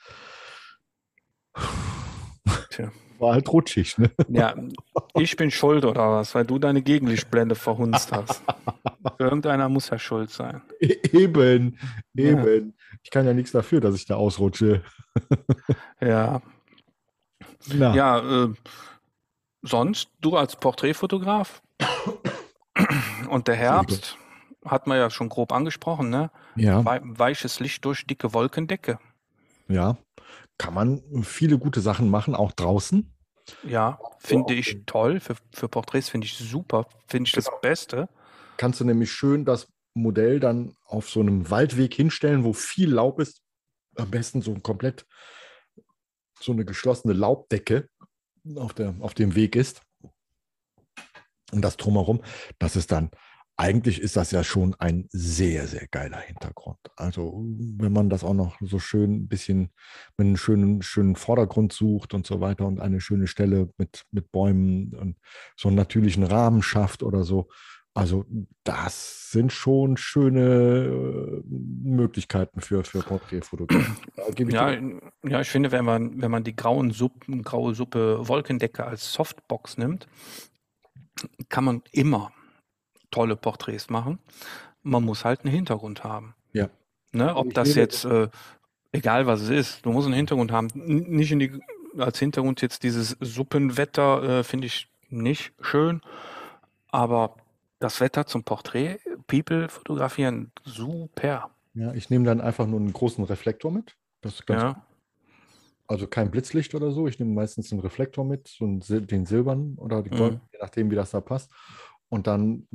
Tja. 2.70 2.92
War 3.18 3.34
halt 3.34 3.48
rutschig. 3.52 3.98
Ne? 3.98 4.10
Ja, 4.28 4.54
ich 5.14 5.36
bin 5.36 5.50
schuld 5.50 5.84
oder 5.84 6.10
was, 6.10 6.34
weil 6.34 6.44
du 6.44 6.58
deine 6.58 6.82
Gegenlichtblende 6.82 7.54
verhunzt 7.54 8.12
hast. 8.12 8.42
Irgendeiner 9.18 9.68
muss 9.68 9.90
ja 9.90 9.98
schuld 9.98 10.30
sein. 10.30 10.62
Eben, 10.80 11.78
eben. 12.14 12.66
Ja. 12.68 12.72
Ich 13.02 13.10
kann 13.10 13.26
ja 13.26 13.32
nichts 13.32 13.52
dafür, 13.52 13.80
dass 13.80 13.94
ich 13.94 14.06
da 14.06 14.16
ausrutsche. 14.16 14.82
ja. 16.00 16.42
Na. 17.72 17.94
Ja, 17.94 18.44
äh, 18.44 18.48
sonst, 19.62 20.10
du 20.20 20.36
als 20.36 20.56
Porträtfotograf 20.56 21.62
und 23.30 23.48
der 23.48 23.56
Herbst 23.56 24.16
hat 24.64 24.86
man 24.86 24.98
ja 24.98 25.10
schon 25.10 25.28
grob 25.28 25.52
angesprochen, 25.52 26.10
ne? 26.10 26.30
Ja. 26.56 26.84
Weiches 26.84 27.60
Licht 27.60 27.84
durch 27.84 28.06
dicke 28.06 28.34
Wolkendecke. 28.34 28.98
Ja, 29.68 29.96
kann 30.58 30.74
man 30.74 31.02
viele 31.22 31.58
gute 31.58 31.80
Sachen 31.80 32.10
machen, 32.10 32.34
auch 32.34 32.52
draußen. 32.52 33.12
Ja, 33.62 33.98
finde 34.18 34.54
ich 34.54 34.82
toll. 34.86 35.20
Für, 35.20 35.36
für 35.52 35.68
Porträts 35.68 36.08
finde 36.08 36.26
ich 36.26 36.36
super. 36.36 36.86
Finde 37.06 37.28
ich 37.28 37.32
genau. 37.32 37.46
das 37.50 37.60
Beste. 37.60 38.08
Kannst 38.56 38.80
du 38.80 38.84
nämlich 38.84 39.12
schön 39.12 39.44
das 39.44 39.68
Modell 39.94 40.40
dann 40.40 40.76
auf 40.84 41.08
so 41.08 41.20
einem 41.20 41.50
Waldweg 41.50 41.94
hinstellen, 41.94 42.44
wo 42.44 42.52
viel 42.52 42.90
Laub 42.90 43.20
ist. 43.20 43.42
Am 43.96 44.10
besten 44.10 44.42
so 44.42 44.52
ein 44.52 44.62
komplett 44.62 45.06
so 46.40 46.52
eine 46.52 46.64
geschlossene 46.64 47.14
Laubdecke 47.14 47.88
auf, 48.56 48.74
der, 48.74 48.94
auf 49.00 49.14
dem 49.14 49.34
Weg 49.34 49.56
ist. 49.56 49.82
Und 51.52 51.62
das 51.62 51.76
drumherum, 51.76 52.22
das 52.58 52.76
ist 52.76 52.92
dann, 52.92 53.10
eigentlich 53.56 54.00
ist 54.00 54.16
das 54.16 54.30
ja 54.32 54.44
schon 54.44 54.74
ein 54.78 55.08
sehr, 55.10 55.66
sehr 55.66 55.86
geiler 55.88 56.18
Hintergrund. 56.18 56.78
Also 56.96 57.42
wenn 57.78 57.92
man 57.92 58.10
das 58.10 58.22
auch 58.22 58.34
noch 58.34 58.56
so 58.60 58.78
schön 58.78 59.12
ein 59.12 59.28
bisschen 59.28 59.70
mit 60.18 60.26
einem 60.26 60.36
schönen, 60.36 60.82
schönen 60.82 61.16
Vordergrund 61.16 61.72
sucht 61.72 62.12
und 62.12 62.26
so 62.26 62.40
weiter 62.40 62.66
und 62.66 62.80
eine 62.80 63.00
schöne 63.00 63.26
Stelle 63.26 63.70
mit, 63.78 64.04
mit 64.10 64.30
Bäumen 64.30 64.94
und 64.94 65.16
so 65.56 65.68
einen 65.68 65.76
natürlichen 65.76 66.24
Rahmen 66.24 66.62
schafft 66.62 67.02
oder 67.02 67.24
so, 67.24 67.48
also 67.96 68.26
das 68.62 69.30
sind 69.30 69.54
schon 69.54 69.96
schöne 69.96 70.42
äh, 70.84 71.42
Möglichkeiten 71.48 72.60
für, 72.60 72.84
für 72.84 73.00
Porträtfotografie. 73.00 73.90
Ja, 74.50 74.76
ja, 75.26 75.40
ich 75.40 75.48
finde, 75.48 75.72
wenn 75.72 75.86
man, 75.86 76.20
wenn 76.20 76.30
man 76.30 76.44
die 76.44 76.54
grauen 76.54 76.90
Suppen, 76.90 77.42
graue 77.42 77.74
Suppe 77.74 78.28
Wolkendecke 78.28 78.84
als 78.84 79.14
Softbox 79.14 79.78
nimmt, 79.78 80.08
kann 81.48 81.64
man 81.64 81.82
immer, 81.90 82.32
tolle 83.16 83.36
Porträts 83.36 83.88
machen. 83.88 84.18
Man 84.82 85.02
muss 85.02 85.24
halt 85.24 85.40
einen 85.44 85.54
Hintergrund 85.54 86.04
haben. 86.04 86.34
Ja. 86.52 86.68
Ne? 87.12 87.34
Ob 87.34 87.54
das 87.54 87.74
jetzt, 87.74 88.04
äh, 88.04 88.28
egal 88.92 89.26
was 89.26 89.40
es 89.40 89.48
ist, 89.48 89.86
du 89.86 89.90
musst 89.90 90.06
einen 90.06 90.14
Hintergrund 90.14 90.52
haben. 90.52 90.68
nicht 90.74 91.32
in 91.32 91.38
die, 91.38 91.50
als 91.96 92.18
Hintergrund 92.18 92.60
jetzt 92.60 92.82
dieses 92.82 93.16
Suppenwetter 93.20 94.40
äh, 94.40 94.44
finde 94.44 94.66
ich 94.66 94.88
nicht 95.08 95.52
schön, 95.60 96.02
aber 96.88 97.36
das 97.78 98.00
Wetter 98.00 98.26
zum 98.26 98.42
Porträt, 98.44 98.98
People 99.26 99.68
fotografieren, 99.68 100.52
super. 100.64 101.50
Ja, 101.74 101.92
ich 101.94 102.10
nehme 102.10 102.24
dann 102.24 102.40
einfach 102.40 102.66
nur 102.66 102.80
einen 102.80 102.92
großen 102.92 103.24
Reflektor 103.24 103.70
mit. 103.70 103.96
Das 104.22 104.34
ist 104.34 104.46
ganz 104.46 104.62
Ja, 104.62 104.82
Also 105.88 106.06
kein 106.06 106.30
Blitzlicht 106.30 106.74
oder 106.74 106.90
so. 106.90 107.06
Ich 107.06 107.18
nehme 107.18 107.32
meistens 107.32 107.70
einen 107.72 107.80
Reflektor 107.80 108.24
mit, 108.24 108.48
so 108.48 108.64
einen, 108.64 108.80
den 108.80 109.24
silbernen 109.26 109.76
oder 109.78 110.02
den 110.02 110.12
Mhm. 110.14 110.18
goldenen, 110.18 110.40
je 110.52 110.58
nachdem, 110.60 110.90
wie 110.90 110.96
das 110.96 111.10
da 111.12 111.20
passt. 111.20 111.50
Und 112.08 112.26
dann 112.26 112.68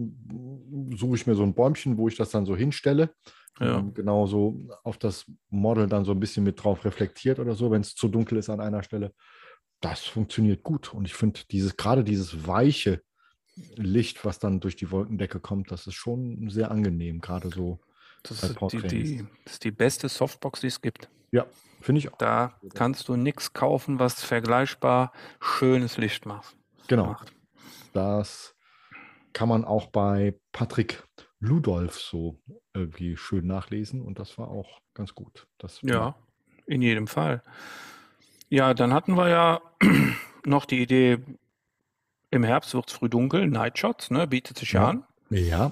suche 0.96 1.16
ich 1.16 1.28
mir 1.28 1.36
so 1.36 1.44
ein 1.44 1.54
Bäumchen, 1.54 1.98
wo 1.98 2.08
ich 2.08 2.16
das 2.16 2.30
dann 2.30 2.46
so 2.46 2.56
hinstelle. 2.56 3.14
Ja. 3.60 3.74
dann 3.74 3.94
genau 3.94 4.28
so 4.28 4.60
auf 4.84 4.98
das 4.98 5.26
Model 5.50 5.88
dann 5.88 6.06
so 6.06 6.14
ein 6.14 6.20
bisschen 6.20 6.44
mit 6.44 6.64
drauf 6.64 6.86
reflektiert 6.86 7.38
oder 7.38 7.54
so, 7.54 7.70
wenn 7.70 7.82
es 7.82 7.96
zu 7.96 8.08
dunkel 8.08 8.38
ist 8.38 8.50
an 8.50 8.62
einer 8.62 8.82
Stelle. 8.82 9.14
Das 9.82 10.02
funktioniert 10.02 10.64
gut. 10.64 10.94
Und 10.94 11.06
ich 11.06 11.14
finde 11.14 11.42
dieses, 11.52 11.76
gerade 11.76 12.04
dieses 12.04 12.48
weiche 12.48 13.02
Licht, 13.76 14.24
was 14.26 14.40
dann 14.40 14.62
durch 14.62 14.76
die 14.78 14.90
Wolkendecke 14.90 15.40
kommt, 15.40 15.72
das 15.72 15.86
ist 15.86 15.96
schon 15.96 16.50
sehr 16.50 16.72
angenehm, 16.72 17.20
gerade 17.20 17.50
so 17.50 17.80
das 18.24 18.44
ist 18.44 18.60
die, 18.72 18.88
die, 18.88 19.26
das 19.46 19.54
ist 19.54 19.64
die 19.64 19.72
beste 19.72 20.08
Softbox, 20.08 20.62
die 20.62 20.68
es 20.68 20.82
gibt. 20.82 21.10
Ja, 21.32 21.46
finde 21.82 22.00
ich 22.00 22.14
auch. 22.14 22.18
Da 22.18 22.60
kannst 22.74 23.08
du 23.08 23.16
nichts 23.16 23.54
kaufen, 23.54 24.00
was 24.00 24.24
vergleichbar 24.24 25.12
schönes 25.40 25.98
Licht 25.98 26.26
macht. 26.26 26.56
Genau. 26.88 27.08
macht. 27.08 27.34
Das 27.94 28.56
kann 29.34 29.50
man 29.50 29.66
auch 29.66 29.88
bei 29.88 30.36
Patrick 30.52 31.04
Ludolf 31.40 32.00
so 32.00 32.40
irgendwie 32.74 33.18
schön 33.18 33.48
nachlesen 33.48 34.02
und 34.02 34.20
das 34.20 34.38
war 34.38 34.50
auch 34.50 34.80
ganz 34.94 35.16
gut. 35.16 35.48
Das 35.58 35.80
Ja, 35.82 36.16
in 36.66 36.82
jedem 36.82 37.08
Fall. 37.08 37.42
Ja, 38.50 38.74
dann 38.74 38.94
hatten 38.94 39.16
wir 39.16 39.30
ja 39.30 39.62
noch 40.46 40.66
die 40.66 40.82
Idee, 40.82 41.20
im 42.30 42.44
Herbst 42.44 42.74
wird 42.74 42.90
es 42.90 42.94
früh 42.94 43.10
dunkel, 43.10 43.48
Nightshots, 43.48 44.12
ne, 44.12 44.28
bietet 44.28 44.58
sich 44.58 44.74
ja 44.74 44.90
an. 44.90 45.04
Ja, 45.30 45.72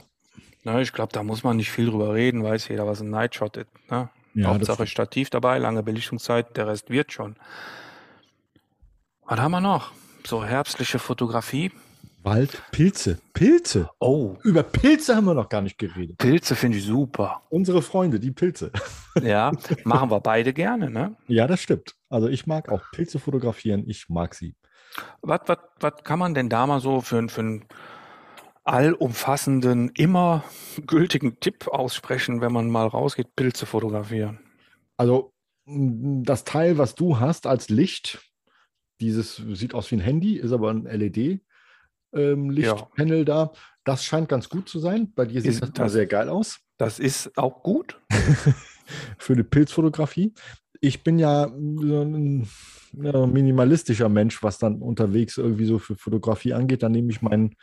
Ne, 0.64 0.82
ich 0.82 0.92
glaube, 0.92 1.14
da 1.14 1.24
muss 1.24 1.44
man 1.44 1.58
nicht 1.58 1.72
viel 1.72 1.86
drüber 1.86 2.14
reden, 2.14 2.44
weiß 2.44 2.68
jeder, 2.68 2.86
was 2.86 3.02
ein 3.02 3.10
Nightshot 3.10 3.58
ist. 3.58 3.68
Ne? 3.90 4.10
ja 4.34 4.48
Hauptsache 4.48 4.88
Stativ 4.88 5.30
dabei, 5.30 5.58
lange 5.58 5.84
Belichtungszeit, 5.84 6.58
der 6.58 6.68
Rest 6.68 6.90
wird 6.90 7.12
schon. 7.14 7.36
Was 9.26 9.40
haben 9.40 9.52
wir 9.52 9.62
noch? 9.62 9.92
So 10.26 10.44
herbstliche 10.44 11.00
Fotografie. 11.00 11.72
Wald, 12.22 12.62
Pilze, 12.72 13.18
Pilze. 13.34 13.90
Oh, 14.00 14.36
Über 14.44 14.62
Pilze 14.64 15.16
haben 15.16 15.26
wir 15.26 15.34
noch 15.34 15.48
gar 15.48 15.62
nicht 15.62 15.78
geredet. 15.78 16.18
Pilze 16.18 16.56
finde 16.56 16.78
ich 16.78 16.84
super. 16.84 17.44
Unsere 17.50 17.82
Freunde, 17.82 18.20
die 18.20 18.32
Pilze. 18.32 18.72
Ja, 19.22 19.52
machen 19.84 20.12
wir 20.12 20.22
beide 20.22 20.54
gerne, 20.54 20.90
ne? 20.90 21.18
Ja, 21.28 21.46
das 21.48 21.62
stimmt. 21.62 21.96
Also 22.10 22.30
ich 22.30 22.48
mag 22.48 22.70
auch 22.70 22.82
Pilze 22.94 23.20
fotografieren. 23.20 23.84
Ich 23.90 24.08
mag 24.08 24.34
sie. 24.34 24.56
Was, 25.22 25.42
was, 25.48 25.58
was 25.82 25.94
kann 26.06 26.20
man 26.20 26.34
denn 26.34 26.48
da 26.48 26.66
mal 26.68 26.80
so 26.80 27.02
für, 27.02 27.18
einen- 27.18 27.28
für 27.30 27.42
einen 27.42 27.66
allumfassenden, 28.64 29.90
immer 29.96 30.44
gültigen 30.86 31.40
Tipp 31.40 31.68
aussprechen, 31.68 32.40
wenn 32.42 32.52
man 32.54 32.70
mal 32.70 32.88
rausgeht, 32.88 33.36
Pilze 33.36 33.66
fotografieren? 33.66 34.40
Also 34.96 35.34
das 35.66 36.44
Teil, 36.46 36.78
was 36.78 36.96
du 36.96 37.20
hast 37.20 37.46
als 37.48 37.70
Licht, 37.70 38.20
dieses 39.02 39.36
sieht 39.36 39.74
aus 39.74 39.92
wie 39.92 39.96
ein 39.96 40.02
Handy, 40.02 40.36
ist 40.38 40.52
aber 40.52 40.70
ein 40.72 40.86
LED-Lichtpanel 42.12 43.26
da. 43.26 43.52
Das 43.84 44.04
scheint 44.04 44.30
ganz 44.30 44.50
gut 44.50 44.70
zu 44.70 44.80
sein. 44.80 45.12
Bei 45.16 45.26
dir 45.26 45.42
sieht 45.42 45.52
Ist 45.52 45.62
das, 45.62 45.72
das- 45.74 45.92
sehr 45.94 46.06
geil 46.08 46.30
aus 46.30 46.60
Das 46.78 47.00
ist 47.00 47.38
auch 47.38 47.64
gut. 47.64 48.00
für 49.18 49.34
eine 49.34 49.44
Pilzfotografie. 49.44 50.34
Ich 50.82 51.04
bin 51.04 51.20
ja 51.20 51.48
so 51.48 52.02
ein 52.02 52.48
ja, 52.94 53.26
minimalistischer 53.28 54.10
Mensch, 54.10 54.42
was 54.42 54.58
dann 54.58 54.82
unterwegs 54.82 55.38
irgendwie 55.38 55.66
so 55.66 55.78
für 55.80 55.96
Fotografie 55.96 56.54
angeht. 56.54 56.84
Dann 56.84 56.92
nehme 56.94 57.12
ich 57.12 57.22
mein, 57.22 57.56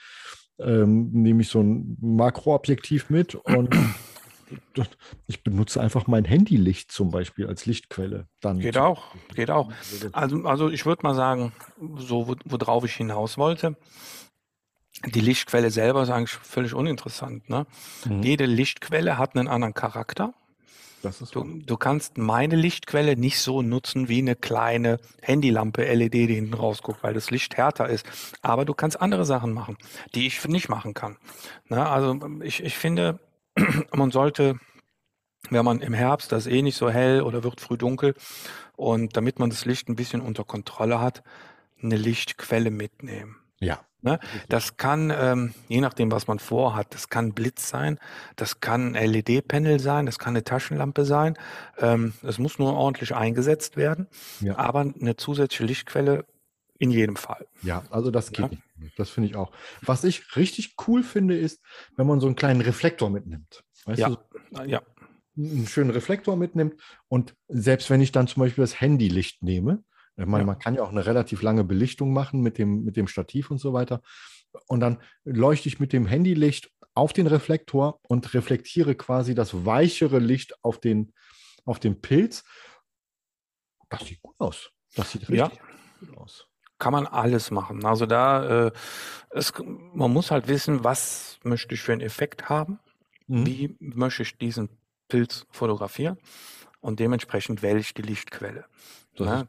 ähm, 0.58 1.10
nehme 1.12 1.42
ich 1.42 1.48
so 1.48 1.60
ein 1.60 1.96
Makroobjektiv 2.00 3.10
mit 3.10 3.34
und 3.34 3.74
ich 5.26 5.42
benutze 5.42 5.80
einfach 5.80 6.06
mein 6.06 6.24
Handylicht 6.24 6.92
zum 6.92 7.10
Beispiel 7.10 7.46
als 7.46 7.66
Lichtquelle. 7.66 8.28
Dann 8.40 8.60
Geht 8.60 8.78
auch, 8.78 9.14
geht 9.34 9.50
auch. 9.50 9.72
Also, 10.12 10.44
also 10.44 10.68
ich 10.70 10.86
würde 10.86 11.02
mal 11.02 11.14
sagen, 11.14 11.52
so 11.96 12.28
wo- 12.28 12.36
worauf 12.44 12.84
ich 12.84 12.94
hinaus 12.94 13.36
wollte, 13.38 13.76
die 15.04 15.20
Lichtquelle 15.20 15.70
selber 15.70 16.02
ist 16.02 16.10
eigentlich 16.10 16.32
völlig 16.32 16.74
uninteressant. 16.74 17.48
Ne? 17.48 17.66
Mhm. 18.04 18.22
Jede 18.22 18.46
Lichtquelle 18.46 19.18
hat 19.18 19.36
einen 19.36 19.48
anderen 19.48 19.74
Charakter. 19.74 20.32
Du, 21.32 21.44
du 21.44 21.76
kannst 21.76 22.18
meine 22.18 22.56
Lichtquelle 22.56 23.16
nicht 23.16 23.38
so 23.38 23.62
nutzen 23.62 24.08
wie 24.08 24.18
eine 24.18 24.34
kleine 24.34 24.98
Handylampe 25.22 25.84
LED, 25.84 26.14
die 26.14 26.34
hinten 26.34 26.54
rausguckt, 26.54 27.02
weil 27.04 27.14
das 27.14 27.30
Licht 27.30 27.56
härter 27.56 27.88
ist. 27.88 28.06
Aber 28.42 28.64
du 28.64 28.74
kannst 28.74 29.00
andere 29.00 29.24
Sachen 29.24 29.52
machen, 29.52 29.76
die 30.14 30.26
ich 30.26 30.44
nicht 30.48 30.68
machen 30.68 30.94
kann. 30.94 31.16
Ne? 31.68 31.86
Also 31.86 32.18
ich, 32.42 32.64
ich 32.64 32.76
finde, 32.76 33.20
man 33.92 34.10
sollte, 34.10 34.58
wenn 35.50 35.64
man 35.64 35.80
im 35.80 35.94
Herbst, 35.94 36.32
das 36.32 36.46
ist 36.46 36.52
eh 36.52 36.62
nicht 36.62 36.76
so 36.76 36.90
hell 36.90 37.22
oder 37.22 37.44
wird 37.44 37.60
früh 37.60 37.76
dunkel, 37.76 38.14
und 38.74 39.16
damit 39.16 39.38
man 39.38 39.50
das 39.50 39.64
Licht 39.64 39.88
ein 39.88 39.96
bisschen 39.96 40.20
unter 40.20 40.44
Kontrolle 40.44 41.00
hat, 41.00 41.22
eine 41.82 41.96
Lichtquelle 41.96 42.70
mitnehmen. 42.70 43.36
ja. 43.60 43.85
Ne? 44.02 44.20
Das 44.48 44.76
kann, 44.76 45.12
ähm, 45.14 45.54
je 45.68 45.80
nachdem, 45.80 46.10
was 46.12 46.26
man 46.26 46.38
vorhat, 46.38 46.94
das 46.94 47.08
kann 47.08 47.32
Blitz 47.32 47.68
sein, 47.68 47.98
das 48.36 48.60
kann 48.60 48.94
ein 48.94 49.10
LED-Panel 49.10 49.80
sein, 49.80 50.06
das 50.06 50.18
kann 50.18 50.32
eine 50.34 50.44
Taschenlampe 50.44 51.04
sein. 51.04 51.34
Ähm, 51.78 52.12
es 52.22 52.38
muss 52.38 52.58
nur 52.58 52.74
ordentlich 52.74 53.14
eingesetzt 53.14 53.76
werden, 53.76 54.06
Ja. 54.40 54.58
aber 54.58 54.80
eine 54.80 55.16
zusätzliche 55.16 55.64
Lichtquelle 55.64 56.26
in 56.78 56.90
jedem 56.90 57.16
Fall. 57.16 57.46
Ja, 57.62 57.84
also 57.90 58.10
das 58.10 58.30
geht 58.32 58.40
Ja. 58.40 58.48
nicht. 58.48 58.62
Das 58.98 59.08
finde 59.08 59.30
ich 59.30 59.36
auch. 59.36 59.50
Was 59.82 60.04
ich 60.04 60.36
richtig 60.36 60.74
cool 60.86 61.02
finde, 61.02 61.36
ist, 61.38 61.62
wenn 61.96 62.06
man 62.06 62.20
so 62.20 62.26
einen 62.26 62.36
kleinen 62.36 62.60
Reflektor 62.60 63.08
mitnimmt. 63.08 63.64
Weißt 63.86 63.98
Ja. 64.00 64.08
du, 64.10 64.16
Ja, 64.66 64.82
einen 65.38 65.66
schönen 65.66 65.90
Reflektor 65.90 66.36
mitnimmt 66.36 66.80
und 67.08 67.34
selbst 67.48 67.90
wenn 67.90 68.00
ich 68.00 68.12
dann 68.12 68.26
zum 68.26 68.40
Beispiel 68.42 68.62
das 68.62 68.80
Handylicht 68.80 69.42
nehme, 69.42 69.82
ich 70.16 70.26
meine, 70.26 70.42
Ja. 70.42 70.46
man 70.46 70.58
kann 70.58 70.74
ja 70.74 70.82
auch 70.82 70.90
eine 70.90 71.04
relativ 71.06 71.42
lange 71.42 71.64
Belichtung 71.64 72.12
machen 72.12 72.40
mit 72.40 72.58
dem, 72.58 72.84
mit 72.84 72.96
dem 72.96 73.06
Stativ 73.08 73.50
und 73.50 73.58
so 73.58 73.72
weiter. 73.72 74.00
Und 74.66 74.80
dann 74.80 75.02
leuchte 75.24 75.68
ich 75.68 75.80
mit 75.80 75.92
dem 75.92 76.06
Handylicht 76.06 76.70
auf 76.94 77.12
den 77.12 77.26
Reflektor 77.26 78.00
und 78.08 78.32
reflektiere 78.32 78.94
quasi 78.94 79.34
das 79.34 79.66
weichere 79.66 80.18
Licht 80.18 80.64
auf 80.64 80.80
den, 80.80 81.12
auf 81.66 81.78
den 81.78 82.00
Pilz. 82.00 82.44
Das 83.90 84.04
sieht 84.04 84.22
gut 84.22 84.34
aus. 84.38 84.70
Das 84.94 85.12
sieht 85.12 85.28
Ja. 85.28 85.46
richtig 85.46 85.60
gut 86.00 86.16
aus. 86.18 86.46
kann 86.78 86.92
man 86.92 87.06
alles 87.06 87.50
machen. 87.50 87.86
Also 87.86 88.04
da, 88.04 88.66
äh, 88.66 88.72
es, 89.30 89.52
man 89.64 90.12
muss 90.12 90.30
halt 90.30 90.46
wissen, 90.46 90.84
was 90.84 91.38
möchte 91.42 91.74
ich 91.74 91.80
für 91.80 91.92
einen 91.92 92.02
Effekt 92.02 92.50
haben, 92.50 92.78
Mhm. 93.28 93.46
wie 93.46 93.76
möchte 93.80 94.22
ich 94.24 94.36
diesen 94.36 94.68
Pilz 95.08 95.46
fotografieren 95.50 96.18
und 96.80 97.00
dementsprechend 97.00 97.62
wähle 97.62 97.78
ich 97.80 97.94
die 97.94 98.02
Lichtquelle. 98.02 98.66
Das 99.16 99.26
Ne? 99.26 99.48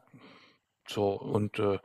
So, 0.88 1.12
und 1.12 1.58
äh, 1.58 1.78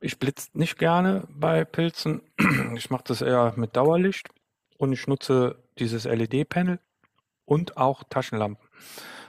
ich 0.00 0.18
blitze 0.18 0.50
nicht 0.54 0.78
gerne 0.78 1.26
bei 1.28 1.64
Pilzen. 1.64 2.22
Ich 2.76 2.90
mache 2.90 3.04
das 3.06 3.22
eher 3.22 3.54
mit 3.56 3.76
Dauerlicht 3.76 4.28
und 4.76 4.92
ich 4.92 5.06
nutze 5.06 5.56
dieses 5.78 6.04
LED-Panel 6.04 6.78
und 7.44 7.76
auch 7.76 8.04
Taschenlampen. 8.04 8.68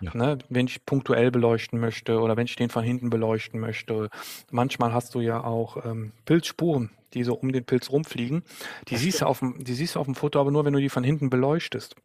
Ja. 0.02 0.12
Ne, 0.14 0.38
wenn 0.50 0.68
ich 0.68 0.86
punktuell 0.86 1.32
beleuchten 1.32 1.80
möchte 1.80 2.20
oder 2.20 2.38
wenn 2.38 2.46
ich 2.46 2.56
den 2.56 2.70
von 2.70 2.84
hinten 2.84 3.10
beleuchten 3.10 3.60
möchte. 3.60 4.10
Manchmal 4.52 4.94
hast 4.94 5.14
du 5.16 5.20
ja 5.20 5.44
auch 5.44 5.84
ähm, 5.86 6.14
Pilzspuren, 6.26 6.92
die 7.14 7.24
so 7.24 7.34
um 7.34 7.52
den 7.52 7.66
Pilz 7.66 7.90
rumfliegen. 7.90 8.44
Die 8.88 8.94
Das 8.94 9.02
siehst, 9.02 9.22
du 9.22 9.26
auf 9.26 9.40
dem, 9.40 9.62
die 9.64 9.74
siehst 9.74 9.96
du 9.96 10.00
auf 10.00 10.06
dem 10.06 10.16
Foto 10.16 10.40
aber 10.40 10.52
nur, 10.52 10.64
wenn 10.64 10.74
du 10.74 10.80
die 10.80 10.90
von 10.90 11.04
hinten 11.04 11.30
beleuchtest. 11.30 11.96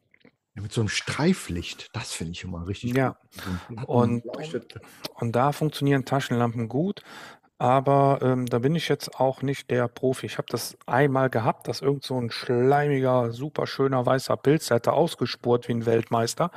Ja, 0.57 0.63
mit 0.63 0.73
so 0.73 0.81
einem 0.81 0.89
Streiflicht, 0.89 1.91
das 1.95 2.13
finde 2.13 2.33
ich 2.33 2.45
immer 2.45 2.67
richtig 2.67 2.95
Ja. 2.95 3.17
gut. 3.69 3.89
Und- 3.89 4.25
leuchtet. 4.25 4.81
Und 5.15 5.33
da 5.35 5.53
funktionieren 5.53 6.05
Taschenlampen 6.05 6.69
gut. 6.69 7.03
Aber 7.59 8.19
ähm, 8.21 8.47
da 8.47 8.59
bin 8.59 8.75
ich 8.75 8.89
jetzt 8.89 9.15
auch 9.21 9.41
nicht 9.41 9.71
der 9.71 9.87
Profi. 9.87 10.27
Ich 10.27 10.39
habe 10.39 10.47
das 10.51 10.77
einmal 10.87 11.31
gehabt, 11.31 11.69
dass 11.69 11.83
irgend 11.83 12.03
so 12.03 12.21
ein 12.21 12.31
schleimiger, 12.33 13.31
super 13.33 13.69
schöner 13.69 14.05
weißer 14.05 14.37
Pilz, 14.37 14.67
der 14.67 14.77
hatte 14.77 14.93
ausgespurt 14.93 15.69
wie 15.69 15.73
ein 15.73 15.87
Weltmeister. 15.87 16.51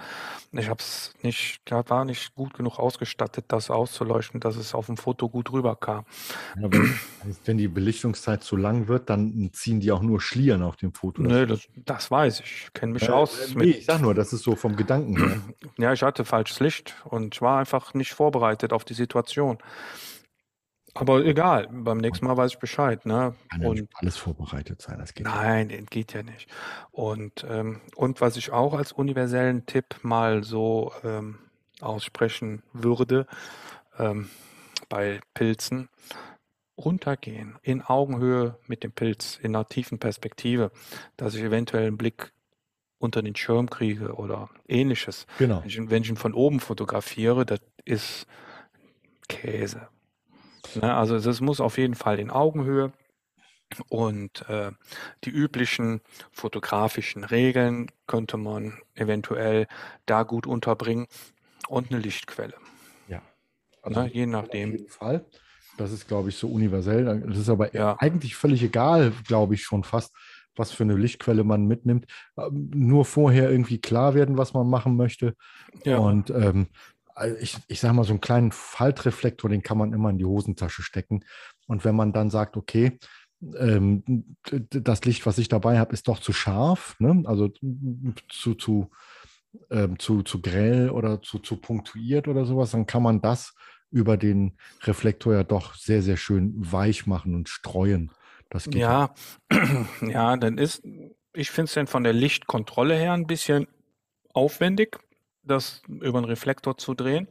Ich 0.54 0.70
habe 0.70 0.80
es 0.80 1.14
nicht, 1.22 1.60
der 1.70 1.88
war 1.90 2.04
nicht 2.04 2.34
gut 2.34 2.56
genug 2.56 2.80
ausgestattet, 2.80 3.46
das 3.50 3.70
auszuleuchten, 3.70 4.40
dass 4.40 4.56
es 4.56 4.74
auf 4.74 4.88
dem 4.88 4.98
Foto 4.98 5.30
gut 5.30 5.52
rüberkam. 5.52 6.06
Ja, 6.60 6.64
wenn, 6.72 6.96
wenn 7.46 7.58
die 7.60 7.68
Belichtungszeit 7.68 8.44
zu 8.44 8.56
lang 8.58 8.88
wird, 8.88 9.10
dann 9.12 9.52
ziehen 9.54 9.80
die 9.80 9.92
auch 9.92 10.02
nur 10.02 10.20
Schlieren 10.20 10.64
auf 10.64 10.78
dem 10.78 10.94
Foto. 10.94 11.22
Nö, 11.22 11.46
das, 11.46 11.68
das 11.76 12.10
weiß 12.10 12.40
ich. 12.40 12.64
Ich 12.66 12.74
kenne 12.74 12.94
mich 12.94 13.08
Äh, 13.08 13.12
aus. 13.12 13.54
mit- 13.54 13.58
nee, 13.68 13.72
ich 13.72 13.86
sag 13.86 14.02
nur, 14.02 14.16
das 14.16 14.34
ist 14.34 14.42
so 14.44 14.56
vom 14.56 14.76
Gedanken 14.76 15.16
her. 15.18 15.38
Ja, 15.78 15.94
ich 15.94 16.02
hatte 16.02 16.26
falsches 16.26 16.60
Licht 16.60 16.96
und 17.06 17.36
ich 17.36 17.42
war 17.44 17.60
einfach 17.60 17.94
nicht 17.94 18.14
vorbereitet 18.14 18.74
auf 18.74 18.84
die 18.84 18.96
Situation. 18.96 19.60
Aber 21.02 21.26
egal, 21.26 21.68
beim 21.72 21.98
nächsten 21.98 22.26
Mal 22.26 22.38
weiß 22.38 22.54
ich 22.54 22.60
Bescheid, 22.60 23.06
ne? 23.06 23.36
Kann 23.50 23.62
ja 23.62 23.68
Und 23.68 23.90
alles 23.96 24.18
vorbereitet 24.18 24.82
sein, 24.82 25.00
das 25.00 25.14
geht 25.14 25.26
ja 25.26 25.36
nein, 25.36 25.70
das 25.70 25.86
geht 25.90 26.14
ja 26.14 26.24
nicht. 26.24 26.50
Und, 26.92 27.46
ähm, 27.50 27.82
und 27.96 28.22
was 28.22 28.38
ich 28.38 28.52
auch 28.52 28.74
als 28.74 28.92
universellen 28.92 29.66
Tipp 29.66 29.98
mal 30.02 30.44
so 30.44 30.92
ähm, 31.04 31.40
aussprechen 31.82 32.64
würde, 32.74 33.28
ähm, 33.98 34.30
bei 34.90 35.20
Pilzen, 35.34 35.90
runtergehen, 36.78 37.58
in 37.64 37.82
Augenhöhe 37.82 38.58
mit 38.68 38.84
dem 38.84 38.92
Pilz, 38.92 39.40
in 39.42 39.56
einer 39.56 39.68
tiefen 39.68 40.00
Perspektive, 40.00 40.72
dass 41.18 41.34
ich 41.34 41.42
eventuell 41.42 41.88
einen 41.88 41.98
Blick 41.98 42.34
unter 43.00 43.22
den 43.22 43.36
Schirm 43.36 43.70
kriege 43.70 44.14
oder 44.16 44.50
ähnliches. 44.68 45.26
Genau. 45.38 45.62
Wenn 45.62 45.70
ich, 45.70 45.90
wenn 45.90 46.04
ich 46.04 46.10
ihn 46.10 46.18
von 46.18 46.34
oben 46.34 46.60
fotografiere, 46.60 47.46
das 47.46 47.60
ist 47.86 48.28
Käse. 49.28 49.88
Ne? 50.76 50.94
Also 50.94 51.20
das 51.20 51.42
muss 51.42 51.60
auf 51.62 51.78
jeden 51.78 51.96
Fall 51.96 52.20
in 52.20 52.30
Augenhöhe 52.30 52.92
und 53.90 54.48
äh, 54.50 54.72
die 55.24 55.30
üblichen 55.30 56.02
fotografischen 56.32 57.24
Regeln 57.24 57.88
könnte 58.08 58.38
man 58.38 58.78
eventuell 58.96 59.68
da 60.06 60.24
gut 60.24 60.48
unterbringen 60.48 61.08
und 61.68 61.92
eine 61.92 62.00
Lichtquelle. 62.00 62.54
Ja. 63.08 63.22
Ne? 63.86 64.10
Je 64.14 64.24
Auf 64.26 64.32
nachdem. 64.32 64.72
jeden 64.72 64.88
Fall. 64.90 65.26
Das 65.78 65.92
ist, 65.92 66.08
glaube 66.08 66.30
ich, 66.30 66.38
so 66.38 66.48
universell. 66.48 67.24
Das 67.28 67.38
ist 67.38 67.50
aber 67.50 67.74
Ja. 67.76 67.98
eigentlich 68.00 68.36
völlig 68.36 68.64
egal, 68.64 69.12
glaube 69.28 69.54
ich, 69.54 69.64
schon 69.64 69.84
fast, 69.84 70.16
was 70.56 70.72
für 70.72 70.84
eine 70.84 70.96
Lichtquelle 70.96 71.44
man 71.44 71.66
mitnimmt. 71.66 72.06
Ähm, 72.38 72.72
Nur 72.74 73.06
vorher 73.06 73.52
irgendwie 73.52 73.80
klar 73.80 74.16
werden, 74.16 74.38
was 74.38 74.54
man 74.54 74.68
machen 74.70 74.96
möchte. 74.96 75.36
Ja. 75.84 75.98
Und 76.00 76.30
ähm, 76.32 76.68
also 77.18 77.36
ich, 77.38 77.58
ich 77.68 77.80
sage 77.80 77.96
mal, 77.96 78.04
so 78.04 78.12
einen 78.12 78.22
kleinen 78.22 78.52
Faltreflektor, 78.52 79.50
den 79.50 79.64
kann 79.64 79.78
man 79.78 79.92
immer 79.92 80.10
in 80.10 80.20
die 80.20 80.26
Hosentasche 80.26 80.84
stecken. 80.84 81.26
Und 81.68 81.84
wenn 81.84 81.96
man 81.96 82.14
dann 82.14 82.30
sagt, 82.30 82.58
okay, 82.58 83.00
ähm, 83.58 84.36
das 84.70 85.04
Licht, 85.06 85.26
was 85.26 85.38
ich 85.38 85.48
dabei 85.48 85.80
habe, 85.80 85.94
ist 85.94 86.08
doch 86.08 86.20
zu 86.20 86.34
scharf, 86.34 86.96
ne? 87.00 87.24
also 87.26 87.50
zu, 88.30 88.56
zu, 88.56 88.90
ähm, 89.72 89.98
zu, 90.00 90.24
zu 90.24 90.42
grell 90.42 90.90
oder 90.90 91.22
zu, 91.22 91.40
zu 91.40 91.58
punktuiert 91.58 92.28
oder 92.28 92.46
sowas, 92.46 92.72
dann 92.72 92.86
kann 92.86 93.04
man 93.04 93.22
das 93.22 93.54
über 93.90 94.18
den 94.18 94.58
Reflektor 94.84 95.34
ja 95.34 95.44
doch 95.44 95.76
sehr, 95.76 96.02
sehr 96.02 96.18
schön 96.18 96.54
weich 96.56 97.08
machen 97.08 97.36
und 97.36 97.50
streuen. 97.50 98.12
Das 98.50 98.66
geht 98.66 98.76
Ja, 98.76 99.14
ja, 100.02 100.38
dann 100.38 100.58
ist, 100.58 100.84
ich 101.34 101.50
finde 101.52 101.66
es 101.66 101.74
dann 101.74 101.88
von 101.88 102.04
der 102.04 102.14
Lichtkontrolle 102.14 102.96
her 102.96 103.14
ein 103.14 103.28
bisschen 103.28 103.68
aufwendig, 104.34 105.00
das 105.48 105.82
über 105.88 106.18
einen 106.18 106.26
Reflektor 106.26 106.78
zu 106.78 106.94
drehen. 106.94 107.28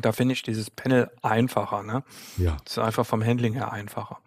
Da 0.00 0.12
finde 0.12 0.32
ich 0.32 0.42
dieses 0.42 0.70
Panel 0.70 1.10
einfacher, 1.20 1.82
ne? 1.82 2.02
ja. 2.38 2.56
Das 2.64 2.74
ist 2.74 2.78
einfach 2.78 3.04
vom 3.04 3.22
Handling 3.24 3.52
her 3.52 3.72
einfacher. 3.72 4.20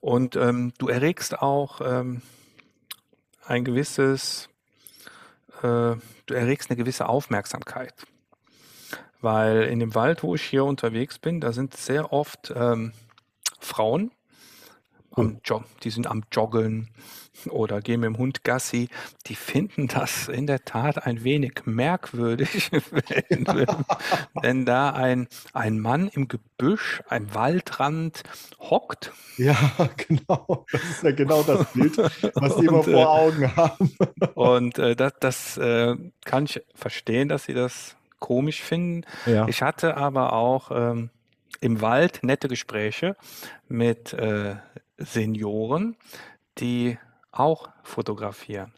Und 0.00 0.36
ähm, 0.36 0.72
du 0.78 0.88
erregst 0.88 1.40
auch 1.40 1.80
ähm, 1.82 2.22
ein 3.46 3.64
gewisses, 3.64 4.48
äh, 5.62 5.96
du 6.26 6.34
erregst 6.34 6.70
eine 6.70 6.76
gewisse 6.76 7.08
Aufmerksamkeit. 7.08 8.06
Weil 9.20 9.62
in 9.64 9.78
dem 9.78 9.94
Wald, 9.94 10.22
wo 10.22 10.34
ich 10.34 10.42
hier 10.42 10.64
unterwegs 10.64 11.18
bin, 11.18 11.40
da 11.40 11.52
sind 11.52 11.74
sehr 11.74 12.12
oft 12.12 12.52
ähm, 12.54 12.92
Frauen, 13.60 14.10
am 15.12 15.40
Jog 15.44 15.64
die 15.82 15.90
sind 15.90 16.06
am 16.06 16.24
Joggeln 16.32 16.90
oder 17.50 17.80
gehen 17.80 18.00
mit 18.00 18.08
dem 18.08 18.18
Hund 18.18 18.44
Gassi. 18.44 18.88
Die 19.26 19.34
finden 19.34 19.88
das 19.88 20.28
in 20.28 20.46
der 20.46 20.64
Tat 20.64 21.06
ein 21.06 21.24
wenig 21.24 21.62
merkwürdig, 21.64 22.70
wenn, 22.90 23.46
wenn, 23.46 23.66
wenn 24.40 24.64
da 24.66 24.90
ein, 24.90 25.28
ein 25.52 25.78
Mann 25.78 26.08
im 26.08 26.28
Gebüsch, 26.28 27.02
am 27.08 27.34
Waldrand 27.34 28.22
hockt 28.60 29.12
Ja, 29.36 29.56
genau. 30.08 30.66
Das 30.70 30.82
ist 30.84 31.02
ja 31.02 31.12
genau 31.12 31.42
das 31.42 31.66
Bild, 31.72 31.98
was 31.98 32.56
die 32.56 32.66
immer 32.66 32.78
Und, 32.78 32.88
äh, 32.88 32.92
vor 32.92 33.10
Augen 33.10 33.56
haben. 33.56 33.96
Und 34.34 34.78
äh, 34.78 34.96
das, 34.96 35.12
das 35.20 35.56
äh, 35.58 35.96
kann 36.24 36.44
ich 36.44 36.62
verstehen, 36.74 37.28
dass 37.28 37.44
sie 37.44 37.54
das 37.54 37.96
komisch 38.18 38.62
finden. 38.62 39.04
Ja. 39.26 39.46
Ich 39.48 39.62
hatte 39.62 39.96
aber 39.96 40.32
auch 40.32 40.70
ähm, 40.70 41.10
im 41.60 41.80
Wald 41.80 42.20
nette 42.22 42.48
Gespräche 42.48 43.16
mit 43.68 44.12
äh, 44.12 44.56
Senioren, 44.98 45.96
die 46.58 46.98
auch 47.34 47.68
fotografieren 47.82 48.72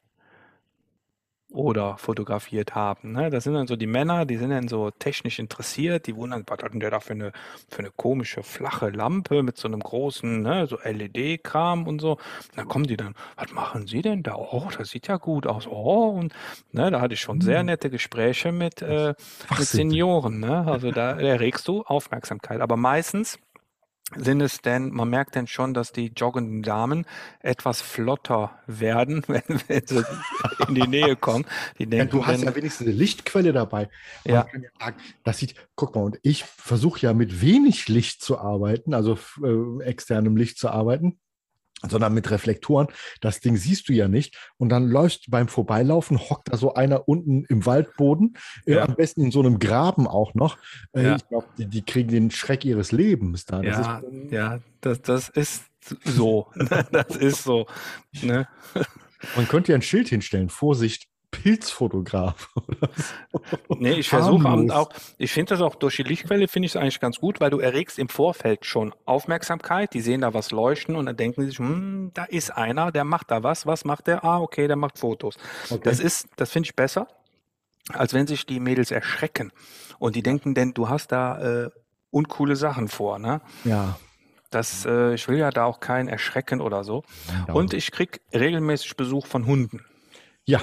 oder 1.50 1.96
fotografiert 1.96 2.74
haben. 2.74 3.12
Ne? 3.12 3.30
Das 3.30 3.44
sind 3.44 3.54
dann 3.54 3.68
so 3.68 3.76
die 3.76 3.86
Männer, 3.86 4.26
die 4.26 4.36
sind 4.36 4.50
dann 4.50 4.66
so 4.68 4.90
technisch 4.90 5.38
interessiert, 5.38 6.06
die 6.06 6.16
wundern, 6.16 6.44
was 6.46 6.60
hat 6.62 6.72
denn 6.72 6.80
der 6.80 6.90
da 6.90 7.00
für 7.00 7.12
eine, 7.12 7.32
für 7.70 7.78
eine 7.78 7.90
komische 7.92 8.42
flache 8.42 8.90
Lampe 8.90 9.42
mit 9.44 9.56
so 9.56 9.68
einem 9.68 9.80
großen 9.80 10.42
ne, 10.42 10.66
so 10.66 10.76
LED-Kram 10.82 11.86
und 11.86 12.00
so. 12.00 12.18
Da 12.56 12.64
kommen 12.64 12.86
die 12.86 12.96
dann, 12.96 13.14
was 13.36 13.52
machen 13.52 13.86
Sie 13.86 14.02
denn 14.02 14.22
da? 14.24 14.34
Oh, 14.34 14.68
das 14.76 14.90
sieht 14.90 15.06
ja 15.06 15.16
gut 15.18 15.46
aus. 15.46 15.66
Oh, 15.68 16.10
und 16.18 16.34
ne, 16.72 16.90
da 16.90 17.00
hatte 17.00 17.14
ich 17.14 17.20
schon 17.20 17.40
sehr 17.40 17.60
Hm. 17.60 17.66
nette 17.66 17.90
Gespräche 17.90 18.50
mit, 18.50 18.82
äh, 18.82 19.14
mit. 19.56 19.68
Senioren. 19.68 20.40
Ne? 20.40 20.66
Also 20.66 20.90
da 20.90 21.12
erregst 21.18 21.68
du 21.68 21.82
Aufmerksamkeit. 21.84 22.60
Aber 22.60 22.76
meistens 22.76 23.38
sind 24.14 24.40
es 24.40 24.60
denn, 24.60 24.92
man 24.92 25.08
merkt 25.10 25.34
dann 25.34 25.48
schon, 25.48 25.74
dass 25.74 25.92
die 25.92 26.12
joggenden 26.16 26.62
Damen 26.62 27.06
etwas 27.40 27.80
flotter 27.80 28.56
werden, 28.66 29.22
wenn, 29.26 29.42
wenn 29.66 29.86
sie 29.86 30.04
in 30.68 30.74
die 30.76 30.86
Nähe 30.86 31.16
kommen. 31.20 31.44
Die 31.78 31.84
Ja, 31.84 31.88
denken, 31.88 32.10
du 32.10 32.24
hast 32.26 32.40
wenn, 32.40 32.48
ja 32.48 32.54
wenigstens 32.54 32.86
eine 32.86 32.96
Lichtquelle 32.96 33.52
dabei. 33.52 33.88
Man 34.24 34.34
Ja. 34.34 34.46
ja 34.46 34.92
das 35.24 35.38
sieht, 35.38 35.56
guck 35.74 35.94
mal, 35.96 36.02
und 36.02 36.18
ich 36.22 36.44
versuche 36.44 37.00
ja 37.00 37.14
mit 37.14 37.40
wenig 37.40 37.88
Licht 37.88 38.22
zu 38.22 38.38
arbeiten, 38.38 38.94
also 38.94 39.18
äh, 39.42 39.82
externem 39.84 40.36
Licht 40.36 40.58
zu 40.58 40.70
arbeiten, 40.70 41.18
sondern 41.88 42.14
mit 42.14 42.30
Reflektoren. 42.30 42.88
Das 43.20 43.40
Ding 43.40 43.56
siehst 43.56 43.88
du 43.88 43.92
ja 43.92 44.08
nicht. 44.08 44.36
Und 44.56 44.70
dann 44.70 44.88
läufst 44.88 45.26
du 45.26 45.30
beim 45.30 45.48
Vorbeilaufen, 45.48 46.18
hockt 46.18 46.52
da 46.52 46.56
so 46.56 46.74
einer 46.74 47.08
unten 47.08 47.44
im 47.44 47.66
Waldboden, 47.66 48.36
äh, 48.66 48.74
Ja. 48.74 48.84
am 48.84 48.94
besten 48.94 49.22
in 49.22 49.30
so 49.30 49.40
einem 49.40 49.58
Graben 49.58 50.06
auch 50.06 50.34
noch. 50.34 50.58
Äh, 50.92 51.04
Ja. 51.04 51.16
Ich 51.16 51.28
glaube, 51.28 51.46
die, 51.58 51.66
die 51.66 51.82
kriegen 51.82 52.08
den 52.10 52.30
Schreck 52.30 52.64
ihres 52.64 52.92
Lebens 52.92 53.44
da. 53.44 53.60
Das 53.62 53.78
ja, 53.78 53.98
ist, 53.98 54.32
ja, 54.32 54.58
das, 54.80 55.02
das 55.02 55.28
ist 55.28 55.64
so. 56.04 56.48
das 56.92 57.16
ist 57.16 57.44
so. 57.44 57.66
Ne? 58.22 58.48
man 59.36 59.48
könnte 59.48 59.72
ja 59.72 59.78
ein 59.78 59.82
Schild 59.82 60.08
hinstellen, 60.08 60.48
Vorsicht, 60.48 61.06
Pilzfotograf. 61.42 62.50
oder 62.54 62.88
so. 62.96 63.76
Nee, 63.78 63.92
ich 63.92 64.08
versuche 64.08 64.48
auch, 64.74 64.90
ich 65.18 65.32
finde 65.32 65.50
das 65.50 65.60
auch 65.60 65.74
durch 65.74 65.96
die 65.96 66.02
Lichtquelle, 66.02 66.48
finde 66.48 66.66
ich 66.66 66.72
es 66.72 66.76
eigentlich 66.76 67.00
ganz 67.00 67.18
gut, 67.18 67.40
weil 67.40 67.50
du 67.50 67.58
erregst 67.58 67.98
im 67.98 68.08
Vorfeld 68.08 68.64
schon 68.64 68.94
Aufmerksamkeit. 69.04 69.94
Die 69.94 70.00
sehen 70.00 70.22
da 70.22 70.34
was 70.34 70.50
leuchten 70.50 70.96
und 70.96 71.06
dann 71.06 71.16
denken 71.16 71.42
sie 71.42 71.48
sich, 71.48 71.58
hm, 71.58 72.10
da 72.14 72.24
ist 72.24 72.50
einer, 72.50 72.92
der 72.92 73.04
macht 73.04 73.30
da 73.30 73.42
was. 73.42 73.66
Was 73.66 73.84
macht 73.84 74.06
der? 74.06 74.24
Ah, 74.24 74.40
okay, 74.40 74.66
der 74.66 74.76
macht 74.76 74.98
Fotos. 74.98 75.36
Okay. 75.70 75.80
Das 75.84 76.00
ist, 76.00 76.28
das 76.36 76.50
finde 76.50 76.68
ich 76.68 76.76
besser, 76.76 77.06
als 77.92 78.14
wenn 78.14 78.26
sich 78.26 78.46
die 78.46 78.60
Mädels 78.60 78.90
erschrecken 78.90 79.52
und 79.98 80.16
die 80.16 80.22
denken, 80.22 80.54
denn 80.54 80.72
du 80.74 80.88
hast 80.88 81.12
da 81.12 81.64
äh, 81.66 81.70
uncoole 82.10 82.56
Sachen 82.56 82.88
vor, 82.88 83.18
ne? 83.18 83.40
ja. 83.64 83.98
Das, 84.50 84.86
äh, 84.86 85.12
ich 85.14 85.26
will 85.26 85.38
ja 85.38 85.50
da 85.50 85.64
auch 85.64 85.80
keinen 85.80 86.08
erschrecken 86.08 86.60
oder 86.60 86.84
so. 86.84 87.02
Und 87.48 87.74
ich 87.74 87.90
krieg 87.90 88.20
regelmäßig 88.32 88.96
Besuch 88.96 89.26
von 89.26 89.44
Hunden. 89.44 89.84
ja, 90.44 90.62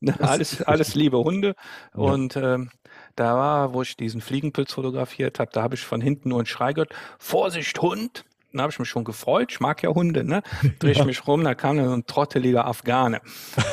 Alles, 0.20 0.60
alles 0.62 0.94
liebe 0.94 1.18
Hunde. 1.18 1.54
Ja. 1.94 2.00
Und 2.00 2.36
ähm, 2.36 2.70
da 3.16 3.36
war, 3.36 3.74
wo 3.74 3.82
ich 3.82 3.96
diesen 3.96 4.20
Fliegenpilz 4.20 4.72
fotografiert 4.72 5.38
habe, 5.38 5.50
da 5.52 5.62
habe 5.62 5.76
ich 5.76 5.84
von 5.84 6.00
hinten 6.00 6.28
nur 6.28 6.38
einen 6.38 6.46
Schrei 6.46 6.72
gehört, 6.72 6.94
Vorsicht, 7.18 7.80
Hund! 7.80 8.24
Dann 8.52 8.62
habe 8.62 8.70
ich 8.70 8.78
mich 8.78 8.88
schon 8.88 9.02
gefreut, 9.02 9.50
ich 9.50 9.58
mag 9.58 9.82
ja 9.82 9.90
Hunde, 9.90 10.22
ne? 10.22 10.42
Drehe 10.78 10.92
ich 10.92 11.04
mich 11.04 11.26
rum, 11.26 11.42
da 11.42 11.56
kam 11.56 11.76
dann 11.76 11.88
so 11.88 11.94
ein 11.94 12.06
trotteliger 12.06 12.66
Afghane. 12.66 13.20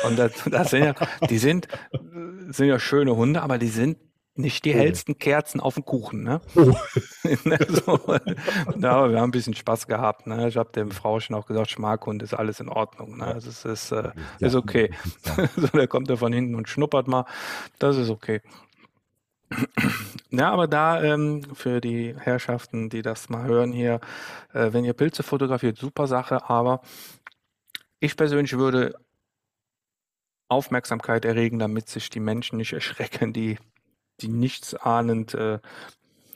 Und 0.04 0.18
das, 0.18 0.32
das 0.50 0.70
sind 0.70 0.84
ja, 0.84 0.94
die 1.30 1.38
sind, 1.38 1.68
sind 2.48 2.66
ja 2.66 2.80
schöne 2.80 3.14
Hunde, 3.14 3.42
aber 3.42 3.58
die 3.58 3.68
sind 3.68 3.96
nicht 4.34 4.64
die 4.64 4.72
Oh. 4.74 4.78
hellsten 4.78 5.18
Kerzen 5.18 5.60
auf 5.60 5.74
dem 5.74 5.84
Kuchen, 5.84 6.22
ne? 6.22 6.40
Oh. 6.56 6.74
Ne, 7.44 7.58
so. 7.68 7.98
Ja, 8.78 8.92
aber 8.92 9.10
wir 9.12 9.20
haben 9.20 9.28
ein 9.28 9.30
bisschen 9.30 9.54
Spaß 9.54 9.86
gehabt. 9.86 10.26
Ne? 10.26 10.48
Ich 10.48 10.56
habe 10.56 10.72
dem 10.72 10.90
Frauchen 10.90 11.34
auch 11.34 11.46
gesagt, 11.46 11.70
ich 11.70 11.78
mag 11.78 12.04
Hund, 12.06 12.22
ist 12.22 12.34
alles 12.34 12.60
in 12.60 12.68
Ordnung. 12.68 13.18
Ne? 13.18 13.26
Also 13.26 13.50
es 13.50 13.64
ist, 13.64 13.92
äh, 13.92 14.10
Ja, 14.40 14.46
ist 14.48 14.54
okay. 14.54 14.90
ja. 15.26 15.48
so, 15.56 15.66
der 15.68 15.86
kommt 15.86 16.10
da 16.10 16.16
von 16.16 16.32
hinten 16.32 16.54
und 16.54 16.68
schnuppert 16.68 17.06
mal. 17.08 17.24
Das 17.78 17.96
ist 17.96 18.10
okay. 18.10 18.40
Ja, 20.30 20.50
aber 20.50 20.66
da 20.66 21.02
ähm, 21.02 21.42
für 21.54 21.80
die 21.80 22.14
Herrschaften, 22.18 22.88
die 22.88 23.02
das 23.02 23.28
mal 23.28 23.44
hören 23.44 23.70
hier, 23.72 24.00
äh, 24.54 24.72
wenn 24.72 24.84
ihr 24.84 24.94
Pilze 24.94 25.22
fotografiert, 25.22 25.76
super 25.78 26.06
Sache, 26.06 26.48
aber 26.48 26.80
ich 28.00 28.16
persönlich 28.16 28.54
würde 28.56 28.94
Aufmerksamkeit 30.48 31.24
erregen, 31.24 31.58
damit 31.58 31.88
sich 31.88 32.10
die 32.10 32.20
Menschen 32.20 32.56
nicht 32.58 32.72
erschrecken, 32.72 33.32
die, 33.32 33.58
die 34.20 34.28
nichts 34.28 34.74
ahnend 34.74 35.34
äh, 35.34 35.58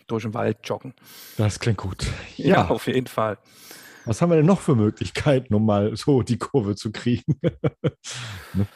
durch 0.07 0.23
den 0.23 0.35
Wald 0.35 0.59
joggen. 0.65 0.95
Das 1.37 1.59
klingt 1.61 1.79
gut. 1.79 2.07
Ja, 2.37 2.47
Ja, 2.47 2.69
auf 2.69 2.87
jeden 2.87 3.07
Fall. 3.07 3.39
was 4.05 4.23
haben 4.23 4.31
wir 4.31 4.37
denn 4.37 4.47
noch 4.47 4.61
für 4.61 4.75
Möglichkeiten, 4.77 5.55
um 5.55 5.67
mal 5.67 5.97
so 5.97 6.23
die 6.23 6.39
Kurve 6.39 6.77
zu 6.77 6.93
kriegen? 6.93 7.41
Ne? 8.55 8.67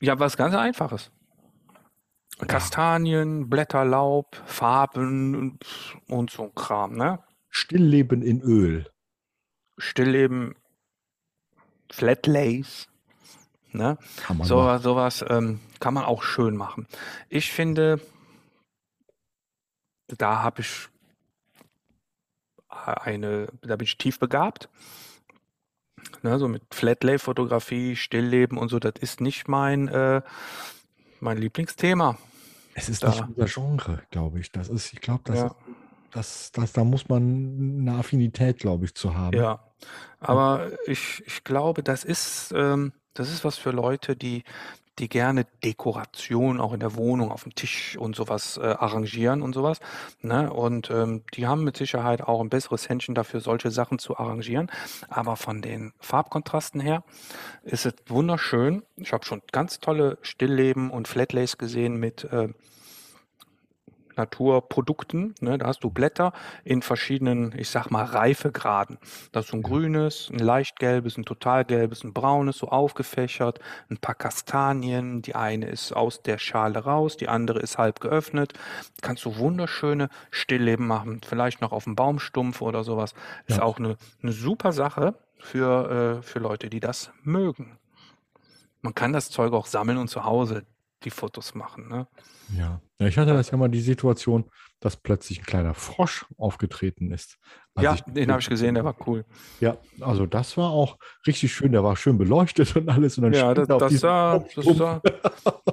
Ja, 0.00 0.18
was 0.18 0.36
ganz 0.36 0.54
Einfaches. 0.54 1.10
Kastanien, 2.46 3.48
Blätter, 3.48 3.84
Laub, 3.86 4.36
Farben 4.44 5.34
und, 5.34 5.64
und 6.08 6.30
so 6.30 6.42
ein 6.44 6.54
Kram, 6.54 6.94
ne? 6.94 7.24
Stillleben 7.48 8.20
in 8.22 8.42
Öl. 8.42 8.86
Stillleben, 9.78 10.54
Flatlays. 11.90 12.88
Ne? 13.72 13.98
Kann 14.22 14.38
man 14.38 14.46
So, 14.46 14.56
machen. 14.62 14.82
sowas 14.82 15.24
ähm, 15.28 15.60
kann 15.80 15.92
man 15.94 16.04
auch 16.04 16.22
schön 16.22 16.56
machen. 16.56 16.86
Ich 17.28 17.52
finde, 17.52 18.00
da 20.08 20.42
habe 20.42 20.60
ich 20.62 20.88
eine, 22.68 23.48
da 23.62 23.76
bin 23.76 23.84
ich 23.84 23.98
tief 23.98 24.18
begabt. 24.18 24.68
Ne, 26.22 26.38
so 26.38 26.48
mit 26.48 26.62
Flatlay-Fotografie, 26.74 27.96
Stillleben 27.96 28.58
und 28.58 28.68
so, 28.68 28.78
das 28.78 28.94
ist 29.00 29.20
nicht 29.20 29.48
mein, 29.48 29.88
äh, 29.88 30.22
mein 31.20 31.38
Lieblingsthema. 31.38 32.16
Es 32.74 32.88
ist 32.88 33.02
Da. 33.02 33.08
nicht 33.08 33.22
unser 33.22 33.46
Genre, 33.46 34.02
glaube 34.10 34.38
ich. 34.40 34.52
Das 34.52 34.68
ist, 34.68 34.92
ich 34.92 35.00
glaube, 35.00 35.22
das, 35.24 35.38
Ja. 35.38 35.46
ist- 35.46 35.54
das, 36.12 36.52
das, 36.52 36.72
da 36.72 36.84
muss 36.84 37.08
man 37.08 37.78
eine 37.80 37.98
Affinität, 37.98 38.58
glaube 38.58 38.84
ich, 38.84 38.94
zu 38.94 39.14
haben. 39.14 39.36
Ja, 39.36 39.60
aber 40.20 40.70
ich, 40.86 41.22
ich 41.26 41.44
glaube, 41.44 41.82
das 41.82 42.04
ist, 42.04 42.52
ähm, 42.56 42.92
das 43.14 43.32
ist 43.32 43.44
was 43.44 43.56
für 43.58 43.70
Leute, 43.70 44.16
die, 44.16 44.44
die 44.98 45.08
gerne 45.08 45.46
Dekoration 45.62 46.58
auch 46.58 46.72
in 46.72 46.80
der 46.80 46.96
Wohnung, 46.96 47.30
auf 47.30 47.42
dem 47.42 47.54
Tisch 47.54 47.96
und 47.98 48.16
sowas 48.16 48.56
äh, 48.56 48.62
arrangieren 48.62 49.42
und 49.42 49.52
sowas. 49.52 49.78
Ne? 50.22 50.50
Und 50.50 50.90
ähm, 50.90 51.22
die 51.34 51.46
haben 51.46 51.64
mit 51.64 51.76
Sicherheit 51.76 52.22
auch 52.22 52.40
ein 52.40 52.48
besseres 52.48 52.88
Händchen 52.88 53.14
dafür, 53.14 53.40
solche 53.40 53.70
Sachen 53.70 53.98
zu 53.98 54.16
arrangieren. 54.16 54.70
Aber 55.08 55.36
von 55.36 55.60
den 55.60 55.92
Farbkontrasten 56.00 56.80
her 56.80 57.04
ist 57.62 57.84
es 57.84 57.94
wunderschön. 58.06 58.82
Ich 58.96 59.12
habe 59.12 59.24
schon 59.24 59.42
ganz 59.52 59.80
tolle 59.80 60.18
Stillleben 60.22 60.90
und 60.90 61.08
Flatlays 61.08 61.58
gesehen 61.58 61.96
mit 61.96 62.24
äh, 62.24 62.48
Naturprodukten. 64.16 65.34
Ne? 65.40 65.58
Da 65.58 65.66
hast 65.66 65.84
du 65.84 65.90
Blätter 65.90 66.32
in 66.64 66.82
verschiedenen, 66.82 67.54
ich 67.56 67.68
sag 67.70 67.90
mal, 67.90 68.04
Reifegraden. 68.04 68.98
Da 69.32 69.40
ist 69.40 69.48
so 69.48 69.56
ein 69.56 69.62
grünes, 69.62 70.30
ein 70.32 70.38
leicht 70.38 70.78
gelbes, 70.78 71.16
ein 71.16 71.24
total 71.24 71.64
gelbes, 71.64 72.04
ein 72.04 72.12
braunes, 72.12 72.58
so 72.58 72.68
aufgefächert, 72.68 73.60
ein 73.90 73.98
paar 73.98 74.14
Kastanien. 74.14 75.22
Die 75.22 75.34
eine 75.34 75.66
ist 75.66 75.92
aus 75.92 76.22
der 76.22 76.38
Schale 76.38 76.80
raus, 76.80 77.16
die 77.16 77.28
andere 77.28 77.60
ist 77.60 77.78
halb 77.78 78.00
geöffnet. 78.00 78.52
Kannst 79.02 79.24
du 79.24 79.36
wunderschöne 79.36 80.08
Stillleben 80.30 80.86
machen, 80.86 81.20
vielleicht 81.26 81.60
noch 81.60 81.72
auf 81.72 81.84
dem 81.84 81.96
Baumstumpf 81.96 82.62
oder 82.62 82.84
sowas. 82.84 83.14
Ist 83.46 83.58
Ja. 83.58 83.62
auch 83.62 83.78
eine, 83.78 83.96
eine 84.22 84.32
super 84.32 84.72
Sache 84.72 85.14
für, 85.38 86.18
äh, 86.18 86.22
für 86.22 86.38
Leute, 86.38 86.70
die 86.70 86.80
das 86.80 87.10
mögen. 87.22 87.78
Man 88.82 88.94
kann 88.94 89.12
das 89.12 89.30
Zeug 89.30 89.52
auch 89.52 89.66
sammeln 89.66 89.98
und 89.98 90.08
zu 90.08 90.24
Hause 90.24 90.64
die 91.04 91.10
Fotos 91.10 91.54
machen. 91.54 91.88
Ne? 91.88 92.06
Ja. 92.56 92.80
Ja, 92.98 93.06
ich 93.06 93.18
hatte 93.18 93.32
das 93.34 93.50
ja 93.50 93.56
mal 93.58 93.68
die 93.68 93.80
Situation, 93.80 94.48
dass 94.80 94.96
plötzlich 94.96 95.40
ein 95.40 95.44
kleiner 95.46 95.74
Frosch 95.74 96.26
aufgetreten 96.38 97.10
ist. 97.12 97.38
als 97.74 97.84
Ja, 97.84 97.94
ich- 97.94 98.02
den 98.12 98.30
habe 98.30 98.40
ich 98.40 98.48
gesehen, 98.48 98.74
der 98.74 98.84
war 98.84 98.94
cool. 99.06 99.24
Ja, 99.60 99.76
also 100.00 100.26
das 100.26 100.56
war 100.56 100.70
auch 100.70 100.96
richtig 101.26 101.52
schön. 101.52 101.72
Der 101.72 101.82
war 101.84 101.96
schön 101.96 102.18
beleuchtet 102.18 102.74
und 102.76 102.88
alles. 102.88 103.16
Und 103.18 103.24
dann 103.24 103.32
Ja, 103.34 103.52
das, 103.54 103.68
auf 103.70 103.80
das, 103.80 103.94
sah, 104.00 104.38
das, 104.54 104.64
sah, 104.64 105.02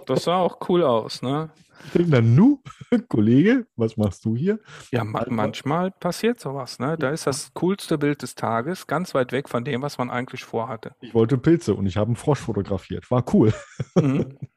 das 0.06 0.24
sah 0.24 0.38
auch 0.38 0.58
cool 0.70 0.84
aus, 0.84 1.22
ne? 1.22 1.50
Ich 1.86 1.92
denke 1.92 2.12
dann, 2.12 2.34
nu, 2.34 2.62
Kollege, 3.10 3.66
was 3.76 3.98
machst 3.98 4.24
du 4.24 4.38
hier? 4.38 4.60
Ja, 4.92 5.04
ma 5.04 5.20
Alter. 5.20 5.32
manchmal 5.34 5.92
passiert 5.92 6.40
sowas, 6.40 6.80
ne? 6.80 6.98
Da 6.98 7.10
ist 7.10 7.28
das 7.28 7.54
coolste 7.54 7.98
Bild 7.98 8.22
des 8.22 8.36
Tages 8.36 8.88
ganz 8.88 9.14
weit 9.14 9.34
weg 9.34 9.50
von 9.50 9.66
dem, 9.66 9.82
was 9.82 9.98
man 9.98 10.10
eigentlich 10.10 10.46
vorhatte. 10.46 10.96
Ich 11.02 11.14
wollte 11.14 11.38
Pilze 11.38 11.74
und 11.76 11.86
ich 11.86 11.98
habe 11.98 12.08
einen 12.08 12.16
Frosch 12.16 12.40
fotografiert. 12.40 13.12
War 13.12 13.26
cool. 13.34 13.54
Mhm. 13.96 14.38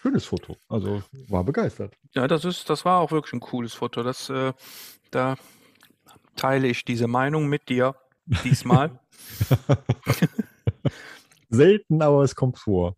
Schönes 0.00 0.24
Foto. 0.24 0.56
Also 0.68 1.02
war 1.28 1.44
begeistert. 1.44 1.94
Ja, 2.14 2.28
das 2.28 2.44
ist, 2.44 2.70
das 2.70 2.84
war 2.84 3.00
auch 3.00 3.10
wirklich 3.10 3.32
ein 3.34 3.40
cooles 3.40 3.74
Foto. 3.74 4.02
Das, 4.02 4.30
äh, 4.30 4.52
da 5.10 5.36
teile 6.36 6.68
ich 6.68 6.84
diese 6.84 7.06
Meinung 7.06 7.46
mit 7.48 7.68
dir 7.68 7.94
diesmal. 8.44 8.98
Selten, 11.50 12.00
aber 12.00 12.22
es 12.22 12.36
kommt 12.36 12.58
vor. 12.58 12.96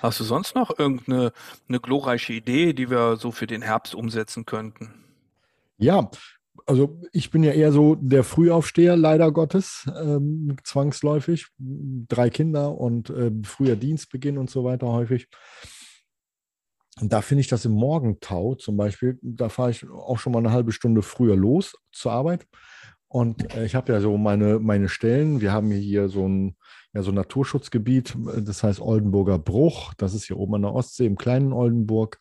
Hast 0.00 0.20
du 0.20 0.24
sonst 0.24 0.54
noch 0.54 0.78
irgendeine 0.78 1.32
eine 1.68 1.80
glorreiche 1.80 2.32
Idee, 2.32 2.72
die 2.72 2.90
wir 2.90 3.16
so 3.16 3.30
für 3.30 3.46
den 3.46 3.62
Herbst 3.62 3.94
umsetzen 3.94 4.44
könnten? 4.44 4.92
Ja, 5.78 6.10
also 6.66 7.00
ich 7.12 7.30
bin 7.30 7.42
ja 7.42 7.52
eher 7.52 7.72
so 7.72 7.94
der 7.94 8.24
Frühaufsteher, 8.24 8.96
leider 8.96 9.30
Gottes, 9.32 9.88
ähm, 9.96 10.56
zwangsläufig. 10.64 11.48
Drei 11.58 12.30
Kinder 12.30 12.76
und 12.76 13.10
ähm, 13.10 13.44
früher 13.44 13.76
Dienstbeginn 13.76 14.38
und 14.38 14.50
so 14.50 14.64
weiter 14.64 14.88
häufig. 14.88 15.28
Und 17.00 17.12
da 17.12 17.22
finde 17.22 17.40
ich 17.40 17.48
das 17.48 17.64
im 17.64 17.72
Morgentau 17.72 18.54
zum 18.54 18.76
Beispiel, 18.76 19.18
da 19.22 19.48
fahre 19.48 19.70
ich 19.70 19.88
auch 19.90 20.18
schon 20.18 20.32
mal 20.32 20.38
eine 20.38 20.52
halbe 20.52 20.72
Stunde 20.72 21.02
früher 21.02 21.36
los 21.36 21.74
zur 21.92 22.12
Arbeit. 22.12 22.46
Und 23.08 23.54
äh, 23.54 23.64
ich 23.64 23.74
habe 23.74 23.92
ja 23.92 24.00
so 24.00 24.16
meine, 24.16 24.58
meine 24.58 24.88
Stellen. 24.88 25.40
Wir 25.40 25.52
haben 25.52 25.70
hier 25.70 26.08
so 26.08 26.26
ein, 26.26 26.56
ja, 26.92 27.02
so 27.02 27.10
ein 27.10 27.16
Naturschutzgebiet, 27.16 28.16
das 28.38 28.62
heißt 28.62 28.80
Oldenburger 28.80 29.38
Bruch. 29.38 29.94
Das 29.94 30.14
ist 30.14 30.24
hier 30.24 30.38
oben 30.38 30.56
an 30.56 30.62
der 30.62 30.74
Ostsee 30.74 31.06
im 31.06 31.16
kleinen 31.16 31.52
Oldenburg. 31.52 32.18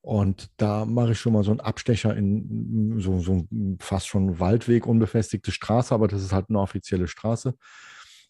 Und 0.00 0.50
da 0.58 0.84
mache 0.84 1.12
ich 1.12 1.18
schon 1.18 1.32
mal 1.32 1.44
so 1.44 1.50
einen 1.50 1.60
Abstecher 1.60 2.14
in 2.14 3.00
so, 3.00 3.20
so 3.20 3.46
ein 3.50 3.78
fast 3.80 4.06
schon 4.06 4.38
Waldweg, 4.38 4.86
unbefestigte 4.86 5.50
Straße, 5.50 5.94
aber 5.94 6.08
das 6.08 6.22
ist 6.22 6.32
halt 6.32 6.50
eine 6.50 6.60
offizielle 6.60 7.08
Straße. 7.08 7.54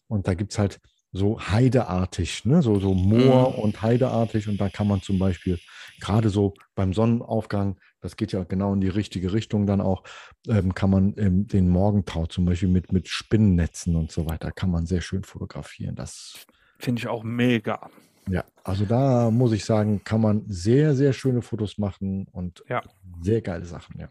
Und 0.07 0.27
da 0.27 0.35
gibt 0.35 0.53
es 0.53 0.59
halt 0.59 0.79
so 1.15 1.39
heideartig, 1.39 2.45
ne? 2.45 2.61
so, 2.61 2.79
so 2.79 2.93
Moor 2.93 3.53
Mhm. 3.53 3.59
und 3.59 3.81
heideartig. 3.81 4.47
Und 4.49 4.57
da 4.59 4.69
kann 4.69 4.87
man 4.87 5.01
zum 5.01 5.17
Beispiel 5.17 5.59
gerade 5.99 6.29
so 6.29 6.53
beim 6.75 6.93
Sonnenaufgang, 6.93 7.79
das 8.01 8.17
geht 8.17 8.31
ja 8.33 8.43
genau 8.43 8.73
in 8.73 8.81
die 8.81 8.89
richtige 8.89 9.31
Richtung 9.33 9.65
dann 9.65 9.81
auch, 9.81 10.03
ähm, 10.47 10.73
kann 10.75 10.89
man 10.89 11.13
ähm, 11.17 11.47
den 11.47 11.69
Morgentau 11.69 12.25
zum 12.25 12.45
Beispiel 12.45 12.69
mit, 12.69 12.91
mit 12.91 13.07
Spinnennetzen 13.07 13.95
und 13.95 14.11
so 14.11 14.27
weiter, 14.29 14.51
kann 14.51 14.69
man 14.71 14.85
sehr 14.85 15.01
schön 15.01 15.23
fotografieren. 15.23 15.95
Das 15.95 16.45
Finde 16.79 16.99
ich 16.99 17.07
auch 17.07 17.23
mega. 17.23 17.89
ja, 18.27 18.43
also 18.63 18.85
da 18.85 19.29
muss 19.31 19.51
ich 19.53 19.65
sagen, 19.65 20.03
kann 20.03 20.21
man 20.21 20.43
sehr, 20.47 20.95
sehr 20.95 21.13
schöne 21.13 21.41
Fotos 21.41 21.77
machen 21.77 22.27
und 22.31 22.63
Ja. 22.67 22.81
sehr 23.21 23.41
geile 23.41 23.65
Sachen, 23.65 23.99
ja. 23.99 24.09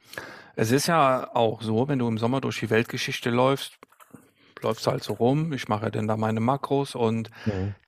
Es 0.57 0.70
ist 0.70 0.86
ja 0.86 1.34
auch 1.34 1.62
so, 1.62 1.88
wenn 1.88 1.98
du 1.98 2.09
im 2.09 2.18
Sommer 2.18 2.40
durch 2.40 2.61
die 2.61 2.70
Weltgeschichte 2.70 3.30
läufst, 3.30 3.78
läufst 4.64 4.86
du 4.86 4.90
halt 4.90 5.04
so 5.04 5.12
rum. 5.14 5.52
Ich 5.52 5.68
mache 5.68 5.90
dann 5.90 6.08
da 6.08 6.16
meine 6.16 6.40
Makros 6.40 6.94
und 6.94 7.30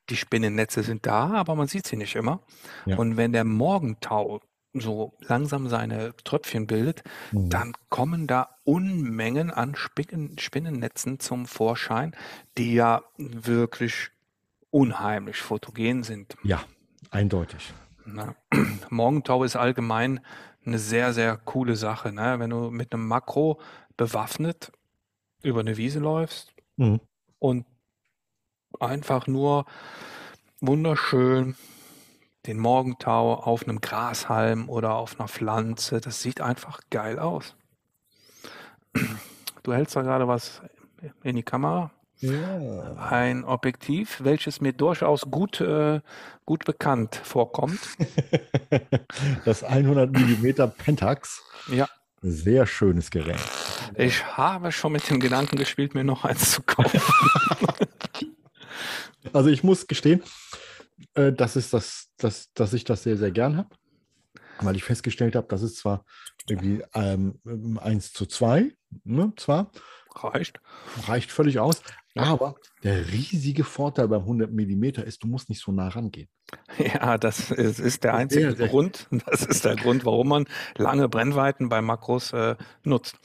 die 0.09 0.17
Spinnennetze 0.17 0.83
sind 0.85 1.05
da, 1.07 1.33
aber 1.33 1.57
man 1.57 1.67
sieht 1.67 1.87
sie 1.87 1.97
nicht 1.97 2.15
immer. 2.15 2.41
Ja. 2.85 2.97
Und 2.97 3.17
wenn 3.17 3.33
der 3.33 3.45
Morgentau 3.45 4.41
so 4.73 5.15
langsam 5.21 5.69
seine 5.69 6.15
Tröpfchen 6.23 6.67
bildet, 6.67 7.03
Mhm. 7.33 7.49
dann 7.51 7.73
kommen 7.89 8.27
da 8.27 8.51
Unmengen 8.65 9.51
an 9.51 9.75
Spinnen, 9.75 10.39
Spinnennetzen 10.39 11.19
zum 11.19 11.47
Vorschein, 11.47 12.15
die 12.59 12.75
ja 12.75 13.03
wirklich 13.17 14.11
unheimlich 14.71 15.39
fotogen 15.39 16.03
sind. 16.03 16.37
Ja, 16.45 16.63
eindeutig. 17.11 17.73
Ne? 18.05 18.37
Morgentau 18.91 19.45
ist 19.45 19.57
allgemein 19.57 20.21
eine 20.65 20.79
sehr, 20.79 21.13
sehr 21.13 21.37
coole 21.39 21.77
Sache. 21.77 22.13
Ne? 22.13 22.39
Wenn 22.39 22.51
du 22.51 22.71
mit 22.71 22.93
einem 22.93 23.07
Makro 23.09 23.61
bewaffnet 23.97 24.73
über 25.43 25.61
eine 25.61 25.77
Wiese 25.77 26.01
läufst 26.01 26.53
Mhm. 26.77 27.01
und 27.39 27.65
einfach 28.81 29.27
nur 29.27 29.65
wunderschön 30.61 31.57
den 32.47 32.59
Morgentau 32.59 33.35
auf 33.35 33.65
einem 33.65 33.81
Grashalm 33.81 34.69
oder 34.69 34.95
auf 34.95 35.19
einer 35.19 35.29
Pflanze, 35.29 36.01
das 36.01 36.23
sieht 36.23 36.41
einfach 36.41 36.81
geil 36.91 37.19
aus. 37.19 37.57
Du 39.63 39.73
hältst 39.73 39.97
da 39.97 40.03
gerade 40.03 40.29
was 40.29 40.63
in 41.23 41.37
die 41.37 41.43
Kamera. 41.43 41.91
Ja. 42.21 42.95
Ein 43.11 43.45
Objektiv, 43.45 44.21
welches 44.25 44.61
mir 44.63 44.73
durchaus 44.73 45.31
gut, 45.31 45.61
äh, 45.61 46.01
gut 46.47 46.65
bekannt 46.65 47.17
vorkommt. 47.17 47.81
Das 49.45 49.63
100 49.63 50.11
mm 50.11 50.71
Pentax, 50.77 51.43
Ja, 51.69 51.89
sehr 52.21 52.67
schönes 52.67 53.11
Gerät. 53.11 53.41
Ich 53.97 54.25
habe 54.37 54.73
schon 54.73 54.93
mit 54.93 55.09
dem 55.09 55.21
Gedanken 55.21 55.57
gespielt, 55.57 55.95
mir 55.95 56.05
noch 56.05 56.25
eins 56.25 56.53
zu 56.53 56.63
kaufen. 56.63 57.01
Also 59.33 59.51
ich 59.51 59.63
muss 59.65 59.87
gestehen, 59.87 60.23
äh, 61.15 61.33
das 61.33 61.57
ist 61.57 61.73
das, 61.73 62.11
das, 62.17 62.53
dass 62.55 62.73
ich 62.73 62.85
das 62.85 63.03
sehr, 63.03 63.17
sehr 63.17 63.31
gern 63.31 63.57
habe, 63.57 63.69
weil 64.61 64.77
ich 64.77 64.85
festgestellt 64.85 65.37
habe, 65.37 65.47
das 65.49 65.63
ist 65.63 65.79
zwar 65.79 66.05
irgendwie 66.49 66.83
ähm, 66.95 67.41
1 67.83 68.13
zu 68.13 68.27
2, 68.27 68.73
ne, 69.05 69.33
zwar, 69.37 69.71
Reicht. 70.15 70.61
reicht 71.07 71.33
völlig 71.33 71.59
aus, 71.59 71.83
aber 72.17 72.55
der 72.83 73.09
riesige 73.13 73.65
Vorteil 73.65 74.09
beim 74.09 74.23
100 74.23 74.51
mm 74.53 74.85
ist, 75.07 75.23
du 75.23 75.27
musst 75.29 75.49
nicht 75.49 75.61
so 75.63 75.73
nah 75.73 75.89
rangehen. 75.89 76.29
Ja, 76.79 77.19
das 77.19 77.51
ist, 77.51 77.79
ist 77.81 78.05
der 78.05 78.15
einzige 78.15 78.49
Sehr, 78.49 78.57
sehr- 78.57 78.69
Grund. 78.69 79.07
Das 79.27 79.43
ist 79.45 79.65
der 79.65 79.77
Grund, 79.77 80.05
warum 80.05 80.29
man 80.29 80.45
lange 80.77 81.09
Brennweiten 81.09 81.69
bei 81.69 81.81
Makros 81.83 82.33
äh, 82.33 82.57
nutzt. 82.85 83.17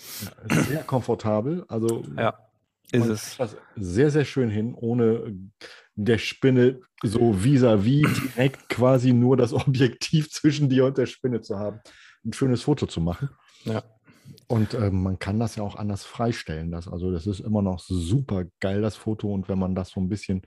Ja, 0.50 0.62
sehr 0.64 0.84
komfortabel, 0.84 1.66
also 1.68 2.04
Ja, 2.18 2.34
ist 2.92 3.06
es. 3.08 3.38
das 3.38 3.56
sehr, 3.76 4.10
sehr 4.10 4.26
schön 4.26 4.50
hin, 4.50 4.74
ohne 4.76 5.34
der 5.96 6.18
Spinne 6.18 6.80
so 7.04 7.32
vis-à-vis 7.34 8.08
direkt 8.36 8.70
quasi 8.70 9.14
nur 9.14 9.38
das 9.38 9.54
Objektiv 9.68 10.32
zwischen 10.32 10.70
dir 10.70 10.86
und 10.86 10.98
der 10.98 11.06
Spinne 11.06 11.42
zu 11.42 11.58
haben, 11.60 11.80
ein 12.26 12.34
schönes 12.34 12.62
Foto 12.64 12.86
zu 12.88 13.02
machen. 13.02 13.30
Ja. 13.66 13.84
Und 14.52 14.74
äh, 14.74 14.92
man 14.92 15.18
kann 15.18 15.40
das 15.40 15.56
ja 15.56 15.64
auch 15.64 15.78
anders 15.78 16.04
freistellen. 16.04 16.72
Das, 16.72 16.90
also 16.90 17.10
das 17.10 17.26
ist 17.26 17.40
immer 17.40 17.62
noch 17.62 17.80
super 17.80 18.44
geil, 18.60 18.82
das 18.82 18.98
Foto. 18.98 19.34
Und 19.34 19.48
wenn 19.48 19.58
man 19.58 19.76
das 19.76 19.92
so 19.92 20.02
ein 20.02 20.10
bisschen 20.10 20.42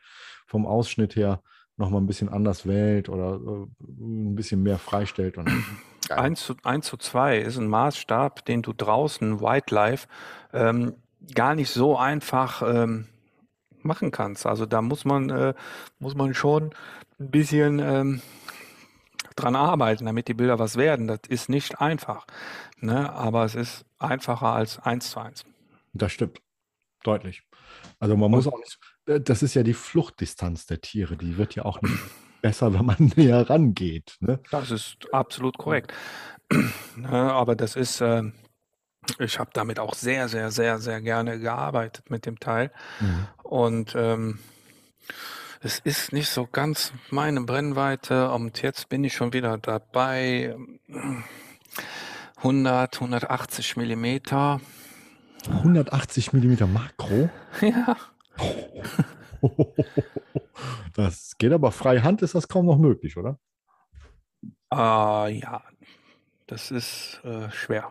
vom 0.47 0.67
Ausschnitt 0.67 1.17
her 1.17 1.41
nochmal 1.79 2.03
ein 2.03 2.07
bisschen 2.07 2.29
anders 2.29 2.67
wählt 2.67 3.09
oder 3.09 3.37
äh, 3.37 3.67
ein 3.81 4.35
bisschen 4.35 4.63
mehr 4.63 4.79
freistellt. 4.79 5.39
Und, 5.39 5.51
1 6.11 6.39
zu, 6.45 6.55
1 6.63 6.87
zu 6.87 6.99
2 6.99 7.39
ist 7.39 7.57
ein 7.57 7.67
Maßstab, 7.67 8.45
den 8.45 8.61
du 8.61 8.75
draußen, 8.75 9.41
Wildlife, 9.41 10.07
ähm, 10.53 10.97
gar 11.35 11.55
nicht 11.55 11.71
so 11.71 11.97
einfach 11.97 12.63
ähm, 12.63 13.07
machen 13.81 14.11
kannst. 14.11 14.45
Also 14.45 14.67
da 14.67 14.83
muss 14.83 15.07
man, 15.07 15.31
äh, 15.31 15.55
muss 15.99 16.15
man 16.15 16.35
schon 16.35 16.75
ein 17.19 17.31
bisschen 17.31 17.79
ähm, 17.79 18.21
dran 19.37 19.57
arbeiten, 19.57 20.07
damit 20.07 20.29
die 20.29 20.35
Bilder 20.35 20.59
was 20.59 20.77
werden. 20.77 21.07
Das 21.07 21.21
ist 21.29 21.49
nicht 21.49 21.81
einfach. 21.81 22.27
Ne? 22.79 23.13
Aber 23.13 23.45
es 23.45 23.55
ist 23.55 23.85
einfacher 23.99 24.53
als 24.53 24.79
1 24.79 25.11
zu 25.11 25.21
1. 25.21 25.45
Das 25.93 26.13
stimmt. 26.13 26.41
Deutlich. 27.03 27.43
Also 27.99 28.17
man 28.17 28.31
muss 28.31 28.47
auch 28.47 28.59
nicht, 28.59 28.79
äh, 29.07 29.21
das 29.21 29.43
ist 29.43 29.55
ja 29.55 29.63
die 29.63 29.75
Fluchtdistanz 29.75 30.67
der 30.67 30.81
Tiere, 30.81 31.17
die 31.17 31.37
wird 31.37 31.55
ja 31.55 31.65
auch 31.65 31.83
nicht 31.83 31.99
besser, 32.43 32.73
wenn 32.73 32.87
man 32.87 32.97
näher 33.17 33.49
rangeht. 33.49 34.17
Ne? 34.21 34.41
Das 34.51 34.71
ist 34.71 34.97
absolut 35.13 35.59
korrekt. 35.59 35.93
Ne, 36.97 37.09
aber 37.11 37.57
das 37.57 37.75
ist, 37.75 38.01
äh, 38.01 38.23
ich 39.19 39.39
habe 39.41 39.51
damit 39.55 39.81
auch 39.81 39.95
sehr, 39.95 40.29
sehr, 40.29 40.53
sehr, 40.53 40.79
sehr 40.79 41.01
gerne 41.01 41.41
gearbeitet 41.41 42.11
mit 42.11 42.27
dem 42.27 42.39
Teil. 42.39 42.71
Mhm. 43.01 43.27
Und 43.43 43.95
ähm, 43.97 44.39
es 45.65 45.79
ist 45.79 46.13
nicht 46.13 46.29
so 46.29 46.47
ganz 46.47 46.93
meine 47.11 47.41
Brennweite 47.41 48.31
und 48.31 48.61
jetzt 48.61 48.91
bin 48.91 49.03
ich 49.03 49.15
schon 49.15 49.33
wieder 49.33 49.57
dabei. 49.57 50.55
100, 52.37 52.95
180 52.97 53.77
Millimeter. 53.79 54.61
180 55.49 56.35
Millimeter 56.35 56.67
Makro? 56.67 57.31
Ja. 57.63 57.97
Das 60.95 61.37
geht 61.39 61.53
aber 61.53 61.73
freihand, 61.73 62.23
ist 62.23 62.37
das 62.37 62.47
kaum 62.47 62.67
noch 62.67 62.79
möglich, 62.79 63.17
oder? 63.17 63.41
Uh, 64.73 65.27
ja, 65.27 65.63
das 66.47 66.71
ist 66.71 67.21
äh, 67.25 67.51
schwer. 67.51 67.91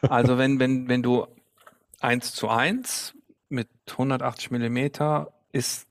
also 0.00 0.38
wenn, 0.38 0.58
wenn, 0.58 0.88
wenn 0.88 1.02
du 1.02 1.26
1 2.00 2.32
zu 2.32 2.48
1 2.48 3.14
mit 3.50 3.68
180 3.90 4.50
Millimeter 4.50 5.34
ist 5.52 5.85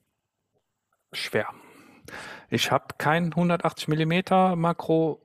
schwer. 1.15 1.47
Ich 2.49 2.71
habe 2.71 2.95
kein 2.97 3.25
180 3.25 3.87
Millimeter 3.87 4.55
Makro, 4.55 5.21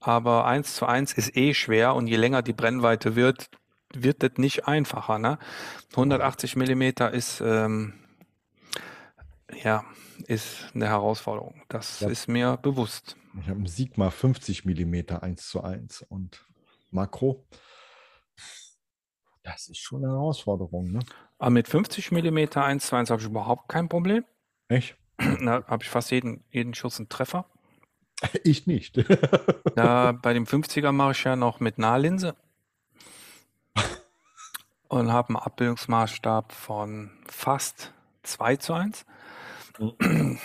aber 0.00 0.46
1 0.46 0.74
zu 0.74 0.86
1 0.86 1.14
ist 1.14 1.36
eh 1.36 1.54
schwer 1.54 1.94
und 1.94 2.06
je 2.06 2.16
länger 2.16 2.42
die 2.42 2.52
Brennweite 2.52 3.16
wird, 3.16 3.50
wird 3.92 4.22
das 4.22 4.32
nicht 4.36 4.66
einfacher. 4.68 5.18
Ne? 5.18 5.38
180 5.90 6.56
Millimeter 6.56 7.10
ist, 7.10 7.40
ähm, 7.40 7.94
ja, 9.62 9.84
ist 10.26 10.70
eine 10.74 10.86
Herausforderung. 10.86 11.62
Das 11.68 12.00
ja. 12.00 12.08
ist 12.08 12.28
mir 12.28 12.56
bewusst. 12.56 13.16
Ich 13.40 13.48
habe 13.48 13.58
einen 13.58 13.66
Sigma 13.66 14.10
50 14.10 14.64
Millimeter 14.64 15.22
1 15.22 15.48
zu 15.48 15.62
1 15.62 16.02
und 16.02 16.46
Makro. 16.90 17.46
Das 19.42 19.68
ist 19.68 19.78
schon 19.78 20.04
eine 20.04 20.12
Herausforderung. 20.12 20.92
Ne? 20.92 21.00
Aber 21.38 21.50
mit 21.50 21.68
50 21.68 22.12
Millimeter 22.12 22.64
1 22.64 22.86
zu 22.86 22.96
1 22.96 23.10
habe 23.10 23.20
ich 23.20 23.28
überhaupt 23.28 23.68
kein 23.68 23.88
Problem. 23.88 24.24
Echt? 24.68 24.96
Da 25.40 25.64
habe 25.66 25.82
ich 25.82 25.90
fast 25.90 26.10
jeden, 26.10 26.44
jeden 26.50 26.74
Schuss 26.74 26.98
einen 26.98 27.08
Treffer. 27.08 27.46
Ich 28.44 28.66
nicht. 28.66 28.96
da, 29.74 30.12
bei 30.12 30.32
dem 30.32 30.46
50er 30.46 30.90
mache 30.92 31.12
ich 31.12 31.24
ja 31.24 31.36
noch 31.36 31.60
mit 31.60 31.78
Nahlinse 31.78 32.34
und 34.88 35.12
habe 35.12 35.28
einen 35.28 35.36
Abbildungsmaßstab 35.36 36.52
von 36.52 37.10
fast 37.26 37.92
2 38.22 38.56
zu 38.56 38.72
1. 38.72 39.04
Mhm. 39.78 40.38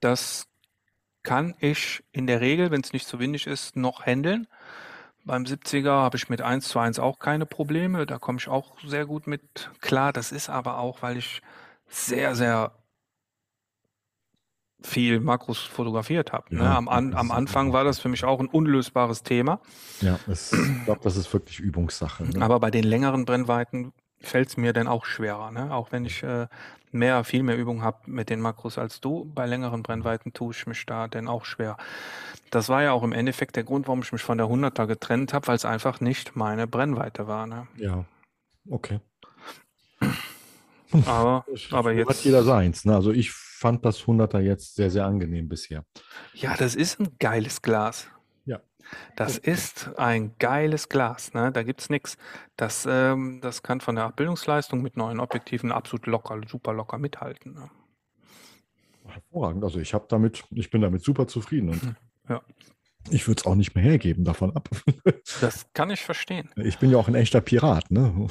Das 0.00 0.46
kann 1.22 1.54
ich 1.60 2.04
in 2.12 2.26
der 2.26 2.40
Regel, 2.40 2.70
wenn 2.70 2.80
es 2.80 2.92
nicht 2.92 3.06
so 3.06 3.18
windig 3.18 3.46
ist, 3.46 3.76
noch 3.76 4.06
handeln. 4.06 4.46
Beim 5.24 5.42
70er 5.42 5.90
habe 5.90 6.16
ich 6.16 6.28
mit 6.28 6.40
1 6.40 6.68
zu 6.68 6.78
1 6.78 6.98
auch 6.98 7.18
keine 7.18 7.44
Probleme. 7.44 8.06
Da 8.06 8.18
komme 8.18 8.38
ich 8.38 8.48
auch 8.48 8.76
sehr 8.86 9.04
gut 9.04 9.26
mit 9.26 9.70
klar. 9.80 10.12
Das 10.12 10.32
ist 10.32 10.48
aber 10.48 10.78
auch, 10.78 11.02
weil 11.02 11.18
ich 11.18 11.42
sehr, 11.88 12.34
sehr 12.34 12.72
viel 14.82 15.20
Makros 15.20 15.58
fotografiert 15.58 16.32
habe. 16.32 16.54
Ne? 16.54 16.62
Ja, 16.62 16.68
ne? 16.70 16.76
am, 16.76 16.88
an, 16.88 17.14
am 17.14 17.30
Anfang 17.30 17.72
war 17.72 17.84
das 17.84 17.98
für 17.98 18.08
mich 18.08 18.24
auch 18.24 18.40
ein 18.40 18.46
unlösbares 18.46 19.22
Thema. 19.22 19.60
Ja, 20.00 20.18
es, 20.28 20.52
ich 20.52 20.84
glaube, 20.84 21.00
das 21.02 21.16
ist 21.16 21.32
wirklich 21.32 21.58
Übungssache. 21.58 22.24
Ne? 22.24 22.42
Aber 22.42 22.60
bei 22.60 22.70
den 22.70 22.84
längeren 22.84 23.24
Brennweiten 23.24 23.92
fällt 24.20 24.48
es 24.48 24.56
mir 24.56 24.72
dann 24.72 24.88
auch 24.88 25.04
schwerer. 25.04 25.50
Ne? 25.50 25.72
Auch 25.72 25.92
wenn 25.92 26.04
ich 26.04 26.22
äh, 26.22 26.46
mehr, 26.92 27.24
viel 27.24 27.42
mehr 27.42 27.56
Übung 27.56 27.82
habe 27.82 27.98
mit 28.06 28.30
den 28.30 28.40
Makros 28.40 28.78
als 28.78 29.00
du, 29.00 29.30
bei 29.34 29.46
längeren 29.46 29.82
Brennweiten 29.82 30.32
tue 30.32 30.52
ich 30.52 30.66
mich 30.66 30.86
da 30.86 31.08
dann 31.08 31.28
auch 31.28 31.44
schwer. 31.44 31.76
Das 32.50 32.68
war 32.68 32.82
ja 32.82 32.92
auch 32.92 33.02
im 33.02 33.12
Endeffekt 33.12 33.56
der 33.56 33.64
Grund, 33.64 33.88
warum 33.88 34.00
ich 34.00 34.12
mich 34.12 34.22
von 34.22 34.38
der 34.38 34.46
100er 34.46 34.86
getrennt 34.86 35.34
habe, 35.34 35.48
weil 35.48 35.56
es 35.56 35.64
einfach 35.64 36.00
nicht 36.00 36.34
meine 36.36 36.66
Brennweite 36.66 37.26
war. 37.26 37.46
Ne? 37.46 37.66
Ja, 37.76 38.04
okay. 38.70 39.00
Aber, 41.04 41.44
aber 41.70 41.92
jetzt. 41.92 42.08
Hat 42.08 42.24
jeder 42.24 42.42
seins. 42.42 42.84
Ne? 42.86 42.94
Also 42.94 43.10
ich 43.10 43.32
fand 43.58 43.84
das 43.84 44.02
100er 44.02 44.38
jetzt 44.38 44.76
sehr, 44.76 44.90
sehr 44.90 45.04
angenehm 45.04 45.48
bisher. 45.48 45.84
Ja, 46.32 46.56
das 46.56 46.74
ist 46.74 47.00
ein 47.00 47.16
geiles 47.18 47.60
Glas. 47.60 48.08
Ja. 48.44 48.60
Das 49.16 49.36
ist 49.36 49.90
ein 49.98 50.36
geiles 50.38 50.88
Glas. 50.88 51.34
Ne? 51.34 51.50
Da 51.50 51.64
gibt 51.64 51.80
es 51.80 51.90
nichts. 51.90 52.16
Das, 52.56 52.86
ähm, 52.88 53.40
das 53.42 53.62
kann 53.62 53.80
von 53.80 53.96
der 53.96 54.04
Abbildungsleistung 54.04 54.80
mit 54.80 54.96
neuen 54.96 55.18
Objektiven 55.18 55.72
absolut 55.72 56.06
locker, 56.06 56.40
super 56.46 56.72
locker 56.72 56.98
mithalten. 56.98 57.54
Ne? 57.54 57.70
Hervorragend. 59.06 59.64
Also 59.64 59.80
ich 59.80 59.92
habe 59.92 60.06
damit, 60.08 60.44
ich 60.50 60.70
bin 60.70 60.80
damit 60.80 61.02
super 61.02 61.26
zufrieden. 61.26 61.70
Und 61.70 61.96
ja. 62.28 62.42
Ich 63.10 63.26
würde 63.26 63.40
es 63.40 63.46
auch 63.46 63.54
nicht 63.54 63.74
mehr 63.74 63.84
hergeben 63.84 64.24
davon 64.24 64.54
ab. 64.54 64.68
Das 65.40 65.66
kann 65.72 65.90
ich 65.90 66.00
verstehen. 66.00 66.48
Ich 66.56 66.78
bin 66.78 66.90
ja 66.90 66.96
auch 66.96 67.06
ein 67.06 67.14
echter 67.14 67.40
Pirat. 67.40 67.90
Ne? 67.90 68.28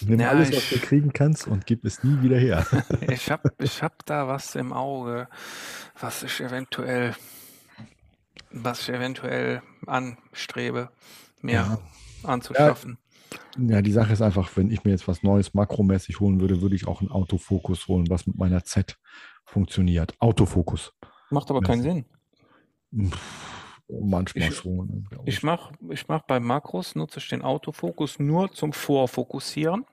Nimm 0.00 0.20
ja, 0.20 0.30
alles, 0.30 0.54
was 0.54 0.70
du 0.70 0.78
kriegen 0.78 1.12
kannst 1.12 1.46
und 1.46 1.66
gib 1.66 1.84
es 1.84 2.02
nie 2.04 2.22
wieder 2.22 2.38
her. 2.38 2.66
ich 3.10 3.30
habe 3.30 3.52
ich 3.58 3.82
hab 3.82 4.06
da 4.06 4.28
was 4.28 4.54
im 4.54 4.72
Auge, 4.72 5.28
was 6.00 6.22
ich 6.22 6.40
eventuell, 6.40 7.14
was 8.50 8.82
ich 8.82 8.90
eventuell 8.90 9.62
anstrebe, 9.86 10.90
mir 11.40 11.52
ja. 11.52 11.78
anzuschaffen. 12.22 12.98
Ja. 13.58 13.76
ja, 13.76 13.82
die 13.82 13.92
Sache 13.92 14.12
ist 14.12 14.22
einfach, 14.22 14.50
wenn 14.56 14.70
ich 14.70 14.84
mir 14.84 14.92
jetzt 14.92 15.08
was 15.08 15.22
Neues 15.22 15.52
makromäßig 15.52 16.20
holen 16.20 16.40
würde, 16.40 16.62
würde 16.62 16.76
ich 16.76 16.86
auch 16.86 17.00
einen 17.00 17.10
Autofokus 17.10 17.88
holen, 17.88 18.08
was 18.08 18.26
mit 18.26 18.38
meiner 18.38 18.64
Z 18.64 18.98
funktioniert. 19.44 20.14
Autofokus. 20.20 20.92
Macht 21.30 21.50
aber 21.50 21.60
keinen 21.60 21.82
Sinn. 21.82 22.04
Manchmal 24.00 24.48
ich, 24.48 24.56
schon. 24.56 25.08
Ich 25.24 25.42
mache 25.42 25.74
ich 25.90 26.08
mach 26.08 26.22
bei 26.22 26.40
Makros, 26.40 26.94
nutze 26.94 27.18
ich 27.18 27.28
den 27.28 27.42
Autofokus 27.42 28.18
nur 28.18 28.52
zum 28.52 28.72
Vorfokussieren. 28.72 29.84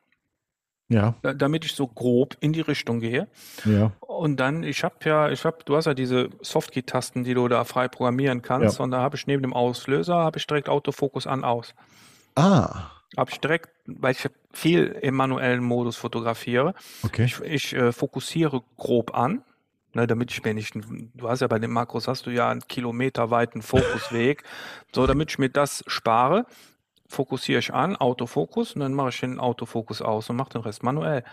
Ja. 0.92 1.14
damit 1.22 1.66
ich 1.66 1.74
so 1.74 1.86
grob 1.86 2.36
in 2.40 2.52
die 2.52 2.62
Richtung 2.62 3.00
gehe. 3.00 3.28
Ja. 3.64 3.92
Und 4.00 4.40
dann, 4.40 4.64
ich 4.64 4.84
habe 4.84 4.96
ja, 5.04 5.30
ich 5.30 5.46
habe, 5.46 5.60
du 5.64 5.76
hast 5.76 5.86
ja 5.86 5.94
diese 5.94 6.32
Softkey-Tasten, 6.42 7.24
die 7.24 7.36
du 7.36 7.48
da 7.48 7.64
frei 7.64 7.88
programmieren 7.88 8.42
kannst. 8.42 8.80
Ja. 8.80 8.86
Und 8.86 8.90
da 8.90 9.00
habe 9.00 9.16
ich 9.16 9.28
neben 9.28 9.44
dem 9.44 9.54
Auslöser, 9.54 10.16
habe 10.16 10.40
ich 10.40 10.48
direkt 10.48 10.68
Autofokus 10.68 11.28
an 11.28 11.44
aus. 11.44 11.76
Ah. 12.34 12.90
Habe 13.16 13.30
ich 13.30 13.40
direkt, 13.40 13.70
weil 13.86 14.14
ich 14.14 14.28
viel 14.52 14.86
im 15.02 15.14
manuellen 15.14 15.64
Modus 15.64 15.96
fotografiere. 15.96 16.74
Okay. 17.04 17.26
Ich, 17.26 17.40
ich 17.42 17.74
äh, 17.76 17.92
fokussiere 17.92 18.64
grob 18.76 19.16
an 19.16 19.44
Ne, 20.00 20.08
damit 20.08 20.32
ich 20.32 20.42
mir 20.46 20.54
nicht, 20.54 20.74
du 20.76 21.30
hast 21.30 21.42
ja 21.42 21.48
bei 21.48 21.60
den 21.60 21.72
Makros 21.72 22.08
hast 22.08 22.26
du 22.26 22.30
ja 22.30 22.50
einen 22.50 22.62
kilometerweiten 22.62 23.62
Fokusweg. 23.62 24.44
so, 24.96 25.06
damit 25.06 25.32
ich 25.32 25.40
mir 25.40 25.50
das 25.50 25.84
spare, 25.88 26.46
fokussiere 27.06 27.60
ich 27.60 27.74
an, 27.74 27.98
Autofokus, 27.98 28.76
und 28.76 28.80
dann 28.80 28.94
mache 28.94 29.10
ich 29.10 29.20
den 29.20 29.42
Autofokus 29.42 30.02
aus 30.02 30.30
und 30.30 30.38
mache 30.38 30.52
den 30.52 30.62
Rest 30.62 30.84
manuell. 30.84 31.26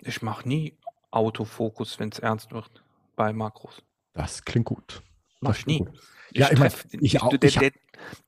Ich 0.00 0.22
mache 0.22 0.48
nie 0.48 0.76
Autofokus, 1.12 2.00
wenn 2.00 2.08
es 2.08 2.18
ernst 2.18 2.50
wird, 2.50 2.82
bei 3.14 3.32
Makros. 3.32 3.80
Das 4.12 4.44
klingt 4.44 4.66
gut. 4.66 5.00
Mach 5.40 5.56
ich 5.56 5.66
nie. 5.66 5.78
Gut. 5.78 5.92
Ich 6.32 6.40
ja, 6.40 6.50
ich, 6.50 6.58
treff, 6.58 6.84
mein, 6.90 7.00
ich, 7.00 7.14
ich 7.14 7.22
der, 7.22 7.38
der, 7.38 7.70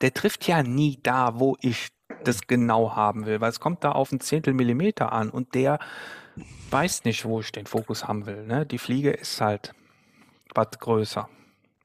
der, 0.00 0.14
trifft 0.14 0.46
ja 0.46 0.62
nie 0.62 1.00
da, 1.02 1.40
wo 1.40 1.56
ich 1.60 1.88
das 2.22 2.46
genau 2.46 2.94
haben 2.94 3.26
will, 3.26 3.40
weil 3.40 3.50
es 3.50 3.58
kommt 3.58 3.82
da 3.82 3.90
auf 3.90 4.12
ein 4.12 4.20
Zehntel 4.20 4.54
Millimeter 4.54 5.12
an 5.12 5.28
und 5.28 5.56
der 5.56 5.80
weiß 6.70 7.04
nicht, 7.04 7.24
wo 7.24 7.40
ich 7.40 7.52
den 7.52 7.66
Fokus 7.66 8.06
haben 8.06 8.26
will. 8.26 8.46
Ne? 8.46 8.66
Die 8.66 8.78
Fliege 8.78 9.10
ist 9.10 9.40
halt 9.40 9.74
was 10.54 10.70
größer. 10.78 11.28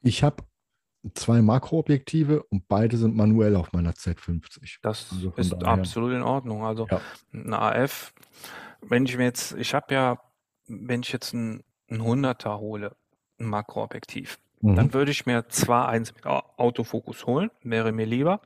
Ich 0.02 0.24
habe 0.24 0.44
zwei 1.14 1.42
Makroobjektive 1.42 2.44
und 2.44 2.68
beide 2.68 2.98
sind 2.98 3.16
manuell 3.16 3.56
auf 3.56 3.74
meiner 3.74 3.94
Z50. 3.94 4.80
Das 4.82 5.08
also 5.12 5.34
ist 5.36 5.54
daher. 5.54 5.68
absolut 5.68 6.14
in 6.14 6.22
Ordnung. 6.22 6.64
Also 6.64 6.88
ja. 6.90 7.02
ein 7.34 7.54
AF, 7.54 8.14
wenn 8.82 9.06
ich 9.06 9.18
mir 9.18 9.26
jetzt, 9.26 9.54
ich 9.54 9.74
habe 9.74 9.94
ja, 9.94 10.20
wenn 10.68 11.02
ich 11.02 11.12
jetzt 11.12 11.34
ein, 11.34 11.64
ein 11.90 12.02
100er 12.02 12.60
hole, 12.60 12.96
ein 13.40 13.46
Makroobjektiv, 13.46 14.40
mhm. 14.62 14.76
dann 14.76 14.94
würde 14.94 15.12
ich 15.12 15.26
mir 15.26 15.48
zwar 15.50 15.90
eins 15.90 16.14
mit 16.14 16.26
Autofokus 16.26 17.26
holen, 17.26 17.50
wäre 17.64 17.92
mir 17.92 18.06
lieber, 18.06 18.42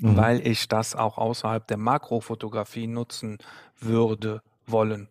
mhm. 0.00 0.16
weil 0.16 0.46
ich 0.46 0.68
das 0.68 0.94
auch 0.94 1.18
außerhalb 1.18 1.66
der 1.66 1.76
Makrofotografie 1.76 2.86
nutzen 2.86 3.38
würde 3.78 4.42
wollen. 4.66 5.08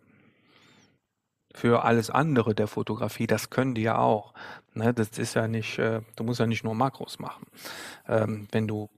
Für 1.54 1.84
alles 1.84 2.10
andere 2.10 2.56
der 2.56 2.68
Fotografie, 2.68 3.28
das 3.28 3.50
können 3.50 3.76
die 3.76 3.82
ja 3.82 3.98
auch. 3.98 4.34
Ne, 4.74 4.94
das 4.94 5.18
ist 5.18 5.34
ja 5.34 5.48
nicht, 5.48 5.80
äh, 5.80 6.02
du 6.16 6.24
musst 6.24 6.40
ja 6.40 6.48
nicht 6.48 6.64
nur 6.64 6.76
Makros 6.76 7.20
machen. 7.20 7.46
Ähm, 8.08 8.48
wenn 8.52 8.68
du 8.68 8.90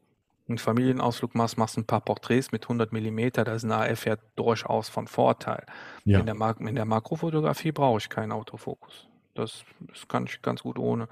einen 0.48 0.58
Familienausflug 0.58 1.36
machst, 1.36 1.58
machst 1.58 1.78
ein 1.78 1.86
paar 1.86 2.02
Porträts 2.02 2.52
mit 2.52 2.64
100 2.64 2.92
mm, 2.92 3.30
da 3.34 3.44
ist 3.54 3.64
ein 3.64 3.72
AF 3.72 4.06
ja 4.06 4.18
durchaus 4.36 4.90
von 4.90 5.08
Vorteil. 5.08 5.66
Ja. 6.06 6.20
In, 6.20 6.26
der 6.26 6.56
in 6.60 6.76
der 6.76 6.86
Makrofotografie 6.86 7.72
brauche 7.72 8.00
ich 8.00 8.10
keinen 8.10 8.32
Autofokus. 8.32 9.08
Das, 9.34 9.64
das 9.80 10.08
kann 10.08 10.26
ich 10.26 10.42
ganz 10.42 10.62
gut 10.62 10.78
ohne. 10.78 11.08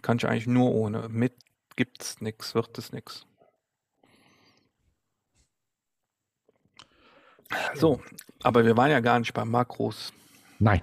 Kann 0.00 0.18
ich 0.18 0.26
eigentlich 0.26 0.46
nur 0.46 0.72
ohne. 0.72 1.08
Mit 1.08 1.34
gibt 1.76 2.02
es 2.02 2.20
nichts, 2.20 2.54
wird 2.54 2.76
es 2.78 2.92
nichts. 2.92 3.26
So, 7.74 8.00
aber 8.42 8.64
wir 8.64 8.76
waren 8.76 8.90
ja 8.90 9.00
gar 9.00 9.18
nicht 9.18 9.34
bei 9.34 9.44
Makros. 9.44 10.12
Nein, 10.62 10.82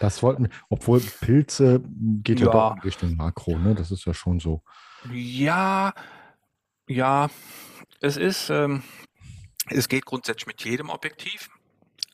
das 0.00 0.22
wollten 0.22 0.44
wir. 0.44 0.50
Obwohl 0.70 1.00
Pilze 1.00 1.82
geht 2.22 2.40
ja, 2.40 2.46
ja 2.46 2.52
doch 2.52 2.76
in 2.76 2.80
Richtung 2.80 3.16
Makro, 3.16 3.58
ne? 3.58 3.74
Das 3.74 3.90
ist 3.90 4.06
ja 4.06 4.14
schon 4.14 4.40
so. 4.40 4.62
Ja, 5.12 5.92
ja, 6.88 7.28
es 8.00 8.16
ist, 8.16 8.48
ähm, 8.48 8.82
es 9.66 9.88
geht 9.88 10.06
grundsätzlich 10.06 10.46
mit 10.46 10.64
jedem 10.64 10.88
Objektiv, 10.88 11.50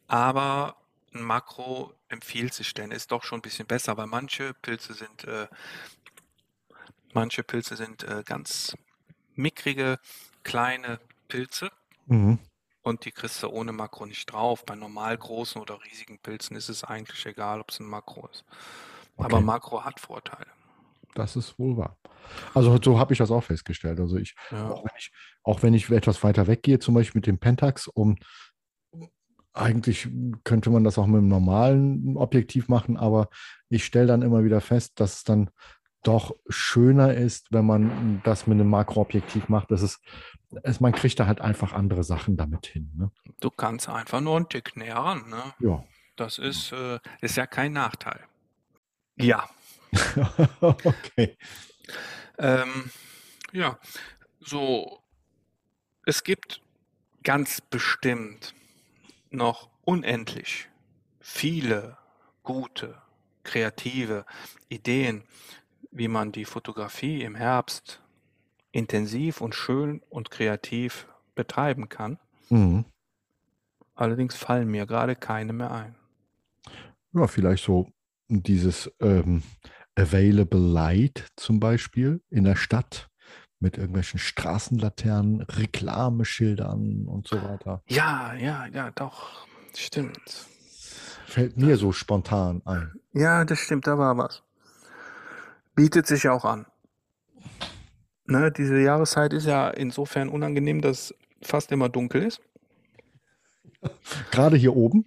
aber 0.08 0.76
ein 1.14 1.22
Makro 1.22 1.94
empfiehlt 2.08 2.52
sich 2.52 2.74
denn, 2.74 2.90
ist 2.90 3.12
doch 3.12 3.22
schon 3.22 3.38
ein 3.38 3.42
bisschen 3.42 3.66
besser, 3.66 3.96
weil 3.96 4.08
manche 4.08 4.54
Pilze 4.54 4.94
sind, 4.94 5.24
äh, 5.24 5.46
manche 7.12 7.44
Pilze 7.44 7.76
sind 7.76 8.02
äh, 8.02 8.24
ganz 8.24 8.76
mickrige, 9.36 10.00
kleine 10.42 10.98
Pilze. 11.28 11.70
Mhm. 12.06 12.40
Und 12.84 13.06
die 13.06 13.12
kriegst 13.12 13.42
du 13.42 13.48
ohne 13.48 13.72
Makro 13.72 14.04
nicht 14.04 14.30
drauf. 14.30 14.64
Bei 14.66 14.76
normal 14.76 15.16
großen 15.16 15.60
oder 15.60 15.82
riesigen 15.84 16.18
Pilzen 16.18 16.54
ist 16.54 16.68
es 16.68 16.84
eigentlich 16.84 17.24
egal, 17.24 17.60
ob 17.60 17.70
es 17.70 17.80
ein 17.80 17.86
Makro 17.86 18.28
ist. 18.30 18.44
Okay. 19.16 19.24
Aber 19.26 19.40
Makro 19.40 19.84
hat 19.84 19.98
Vorteile. 19.98 20.46
Das 21.14 21.34
ist 21.34 21.58
wohl 21.58 21.76
wahr. 21.78 21.96
Also 22.52 22.78
so 22.82 22.98
habe 22.98 23.14
ich 23.14 23.18
das 23.18 23.30
auch 23.30 23.42
festgestellt. 23.42 23.98
Also 24.00 24.18
ich, 24.18 24.34
ja. 24.50 24.68
auch, 24.68 24.84
wenn 24.84 24.92
ich, 24.98 25.12
auch 25.44 25.62
wenn 25.62 25.74
ich 25.74 25.90
etwas 25.90 26.22
weiter 26.22 26.46
weggehe, 26.46 26.78
zum 26.78 26.94
Beispiel 26.94 27.20
mit 27.20 27.26
dem 27.26 27.38
Pentax, 27.38 27.88
um 27.88 28.16
eigentlich 29.54 30.08
könnte 30.42 30.68
man 30.68 30.84
das 30.84 30.98
auch 30.98 31.06
mit 31.06 31.18
einem 31.18 31.28
normalen 31.28 32.16
Objektiv 32.18 32.68
machen, 32.68 32.96
aber 32.98 33.28
ich 33.70 33.84
stelle 33.84 34.08
dann 34.08 34.22
immer 34.22 34.44
wieder 34.44 34.60
fest, 34.60 35.00
dass 35.00 35.18
es 35.18 35.24
dann 35.24 35.48
doch 36.06 36.34
schöner 36.48 37.14
ist, 37.14 37.52
wenn 37.52 37.66
man 37.66 38.20
das 38.24 38.46
mit 38.46 38.56
einem 38.56 38.70
Makroobjektiv 38.70 39.48
macht. 39.48 39.70
Das 39.70 39.82
ist, 39.82 40.00
es, 40.62 40.80
man 40.80 40.92
kriegt 40.92 41.18
da 41.18 41.26
halt 41.26 41.40
einfach 41.40 41.72
andere 41.72 42.04
Sachen 42.04 42.36
damit 42.36 42.66
hin. 42.66 42.90
Ne? 42.96 43.10
Du 43.40 43.50
kannst 43.50 43.88
einfach 43.88 44.20
nur 44.20 44.36
einen 44.36 44.48
Tick 44.48 44.76
näher 44.76 44.96
ran. 44.96 45.28
Ne? 45.28 45.42
Ja. 45.60 45.84
Das 46.16 46.38
ist, 46.38 46.72
äh, 46.72 47.00
ist 47.20 47.36
ja 47.36 47.46
kein 47.46 47.72
Nachteil. 47.72 48.20
Ja. 49.16 49.48
okay. 50.60 51.36
Ähm, 52.38 52.90
ja, 53.52 53.78
so, 54.40 55.00
es 56.04 56.24
gibt 56.24 56.60
ganz 57.22 57.60
bestimmt 57.60 58.54
noch 59.30 59.70
unendlich 59.84 60.68
viele 61.20 61.96
gute, 62.42 63.00
kreative 63.42 64.26
Ideen, 64.68 65.24
wie 65.94 66.08
man 66.08 66.32
die 66.32 66.44
Fotografie 66.44 67.22
im 67.22 67.34
Herbst 67.34 68.02
intensiv 68.72 69.40
und 69.40 69.54
schön 69.54 70.02
und 70.10 70.30
kreativ 70.30 71.06
betreiben 71.34 71.88
kann. 71.88 72.18
Mhm. 72.50 72.84
Allerdings 73.94 74.34
fallen 74.34 74.68
mir 74.68 74.86
gerade 74.86 75.14
keine 75.14 75.52
mehr 75.52 75.70
ein. 75.70 75.94
Ja, 77.12 77.28
vielleicht 77.28 77.64
so 77.64 77.88
dieses 78.28 78.90
ähm, 79.00 79.44
Available 79.94 80.60
Light 80.60 81.28
zum 81.36 81.60
Beispiel 81.60 82.20
in 82.28 82.42
der 82.42 82.56
Stadt 82.56 83.08
mit 83.60 83.78
irgendwelchen 83.78 84.18
Straßenlaternen, 84.18 85.42
Reklameschildern 85.42 87.06
und 87.06 87.28
so 87.28 87.40
weiter. 87.40 87.82
Ja, 87.86 88.34
ja, 88.34 88.66
ja, 88.66 88.90
doch, 88.90 89.46
stimmt. 89.74 90.46
Fällt 91.26 91.56
mir 91.56 91.76
so 91.76 91.92
spontan 91.92 92.62
ein. 92.64 92.92
Ja, 93.12 93.44
das 93.44 93.60
stimmt, 93.60 93.86
da 93.86 93.96
war 93.96 94.18
was. 94.18 94.43
Bietet 95.74 96.06
sich 96.06 96.28
auch 96.28 96.44
an. 96.44 96.66
Ne, 98.26 98.50
diese 98.50 98.80
Jahreszeit 98.80 99.32
ist 99.32 99.46
ja 99.46 99.68
insofern 99.68 100.28
unangenehm, 100.28 100.80
dass 100.80 101.14
fast 101.42 101.72
immer 101.72 101.88
dunkel 101.88 102.22
ist. 102.22 102.40
Gerade 104.30 104.56
hier 104.56 104.74
oben. 104.74 105.06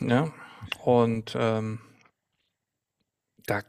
Ja, 0.00 0.32
und 0.82 1.36
ähm, 1.38 1.80
da 3.46 3.62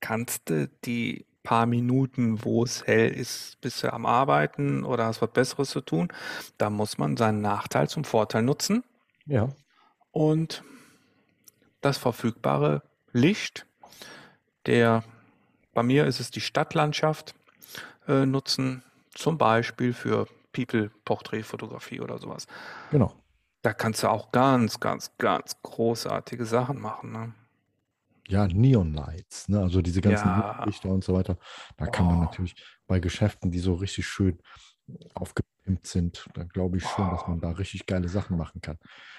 kannst 0.00 0.48
du 0.48 0.68
die 0.84 1.26
paar 1.42 1.66
Minuten, 1.66 2.44
wo 2.44 2.62
es 2.62 2.86
hell 2.86 3.10
ist, 3.10 3.58
bist 3.62 3.82
du 3.82 3.90
am 3.90 4.04
Arbeiten 4.04 4.84
oder 4.84 5.06
hast 5.06 5.22
was 5.22 5.30
Besseres 5.30 5.70
zu 5.70 5.80
tun. 5.80 6.12
Da 6.58 6.68
muss 6.68 6.98
man 6.98 7.16
seinen 7.16 7.40
Nachteil 7.40 7.88
zum 7.88 8.04
Vorteil 8.04 8.42
nutzen. 8.42 8.84
Ja. 9.24 9.48
Und 10.10 10.62
das 11.80 11.96
verfügbare 11.96 12.82
Licht, 13.12 13.66
der, 14.66 15.04
bei 15.78 15.84
mir 15.84 16.06
ist 16.06 16.18
es 16.18 16.32
die 16.32 16.40
Stadtlandschaft, 16.40 17.36
äh, 18.08 18.26
nutzen, 18.26 18.82
zum 19.14 19.38
Beispiel 19.38 19.92
für 19.92 20.26
People-Porträtfotografie 20.52 22.00
oder 22.00 22.18
sowas. 22.18 22.48
Genau. 22.90 23.14
Da 23.62 23.72
kannst 23.72 24.02
du 24.02 24.10
auch 24.10 24.32
ganz, 24.32 24.80
ganz, 24.80 25.16
ganz 25.18 25.56
großartige 25.62 26.46
Sachen 26.46 26.80
machen. 26.80 27.12
Ne? 27.12 27.32
ja, 28.26 28.48
Neon 28.48 28.92
Lights, 28.92 29.48
ne? 29.48 29.60
also 29.60 29.80
diese 29.80 30.00
ganzen 30.00 30.26
ja. 30.26 30.64
Lichter 30.64 30.88
und 30.88 31.04
so 31.04 31.14
weiter. 31.14 31.38
Da 31.76 31.86
kann 31.86 32.06
man 32.06 32.18
natürlich 32.18 32.56
bei 32.88 32.98
Geschäften, 32.98 33.52
die 33.52 33.60
so 33.60 33.74
richtig 33.74 34.04
schön 34.04 34.40
aufgepimpt 35.14 35.86
sind, 35.86 36.28
da 36.34 36.42
glaube 36.42 36.78
ich 36.78 36.82
schon, 36.82 37.08
dass 37.08 37.28
man 37.28 37.40
da 37.40 37.50
richtig 37.50 37.86
geile 37.86 38.08
Sachen 38.08 38.36
machen 38.36 38.60
kann. 38.62 38.78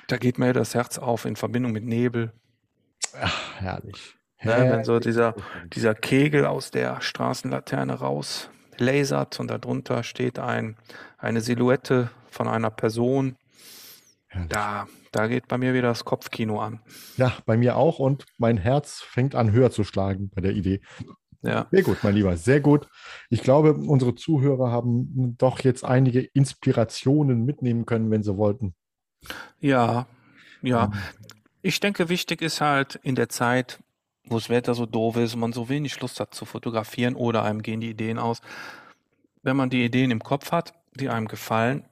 Da 0.10 0.18
geht 0.18 0.38
mir 0.38 0.52
das 0.52 0.76
Herz 0.76 0.98
auf 0.98 1.24
in 1.24 1.38
Verbindung 1.38 1.72
mit 1.72 1.86
Nebel. 1.86 2.34
Ach, 3.14 3.62
herrlich. 3.62 4.19
Ja, 4.42 4.64
ne, 4.64 4.72
wenn 4.72 4.84
so 4.84 5.00
dieser, 5.00 5.36
dieser 5.74 5.96
Kegel 5.96 6.46
aus 6.46 6.72
der 6.72 7.02
Straßenlaterne 7.02 7.94
raus 7.94 8.50
lasert 8.78 9.40
und 9.40 9.50
darunter 9.50 10.04
steht 10.04 10.40
ein, 10.40 10.78
eine 11.18 11.42
Silhouette 11.42 12.10
von 12.30 12.48
einer 12.48 12.70
Person. 12.70 13.36
Herrlich. 14.28 14.50
Da, 14.50 14.88
da 15.12 15.28
geht 15.28 15.48
bei 15.48 15.58
mir 15.58 15.74
wieder 15.74 15.90
das 15.90 16.06
Kopfkino 16.06 16.62
an. 16.62 16.82
Ja, 17.18 17.34
bei 17.46 17.58
mir 17.58 17.76
auch 17.76 18.00
und 18.00 18.26
mein 18.38 18.58
Herz 18.58 19.02
fängt 19.02 19.36
an 19.36 19.52
höher 19.52 19.72
zu 19.72 19.84
schlagen 19.84 20.30
bei 20.34 20.42
der 20.42 20.54
Idee. 20.54 20.82
Ja. 21.42 21.68
Sehr 21.72 21.84
gut, 21.84 21.98
mein 22.04 22.16
Lieber, 22.16 22.36
sehr 22.38 22.60
gut. 22.60 22.88
Ich 23.30 23.42
glaube, 23.42 23.74
unsere 23.74 24.14
Zuhörer 24.14 24.72
haben 24.72 25.36
doch 25.38 25.62
jetzt 25.62 25.86
einige 25.86 26.20
Inspirationen 26.20 27.46
mitnehmen 27.46 27.86
können, 27.86 28.12
wenn 28.12 28.24
sie 28.24 28.38
wollten. 28.38 28.76
Ja, 29.60 30.06
ja. 30.62 30.86
Ähm. 30.86 30.94
Ich 31.62 31.80
denke, 31.80 32.08
wichtig 32.08 32.42
ist 32.42 32.62
halt 32.62 32.96
in 33.04 33.16
der 33.16 33.30
Zeit, 33.30 33.80
wo 34.30 34.36
das 34.36 34.50
Wetter 34.50 34.76
so 34.76 34.86
doof 34.86 35.18
ist 35.18 35.34
und 35.34 35.40
man 35.42 35.54
so 35.54 35.70
wenig 35.70 36.00
Lust 36.00 36.20
hat 36.20 36.34
zu 36.34 36.46
fotografieren 36.46 37.16
oder 37.16 37.44
einem 37.44 37.62
gehen 37.62 37.82
die 37.82 37.90
Ideen 37.90 38.20
aus. 38.20 38.42
Wenn 39.42 39.58
man 39.58 39.70
die 39.70 39.84
Ideen 39.84 40.12
im 40.12 40.22
Kopf 40.22 40.52
hat, 40.52 40.74
die 40.96 41.10
einem 41.10 41.28
gefallen, 41.28 41.86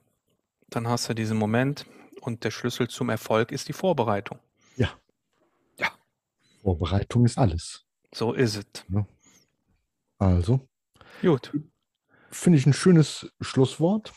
dann 0.69 0.87
hast 0.87 1.09
du 1.09 1.13
diesen 1.13 1.37
Moment, 1.37 1.85
und 2.27 2.43
der 2.43 2.51
Schlüssel 2.51 2.89
zum 2.89 3.09
Erfolg 3.09 3.51
ist 3.53 3.69
die 3.69 3.73
Vorbereitung. 3.73 4.39
Ja. 4.75 4.89
Ja. 5.79 5.87
Vorbereitung 6.61 7.25
ist 7.25 7.37
alles. 7.37 7.85
So 8.13 8.33
ist 8.33 8.57
es. 8.57 8.65
Ja. 8.89 9.07
Also. 10.17 10.67
Gut. 11.21 11.53
Finde 12.29 12.59
ich 12.59 12.65
ein 12.65 12.73
schönes 12.73 13.31
Schlusswort. 13.39 14.13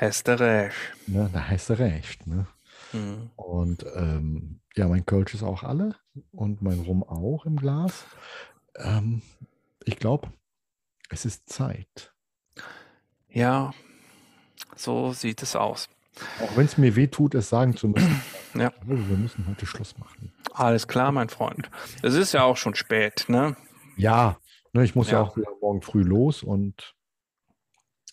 Hast 0.00 0.26
du 0.26 0.38
recht. 0.40 0.76
Ja, 1.06 1.28
da 1.28 1.48
hast 1.48 1.70
du 1.70 1.78
recht. 1.78 2.26
Ne? 2.26 2.46
Mhm. 2.92 3.30
Und 3.36 3.86
ähm, 3.94 4.60
ja, 4.76 4.88
mein 4.88 5.06
Kölsch 5.06 5.34
ist 5.34 5.42
auch 5.42 5.62
alle 5.62 5.96
und 6.32 6.62
mein 6.62 6.80
Rum 6.80 7.02
auch 7.02 7.46
im 7.46 7.56
Glas. 7.56 8.04
Ähm, 8.76 9.22
ich 9.84 9.96
glaube, 9.96 10.32
es 11.10 11.24
ist 11.24 11.48
Zeit. 11.48 12.12
Ja, 13.28 13.72
so 14.74 15.12
sieht 15.12 15.42
es 15.42 15.56
aus. 15.56 15.88
Auch 16.40 16.56
wenn 16.56 16.64
es 16.64 16.78
mir 16.78 16.96
weh 16.96 17.06
tut, 17.06 17.34
es 17.34 17.48
sagen 17.48 17.76
zu 17.76 17.88
müssen. 17.88 18.22
ja. 18.54 18.72
wir 18.84 19.16
müssen 19.16 19.46
heute 19.46 19.66
Schluss 19.66 19.98
machen. 19.98 20.32
Alles 20.52 20.88
klar, 20.88 21.12
mein 21.12 21.28
Freund. 21.28 21.70
Es 22.02 22.14
ist 22.14 22.32
ja 22.32 22.44
auch 22.44 22.56
schon 22.56 22.74
spät, 22.74 23.26
ne? 23.28 23.56
Ja, 23.96 24.38
ne, 24.72 24.84
ich 24.84 24.94
muss 24.94 25.10
ja. 25.10 25.18
ja 25.18 25.22
auch 25.22 25.36
wieder 25.36 25.50
morgen 25.60 25.82
früh 25.82 26.02
los 26.02 26.42
und 26.42 26.94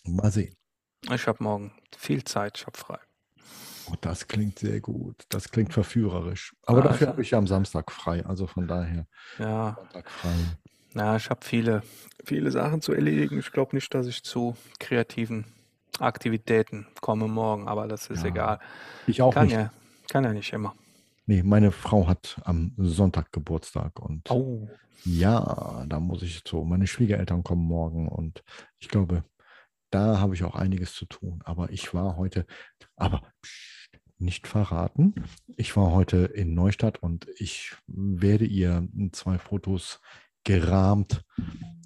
mal 0.04 0.30
sehen. 0.30 0.54
Ich 1.10 1.26
habe 1.26 1.42
morgen 1.42 1.72
viel 1.96 2.24
Zeit, 2.24 2.58
ich 2.58 2.66
habe 2.66 2.76
frei. 2.76 2.98
Oh, 3.94 3.98
das 4.00 4.26
klingt 4.28 4.58
sehr 4.58 4.80
gut. 4.80 5.24
Das 5.28 5.50
klingt 5.50 5.72
verführerisch. 5.72 6.54
Aber 6.66 6.78
ja, 6.78 6.84
dafür 6.88 7.08
habe 7.08 7.22
ich 7.22 7.30
ja 7.30 7.38
am 7.38 7.46
Samstag 7.46 7.90
frei. 7.92 8.24
Also 8.26 8.46
von 8.46 8.66
daher. 8.66 9.06
Ja. 9.38 9.74
Samstag 9.76 10.10
frei. 10.10 10.34
Ja, 10.94 11.16
ich 11.16 11.28
habe 11.30 11.40
viele, 11.44 11.82
viele 12.24 12.50
Sachen 12.50 12.80
zu 12.80 12.92
erledigen. 12.92 13.38
Ich 13.38 13.50
glaube 13.52 13.74
nicht, 13.74 13.92
dass 13.94 14.06
ich 14.06 14.22
zu 14.22 14.56
kreativen 14.78 15.44
Aktivitäten 15.98 16.86
kommen 17.00 17.30
morgen, 17.30 17.68
aber 17.68 17.86
das 17.88 18.08
ist 18.08 18.22
Ja, 18.22 18.28
egal. 18.28 18.58
ich 19.06 19.22
auch 19.22 19.34
Kann 19.34 19.46
nicht. 19.46 19.56
ja 19.56 19.70
kann 20.10 20.24
ja 20.24 20.32
nicht 20.32 20.52
immer. 20.52 20.74
Ne, 21.26 21.42
meine 21.42 21.72
Frau 21.72 22.06
hat 22.06 22.40
am 22.44 22.72
Sonntag 22.76 23.32
Geburtstag 23.32 23.98
und 24.00 24.30
Oh. 24.30 24.68
ja, 25.04 25.84
da 25.88 25.98
muss 25.98 26.22
ich 26.22 26.44
zu 26.44 26.62
meine 26.62 26.86
Schwiegereltern 26.86 27.42
kommen 27.42 27.64
morgen 27.64 28.08
und 28.08 28.44
ich 28.78 28.88
glaube, 28.88 29.24
da 29.90 30.18
habe 30.20 30.34
ich 30.34 30.44
auch 30.44 30.54
einiges 30.56 30.92
zu 30.94 31.06
tun. 31.06 31.40
Aber 31.44 31.70
ich 31.70 31.94
war 31.94 32.16
heute 32.16 32.44
aber 32.96 33.22
pst, 33.42 33.83
nicht 34.18 34.46
verraten. 34.46 35.14
Ich 35.56 35.76
war 35.76 35.90
heute 35.92 36.18
in 36.18 36.54
Neustadt 36.54 37.02
und 37.02 37.26
ich 37.36 37.74
werde 37.86 38.44
ihr 38.44 38.88
zwei 39.12 39.38
Fotos 39.38 40.00
gerahmt 40.44 41.24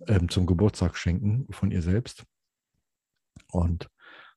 ähm, 0.07 0.29
zum 0.29 0.47
Geburtstag 0.47 0.97
schenken 0.97 1.47
von 1.51 1.71
ihr 1.71 1.83
selbst. 1.83 2.25
Und 3.51 3.89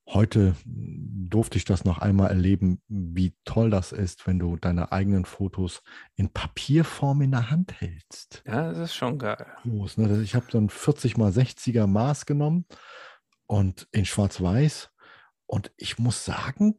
heute 0.08 0.56
durfte 0.66 1.58
ich 1.58 1.66
das 1.66 1.86
noch 1.86 1.98
einmal 1.98 2.30
erleben, 2.30 2.82
wie 2.88 3.36
toll 3.46 3.70
das 3.70 3.92
ist, 3.92 4.28
wenn 4.28 4.40
du 4.40 4.58
deine 4.58 4.92
eigenen 4.92 5.26
Fotos 5.26 5.82
in 6.16 6.30
Papierform 6.30 7.22
in 7.22 7.32
der 7.32 7.50
Hand 7.50 7.80
hältst. 7.80 8.44
Ja, 8.46 8.70
das 8.70 8.78
ist 8.78 8.96
schon 8.96 9.20
geil. 9.20 9.46
Groß, 9.64 9.98
ne? 9.98 10.22
Ich 10.22 10.36
habe 10.36 10.46
so 10.50 10.58
ein 10.58 10.70
40 10.70 11.18
mal 11.18 11.32
60er 11.32 11.88
Maß 11.88 12.26
genommen 12.26 12.66
und 13.48 13.88
in 13.92 14.06
Schwarz-Weiß. 14.06 14.90
Und 15.46 15.72
ich 15.76 16.00
muss 16.00 16.24
sagen, 16.24 16.76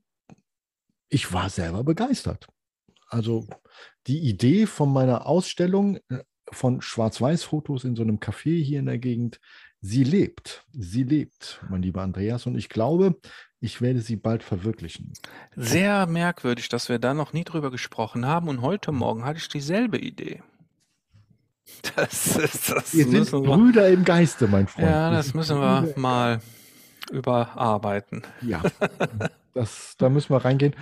ich 1.13 1.33
war 1.33 1.51
selber 1.51 1.85
begeistert. 1.85 2.47
Also 3.09 3.47
die 4.07 4.21
Idee 4.21 4.67
von 4.67 4.93
meiner 4.93 5.27
Ausstellung 5.27 5.97
äh, 6.09 6.25
von 6.51 6.81
Schwarz-Weiß-Fotos 6.81 7.85
in 7.85 7.95
so 7.95 8.03
einem 8.03 8.19
Café 8.19 8.63
hier 8.63 8.79
in 8.79 8.87
der 8.87 8.99
Gegend, 8.99 9.39
sie 9.81 10.05
lebt. 10.05 10.65
Sie 10.73 11.03
lebt, 11.03 11.63
mein 11.69 11.83
lieber 11.83 12.03
Andreas. 12.03 12.47
Und 12.47 12.57
ich 12.57 12.69
glaube, 12.69 13.19
ich 13.61 13.83
werde 13.83 14.01
sie 14.01 14.17
bald 14.17 14.43
verwirklichen. 14.43 15.13
Sehr 15.55 16.07
merkwürdig, 16.07 16.69
dass 16.69 16.89
wir 16.89 16.99
da 16.99 17.13
noch 17.15 17.33
nie 17.33 17.45
drüber 17.45 17.71
gesprochen 17.71 18.27
haben. 18.27 18.49
Und 18.49 18.63
heute 18.63 18.91
Morgen 18.91 19.25
hatte 19.25 19.39
ich 19.39 19.49
dieselbe 19.49 19.99
Idee. 19.99 20.43
Das 21.97 22.37
ist 22.37 22.71
das 22.71 22.93
Wir 22.93 23.07
sind 23.07 23.33
wir, 23.33 23.41
Brüder 23.41 23.89
im 23.89 24.05
Geiste, 24.05 24.47
mein 24.47 24.67
Freund. 24.67 24.89
ja, 24.89 25.11
das 25.11 25.33
müssen 25.33 25.59
wir 25.59 25.93
mal 25.97 26.41
überarbeiten. 27.11 28.23
Ja, 28.43 28.63
das, 29.55 29.95
da 29.97 30.09
müssen 30.09 30.31
wir 30.31 30.45
reingehen. 30.45 30.75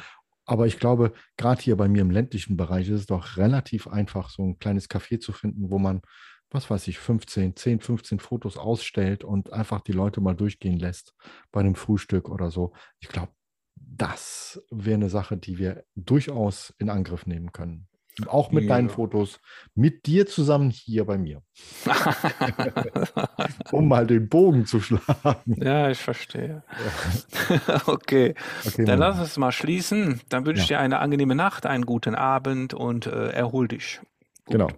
Aber 0.50 0.66
ich 0.66 0.80
glaube, 0.80 1.12
gerade 1.36 1.62
hier 1.62 1.76
bei 1.76 1.86
mir 1.86 2.02
im 2.02 2.10
ländlichen 2.10 2.56
Bereich 2.56 2.88
ist 2.88 3.00
es 3.02 3.06
doch 3.06 3.36
relativ 3.36 3.86
einfach, 3.86 4.30
so 4.30 4.42
ein 4.42 4.58
kleines 4.58 4.90
Café 4.90 5.20
zu 5.20 5.30
finden, 5.30 5.70
wo 5.70 5.78
man, 5.78 6.02
was 6.50 6.68
weiß 6.68 6.88
ich, 6.88 6.98
15, 6.98 7.54
10, 7.54 7.78
15 7.78 8.18
Fotos 8.18 8.56
ausstellt 8.56 9.22
und 9.22 9.52
einfach 9.52 9.80
die 9.80 9.92
Leute 9.92 10.20
mal 10.20 10.34
durchgehen 10.34 10.76
lässt 10.76 11.14
bei 11.52 11.60
einem 11.60 11.76
Frühstück 11.76 12.28
oder 12.28 12.50
so. 12.50 12.72
Ich 12.98 13.06
glaube, 13.06 13.32
das 13.76 14.60
wäre 14.72 14.96
eine 14.96 15.08
Sache, 15.08 15.36
die 15.36 15.56
wir 15.58 15.84
durchaus 15.94 16.74
in 16.78 16.90
Angriff 16.90 17.26
nehmen 17.26 17.52
können. 17.52 17.86
Auch 18.28 18.50
mit 18.52 18.68
deinen 18.70 18.88
Ja. 18.88 18.94
Fotos, 18.94 19.40
mit 19.74 20.06
dir 20.06 20.26
zusammen 20.26 20.70
hier 20.70 21.04
bei 21.04 21.18
mir, 21.18 21.42
um 23.72 23.88
mal 23.88 24.06
den 24.06 24.28
Bogen 24.28 24.66
zu 24.66 24.80
schlagen. 24.80 25.56
ja, 25.62 25.90
ich 25.90 25.98
verstehe. 25.98 26.62
Okay, 27.86 28.34
Okay, 28.66 28.84
dann 28.84 28.98
lass 28.98 29.18
uns 29.18 29.36
mal 29.36 29.52
schließen. 29.52 30.20
Dann 30.28 30.46
wünsche 30.46 30.62
ich 30.62 30.68
Ja. 30.68 30.78
dir 30.78 30.80
eine 30.84 30.98
angenehme 31.00 31.34
Nacht, 31.34 31.66
einen 31.66 31.86
guten 31.86 32.14
Abend 32.14 32.74
und 32.74 33.06
äh, 33.06 33.30
erhol 33.30 33.68
dich. 33.68 34.00
Gut. 34.44 34.52
Genau. 34.52 34.68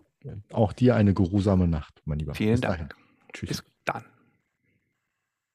Auch 0.53 0.73
dir 0.73 0.95
eine 0.95 1.15
geruhsame 1.15 1.67
Nacht, 1.67 2.01
mein 2.05 2.19
Lieber. 2.19 2.35
Vielen 2.35 2.53
Bis 2.53 2.61
Dank. 2.61 2.75
dahin. 2.77 2.89
Tschüss. 3.33 3.49
Bis 3.49 3.65